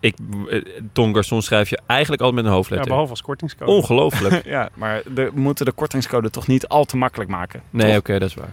[0.04, 0.16] Ik,
[0.50, 2.90] eh, Ton Garçon schrijf je eigenlijk altijd met een Ja, hoofdletter.
[2.90, 3.72] behalve als kortingscode.
[3.72, 4.46] Ongelooflijk.
[4.56, 7.62] Ja, maar de, we moeten de kortingscode toch niet al te makkelijk maken.
[7.70, 8.52] Nee, oké, dat is waar.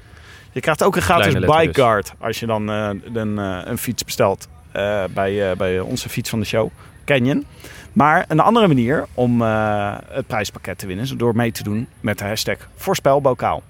[0.53, 1.75] Je krijgt ook een gratis bike dus.
[1.77, 6.09] guard als je dan eh, een, eh, een fiets bestelt eh, bij, eh, bij onze
[6.09, 6.71] fiets van de show,
[7.05, 7.47] Canyon.
[7.93, 11.89] Maar een andere manier om eh, het prijspakket te winnen is door mee te doen
[12.01, 13.63] met de hashtag voorspelbokaal.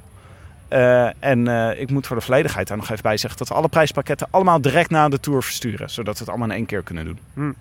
[0.68, 3.54] Eh, en eh, ik moet voor de volledigheid daar nog even bij zeggen dat we
[3.54, 5.90] alle prijspakketten allemaal direct na de tour versturen.
[5.90, 7.18] Zodat we het allemaal in één keer kunnen doen.
[7.34, 7.54] Hmm.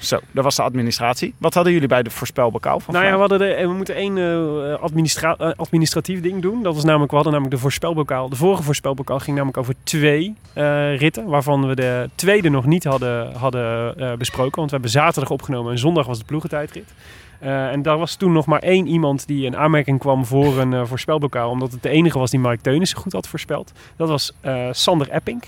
[0.00, 1.34] Zo, dat was de administratie.
[1.38, 4.18] Wat hadden jullie bij de voorspelbokaal van Nou ja, we, hadden de, we moeten één
[4.18, 6.62] eh, administra- eh, administratief ding doen.
[6.62, 8.28] Dat was namelijk, we hadden namelijk de voorspelbokaal.
[8.28, 11.26] De vorige voorspelbokaal ging namelijk over twee eh, ritten.
[11.26, 14.56] Waarvan we de tweede nog niet hadden, hadden eh, besproken.
[14.56, 16.92] Want we hebben zaterdag opgenomen en zondag was de ploegentijdrit.
[17.40, 20.72] Eh, en daar was toen nog maar één iemand die in aanmerking kwam voor een
[20.72, 21.50] eh, voorspelbokaal.
[21.50, 23.72] Omdat het de enige was die Mike Teunissen goed had voorspeld.
[23.96, 25.42] Dat was eh, Sander Epping.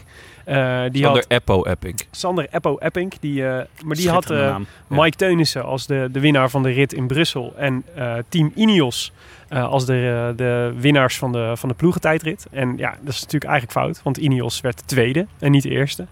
[0.45, 2.01] Eh, die Sander had Eppo Epping.
[2.11, 3.13] Sander Eppo Epping.
[3.21, 4.39] Die, eh, maar die had eh.
[4.39, 4.61] Ja.
[4.87, 7.53] Mike Teunissen als de, de winnaar van de rit in Brussel.
[7.57, 9.13] En eh, Team Ineos
[9.49, 12.47] eh, als de, de winnaars van de, van de ploegentijdrit.
[12.51, 14.01] En ja, dat is natuurlijk eigenlijk fout.
[14.03, 16.07] Want Ineos werd tweede en niet eerste.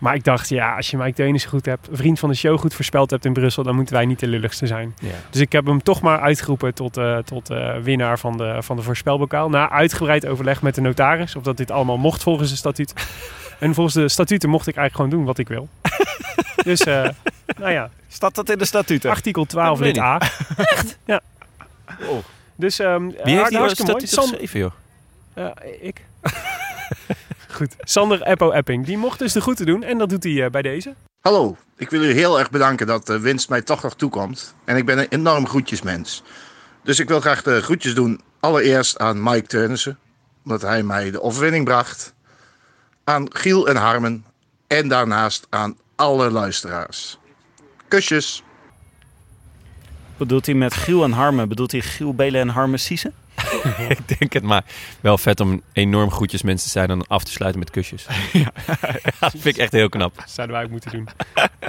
[0.00, 2.74] Maar ik dacht, ja, als je Mike Teunissen goed hebt, vriend van de show goed
[2.74, 4.94] voorspeld hebt in Brussel, dan moeten wij niet de lulligste zijn.
[5.00, 5.08] Ja.
[5.30, 8.76] Dus ik heb hem toch maar uitgeroepen tot, eh, tot eh, winnaar van de, van
[8.76, 9.48] de voorspelbokaal.
[9.48, 12.92] Na uitgebreid overleg met de notaris, of dat dit allemaal mocht volgens de statuut.
[13.60, 15.68] En volgens de statuten mocht ik eigenlijk gewoon doen wat ik wil.
[16.70, 17.08] dus, eh,
[17.58, 19.10] nou ja, Staat dat in de statuten?
[19.10, 20.20] artikel 12 Dat weet lid A.
[20.56, 20.98] Echt?
[21.04, 21.20] Ja.
[22.08, 22.18] Oh.
[22.56, 24.06] Dus, ehm Wie heeft die hartstikke mooi.
[24.06, 24.72] statuut San- geschreven, joh?
[25.34, 26.04] eh, ik.
[27.56, 27.74] Goed.
[27.80, 28.86] Sander Eppo Epping.
[28.86, 29.82] Die mocht dus de groeten doen.
[29.82, 30.94] En dat doet hij eh, bij deze.
[31.20, 34.54] Hallo, ik wil u heel erg bedanken dat de winst mij toch nog toekomt.
[34.64, 36.22] En ik ben een enorm groetjesmens.
[36.82, 38.20] Dus ik wil graag de groetjes doen.
[38.40, 39.98] Allereerst aan Mike Teunissen,
[40.44, 42.14] omdat hij mij de overwinning bracht.
[43.10, 44.24] Aan Giel en Harmen.
[44.66, 47.18] En daarnaast aan alle luisteraars.
[47.88, 48.42] Kusjes.
[50.16, 51.48] Bedoelt hij met Giel en Harmen?
[51.48, 53.14] Bedoelt hij Giel, Belen en Harmen Siezen?
[53.98, 54.64] ik denk het, maar
[55.00, 58.06] wel vet om enorm goedjes mensen te zijn en af te sluiten met kusjes.
[59.20, 60.22] dat vind ik echt heel knap.
[60.26, 61.08] Zouden wij ook moeten doen.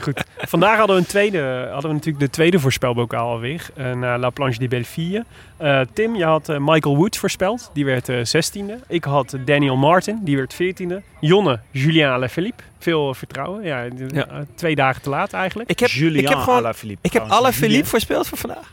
[0.01, 0.23] Goed.
[0.37, 3.69] Vandaag hadden we, een tweede, hadden we natuurlijk de tweede voorspelbokaal alweer.
[3.75, 5.25] eh, naar La Planche de Belleville.
[5.57, 7.69] Eh, Tim, je had eh, Michael Woods voorspeld.
[7.73, 8.73] Die werd 16e.
[8.87, 10.19] Ik had Daniel Martin.
[10.23, 10.95] Die werd 14e.
[11.19, 12.63] Jonne, Julien Alaphilippe.
[12.79, 13.63] Veel vertrouwen.
[13.63, 14.27] Ja, Ja.
[14.55, 15.69] twee dagen te laat eigenlijk.
[15.69, 16.59] Ik heb, Julian ik heb gewoon...
[16.59, 17.07] Alaphilippe.
[17.07, 17.47] Ik heb trouwens.
[17.47, 18.71] alle Philippe voorspeld voor vandaag.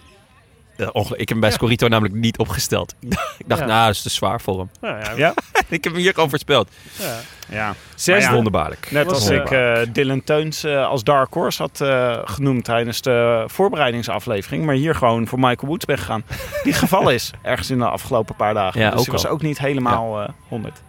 [0.92, 2.94] Ongeluk- ik heb hem bij Scorito namelijk niet opgesteld.
[3.38, 3.66] ik dacht, Ja.
[3.66, 4.70] nou, dat is te zwaar voor hem.
[4.80, 5.34] Nou ja, Ja?
[5.68, 6.68] ik heb hem hier gewoon voorspeld.
[6.98, 7.18] ja.
[7.50, 7.74] Ja.
[7.94, 8.90] Ja, Wonderbaarlijk.
[8.90, 13.02] Net als eh, ik eh, Dylan Teuns eh, als Dark Horse had eh, genoemd tijdens
[13.02, 14.64] de voorbereidingsaflevering.
[14.64, 16.22] Maar hier gewoon voor Michael Woods ben gegaan.
[16.62, 18.80] Die gevallen is ergens in de afgelopen paar dagen.
[18.80, 19.32] Ja, dus ook was al.
[19.32, 20.82] ook niet helemaal eh 100.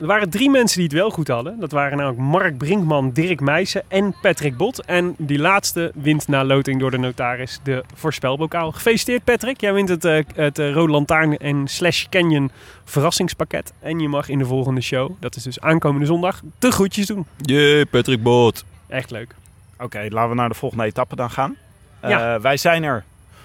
[0.00, 1.60] Er waren drie mensen die het wel goed hadden.
[1.60, 4.84] Dat waren namelijk Mark Brinkman, Dirk Meijsen en Patrick Bot.
[4.84, 8.72] En die laatste wint na loting door de notaris de voorspelbokaal.
[8.72, 9.60] Gefeliciteerd Patrick.
[9.60, 12.50] Jij wint het, eh, het eh, Rode Lantaarn en Slash Canyon
[12.84, 13.72] verrassingspakket.
[13.80, 17.26] En je mag in de volgende show, dat is dus aankomende zondag, de groetjes doen.
[17.36, 18.64] Jee, Patrick Bot.
[18.86, 19.34] Echt leuk.
[19.78, 21.56] Oké, laten we naar de volgende etappe dan gaan.
[22.02, 22.34] Ja.
[22.34, 23.04] Eh, wij zijn er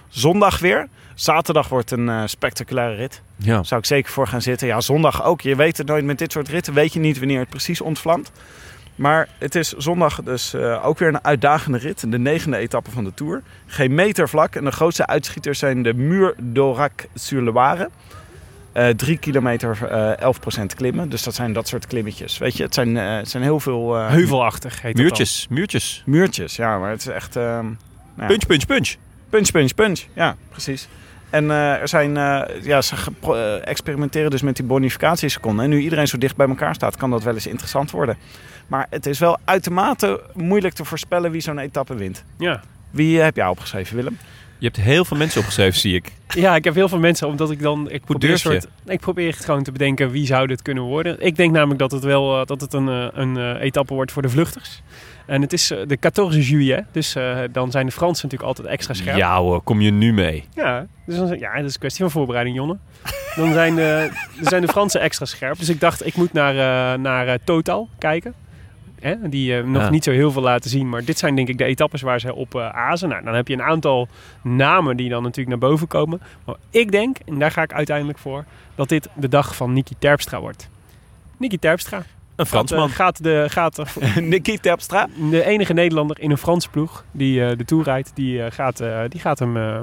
[0.09, 0.87] zondag weer.
[1.15, 3.21] Zaterdag wordt een eh, spectaculaire rit.
[3.35, 3.53] Ja.
[3.55, 4.67] Daar zou ik zeker voor gaan zitten.
[4.67, 5.41] Ja, zondag ook.
[5.41, 6.73] Je weet het nooit met dit soort ritten.
[6.73, 8.31] Weet je niet wanneer het precies ontvlamt.
[8.95, 12.11] Maar het is zondag dus eh, ook weer een uitdagende rit.
[12.11, 13.41] De negende etappe van de Tour.
[13.65, 14.55] Geen meter vlak.
[14.55, 17.89] En de grootste uitschieters zijn de Muur d'Orac sur Loire.
[18.71, 19.77] Eh drie kilometer,
[20.17, 21.09] eh 11% klimmen.
[21.09, 22.37] Dus dat zijn dat soort klimmetjes.
[22.37, 23.97] Weet je, het zijn, eh, het zijn heel veel...
[23.97, 25.03] eh, Heuvelachtig heet dat dan.
[25.05, 26.03] Muurtjes, muurtjes.
[26.05, 26.77] Muurtjes, ja.
[26.79, 27.35] Maar het is echt...
[27.35, 27.75] ehm, nou
[28.17, 28.25] ja.
[28.25, 28.95] Punch, punch, punch.
[29.29, 30.05] Punch, punch, punch.
[30.13, 30.87] Ja, precies.
[31.29, 35.63] En eh, er zijn, eh, ja, ze eh, experimenteren dus met die bonificatieseconden.
[35.63, 38.17] En nu iedereen zo dicht bij elkaar staat, kan dat wel eens interessant worden.
[38.67, 42.23] Maar het is wel uitermate moeilijk te voorspellen wie zo'n etappe wint.
[42.37, 42.61] Ja.
[42.89, 44.17] Wie heb jij opgeschreven, Willem?
[44.57, 46.11] Je hebt heel veel mensen opgeschreven, zie ik.
[46.27, 47.89] Ja, ik heb heel veel mensen, omdat ik dan...
[47.89, 51.25] Ik probeer, soort, ik probeer het gewoon te bedenken wie zou dit kunnen worden.
[51.25, 52.87] Ik denk namelijk dat het wel dat het een,
[53.21, 54.81] een etappe wordt voor de vluchters.
[55.29, 58.67] En het is eh, de 14 juillet, dus eh, dan zijn de Fransen natuurlijk altijd
[58.67, 59.17] extra scherp.
[59.17, 60.43] Ja hoor, kom je nu mee?
[60.53, 62.77] Ja, dus dan, ja, dat is een kwestie van voorbereiding, Jonne.
[63.35, 65.57] Dan zijn de, dan zijn de Fransen extra scherp.
[65.57, 66.51] Dus ik dacht, ik moet naar,
[66.93, 68.33] eh, naar eh, Total kijken.
[68.99, 69.29] Hè?
[69.29, 69.89] Die eh, nog Ja.
[69.89, 70.89] niet zo heel veel laten zien.
[70.89, 73.09] Maar dit zijn denk ik de etappes waar ze op eh azen.
[73.09, 74.07] Nou, dan heb je een aantal
[74.41, 76.21] namen die dan natuurlijk naar boven komen.
[76.45, 79.95] Maar ik denk, en daar ga ik uiteindelijk voor, dat dit de dag van Niki
[79.99, 80.69] Terpstra wordt.
[81.37, 82.03] Niki Terpstra.
[82.39, 82.89] Een Fransman.
[82.89, 85.07] Gaat, eh, gaat, de, gaat Nicky Terpstra.
[85.29, 88.79] de enige Nederlander in een Franse ploeg die eh, de Tour rijdt, die, eh, gaat,
[88.79, 89.81] eh, die gaat, hem, eh,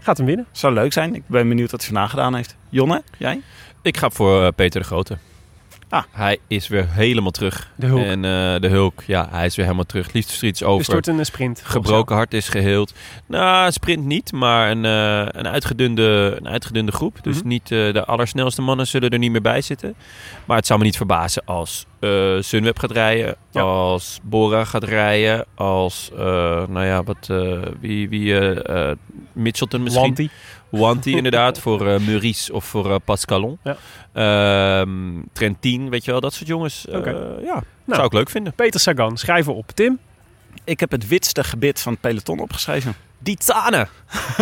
[0.00, 0.46] gaat hem winnen.
[0.50, 1.14] Zou leuk zijn.
[1.14, 2.56] Ik ben benieuwd wat hij vandaag gedaan heeft.
[2.68, 3.40] Jonne, jij?
[3.82, 5.16] Ik ga voor eh, Peter de Grote.
[5.96, 6.02] Ah.
[6.10, 7.70] Hij is weer helemaal terug.
[7.74, 8.04] De Hulk.
[8.04, 10.12] En eh, de Hulk, ja, hij is weer helemaal terug.
[10.12, 10.76] Liefdesverdriet is over.
[10.76, 11.62] Dus het wordt een sprint.
[11.64, 12.94] Gebroken hart is geheeld.
[13.26, 17.18] Nou, sprint niet, maar een, eh, een, uitgedunde, een uitgedunde groep.
[17.22, 17.48] Dus Mhm.
[17.48, 19.94] niet eh, de allersnelste mannen zullen er niet meer bij zitten.
[20.44, 23.36] Maar het zou me niet verbazen als eh Sunweb gaat rijden.
[23.50, 23.60] Ja.
[23.60, 25.46] Als Bora gaat rijden.
[25.54, 26.18] Als, eh,
[26.68, 28.96] nou ja, wat, eh, wie, wie eh eh,
[29.32, 30.30] Mitchelton misschien.
[30.76, 33.58] Wanty inderdaad, voor Maurice of voor eh, Pascalon.
[33.62, 33.76] Ja.
[34.12, 34.90] Ehm,
[35.32, 36.86] Trentin, weet je wel, dat soort jongens.
[36.86, 37.04] Eh,
[37.44, 37.62] ja, Nou.
[37.84, 38.52] zou ik leuk vinden.
[38.52, 39.70] Peter Sagan, schrijven op.
[39.74, 39.98] Tim?
[40.64, 42.94] Ik heb het witste gebit van het peloton opgeschreven.
[43.18, 43.38] Die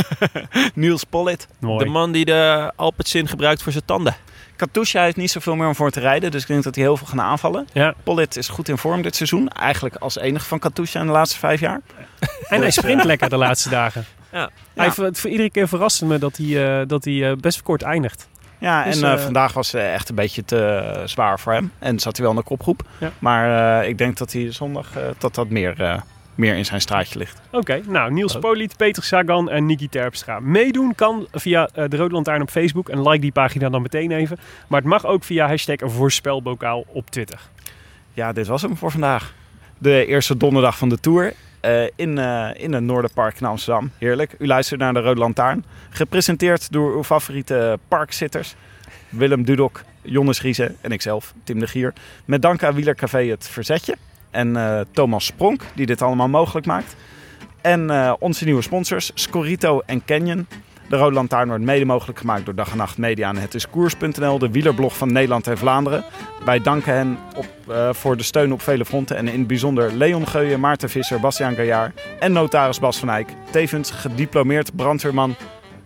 [0.74, 1.47] Niels Pollitt.
[1.61, 1.85] Mooi.
[1.85, 4.16] de man die de Alpecin gebruikt voor zijn tanden.
[4.57, 6.30] Katusha heeft niet zoveel meer om voor te rijden.
[6.30, 7.66] Dus ik denk dat hij heel veel gaat aanvallen.
[7.72, 7.95] Ja.
[8.03, 9.49] Pollitt is goed in vorm dit seizoen.
[9.49, 11.80] Eigenlijk als enige van Katusha in de laatste vijf jaar.
[12.49, 14.05] En hij sprint lekker de laatste dagen.
[14.35, 14.51] Ja.
[14.74, 17.82] Hij, voor iedere keer verrast het me dat hij, eh, dat hij eh, best kort
[17.82, 18.28] eindigt.
[18.59, 21.72] Ja, Dus, en eh, vandaag was het echt een beetje te zwaar voor hem.
[21.78, 22.82] En zat hij wel in de kopgroep.
[22.99, 23.11] Ja.
[23.18, 26.01] Maar eh, ik denk dat hij zondag eh, dat dat meer, eh,
[26.35, 27.41] meer in zijn straatje ligt.
[27.51, 30.41] Oké, nou Niels Poliet, Peter Sagan en Niki Terpstra.
[30.41, 32.89] Meedoen kan via eh, de Rode Lantaarn op Facebook.
[32.89, 34.39] En like die pagina dan meteen even.
[34.68, 37.41] Maar het mag ook via hashtag voorspelbokaal op Twitter.
[38.12, 39.32] Ja, dit was hem voor vandaag.
[39.78, 41.32] De eerste donderdag van de Tour.
[41.65, 43.91] Eh, in, eh, in het Noorderpark in Amsterdam.
[43.99, 44.35] Heerlijk.
[44.39, 45.65] U luistert naar de Rode Lantaarn.
[45.91, 48.55] Gepresenteerd door uw favoriete parkzitters.
[49.09, 51.93] Willem Dudok, Jonnes Riese en ikzelf, Tim de Gier.
[52.25, 53.97] Met dank aan Wielercafé Het Verzetje.
[54.31, 56.97] En eh, Thomas Spronk, die dit allemaal mogelijk maakt.
[57.61, 60.47] En onze nieuwe sponsors, Scorito en Canyon.
[60.89, 63.70] De Rode Lantaarn wordt mede mogelijk gemaakt door Dag en Nacht Media en Het is
[63.70, 66.05] Koers.nl, de wielerblog van Nederland en Vlaanderen.
[66.45, 69.93] Wij danken hen op, eh, voor de steun op vele fronten en in het bijzonder
[69.93, 73.28] Leon Geuyen, Maarten Visser, Bastiaan Gaillard en notaris Bas van Eyck.
[73.51, 75.35] Tevens gediplomeerd brandweerman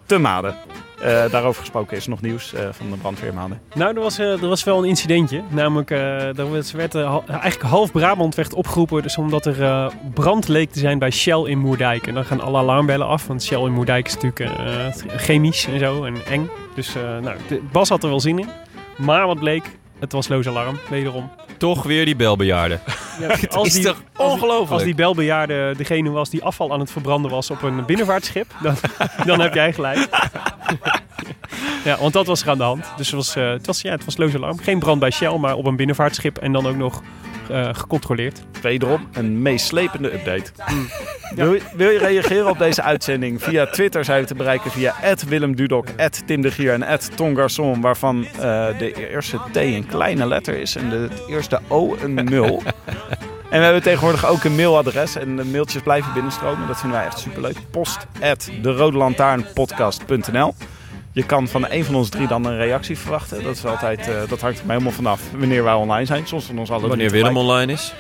[0.06, 0.54] te Maden.
[1.00, 3.60] Eh, daarover gesproken is nog nieuws eh, van de brandweermaden.
[3.74, 5.42] Nou, er was, eh, er was wel een incidentje.
[5.48, 9.02] Namelijk, er werd, eigenlijk half Brabant werd opgeroepen.
[9.02, 12.06] Dus omdat er brand leek te zijn bij Shell in Moerdijk.
[12.06, 13.26] En dan gaan alle alarmbellen af.
[13.26, 14.60] Want Shell in Moerdijk is natuurlijk
[15.16, 16.50] chemisch en zo en eng.
[16.74, 17.36] Dus nou,
[17.72, 18.48] Bas had er wel zin in.
[18.96, 21.30] Maar wat bleek, het was loos alarm, wederom.
[21.56, 22.80] Toch weer die belbejaarden.
[23.20, 24.70] Ja, als is die, toch ongelooflijk?
[24.70, 28.74] Als die belbejaarde degene was die afval aan het verbranden was op een binnenvaartschip, dan,
[29.26, 30.08] dan heb jij gelijk.
[31.84, 32.84] ja, want dat was er aan de hand.
[32.96, 34.58] Dus het was, eh, het was, ja, het was loos alarm.
[34.58, 37.02] Geen brand bij Shell, maar op een binnenvaartschip en dan ook nog
[37.50, 38.42] eh, gecontroleerd.
[38.62, 40.50] Wederom een meeslepende update.
[41.34, 43.42] Wil, je, wil je reageren op deze uitzending?
[43.42, 44.94] Via Twitter zijn we te bereiken via
[45.28, 45.86] Willem Dudok,
[46.26, 50.76] Tim de Gier en Ton Garçon, waarvan eh, de eerste T een kleine letter is
[50.76, 52.62] en de eerste O een nul.
[53.50, 56.66] En we hebben tegenwoordig ook een mailadres en de mailtjes blijven binnenstromen.
[56.66, 57.56] Dat vinden wij echt superleuk.
[57.70, 58.50] Post at
[61.18, 63.42] Je kan van een van ons drie dan een reactie verwachten.
[63.42, 66.26] Dat, is altijd, eh, dat hangt er helemaal vanaf wanneer wij online zijn.
[66.26, 67.10] Soms van ons alle drie Wanneer.
[67.10, 67.94] Willem online is.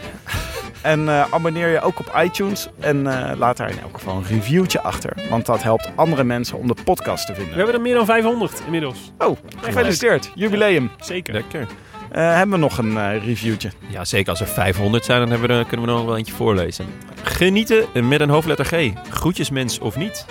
[0.82, 2.68] En eh, abonneer je ook op iTunes.
[2.80, 5.12] En eh, laat daar in elk geval een reviewtje achter.
[5.30, 7.56] Want dat helpt andere mensen om de podcast te We vinden.
[7.56, 9.12] hebben er meer dan 500 inmiddels.
[9.18, 10.30] Oh, gefeliciteerd.
[10.34, 10.90] Jubileum.
[10.98, 11.32] Zeker.
[11.32, 11.66] Lekker.
[12.10, 13.70] Eh, hebben we nog een eh, reviewtje?
[13.88, 16.16] Ja, zeker als er 500 zijn, dan hebben we er, kunnen we er nog wel
[16.16, 16.86] eentje voorlezen.
[17.22, 18.92] Genieten met een hoofdletter G.
[19.10, 20.26] Groetjesmens of niet.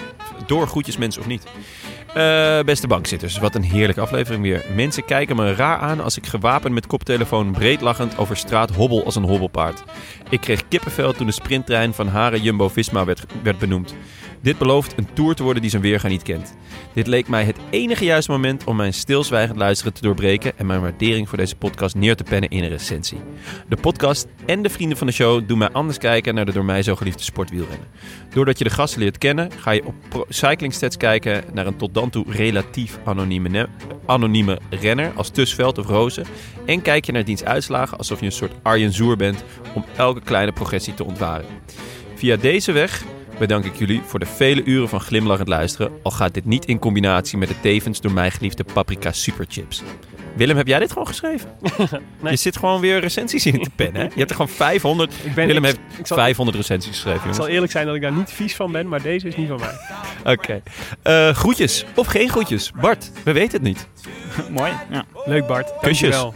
[0.45, 1.43] Door groetjesmens of niet.
[2.17, 4.65] Eh, beste bankzitters, wat een heerlijke aflevering weer.
[4.75, 9.15] Mensen kijken me raar aan als ik gewapend met koptelefoon breedlachend over straat hobbel als
[9.15, 9.83] een hobbelpaard.
[10.29, 13.95] Ik kreeg kippenvel toen de sprinttrein van Hare Jumbo-Visma werd, werd benoemd.
[14.41, 16.55] Dit belooft een tour te worden die zijn weerga niet kent.
[16.93, 20.81] Dit leek mij het enige juiste moment om mijn stilzwijgend luisteren te doorbreken en mijn
[20.81, 23.19] waardering voor deze podcast neer te pennen in een recensie.
[23.69, 26.65] De podcast en de vrienden van de show doen mij anders kijken naar de door
[26.65, 27.87] mij zo geliefde sportwielrennen.
[28.33, 32.09] Doordat je de gasten leert kennen, ga je op cyclingstats kijken naar een tot dan
[32.09, 33.67] toe relatief anonieme,
[34.05, 36.25] anonieme renner als Tusveld of Rozen.
[36.65, 40.21] En kijk je naar diens uitslagen alsof je een soort Arjen Zoer bent om elke
[40.21, 41.47] kleine progressie te ontwaren.
[42.15, 43.03] Via deze weg
[43.39, 46.79] bedank ik jullie voor de vele uren van glimlachend luisteren, al gaat dit niet in
[46.79, 49.83] combinatie met de tevens door mij geliefde paprika superchips.
[50.35, 51.49] Willem, heb jij dit gewoon geschreven?
[52.21, 52.31] Nee.
[52.31, 54.01] Je zit gewoon weer recensies in te pennen.
[54.01, 54.07] Hè?
[54.07, 55.13] Je hebt er gewoon 500.
[55.23, 57.37] Ik ben, Willem ik, heeft ik zal, 500 recensies geschreven, ik jongens.
[57.43, 59.59] zal eerlijk zijn dat ik daar niet vies van ben, maar deze is niet van
[59.59, 60.33] mij.
[60.33, 60.61] Oké.
[61.01, 62.71] Eh, groetjes of geen groetjes?
[62.81, 63.87] Bart, we weten het niet.
[64.57, 64.71] Mooi.
[64.91, 65.05] Ja.
[65.25, 65.99] Leuk Bart, Kusjes.
[66.15, 66.33] dankjewel.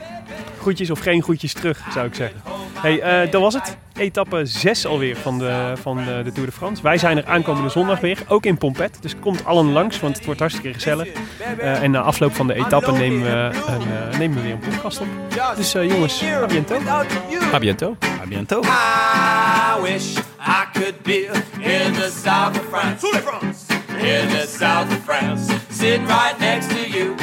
[0.62, 2.42] Groetjes of geen groetjes terug, zou ik zeggen.
[2.74, 3.78] Hey, eh, dat was het.
[3.94, 6.82] Etappe 6 alweer van de, van de, de Tour de France.
[6.82, 8.98] Wij zijn er aankomende zondag weer, ook in Pompet.
[9.02, 11.08] Dus komt allen langs, want het wordt hartstikke gezellig.
[11.60, 14.60] Eh, en na afloop van de etappe nemen we, een, eh, nemen we weer een
[14.60, 15.08] podcast op.
[15.56, 16.88] Dus eh, jongens, à bientôt.
[17.54, 17.98] A biento.
[18.22, 18.66] A bientôt.
[18.66, 23.08] I wish I could be in the south of France.
[23.98, 27.16] In the south of France, sitting right next to you.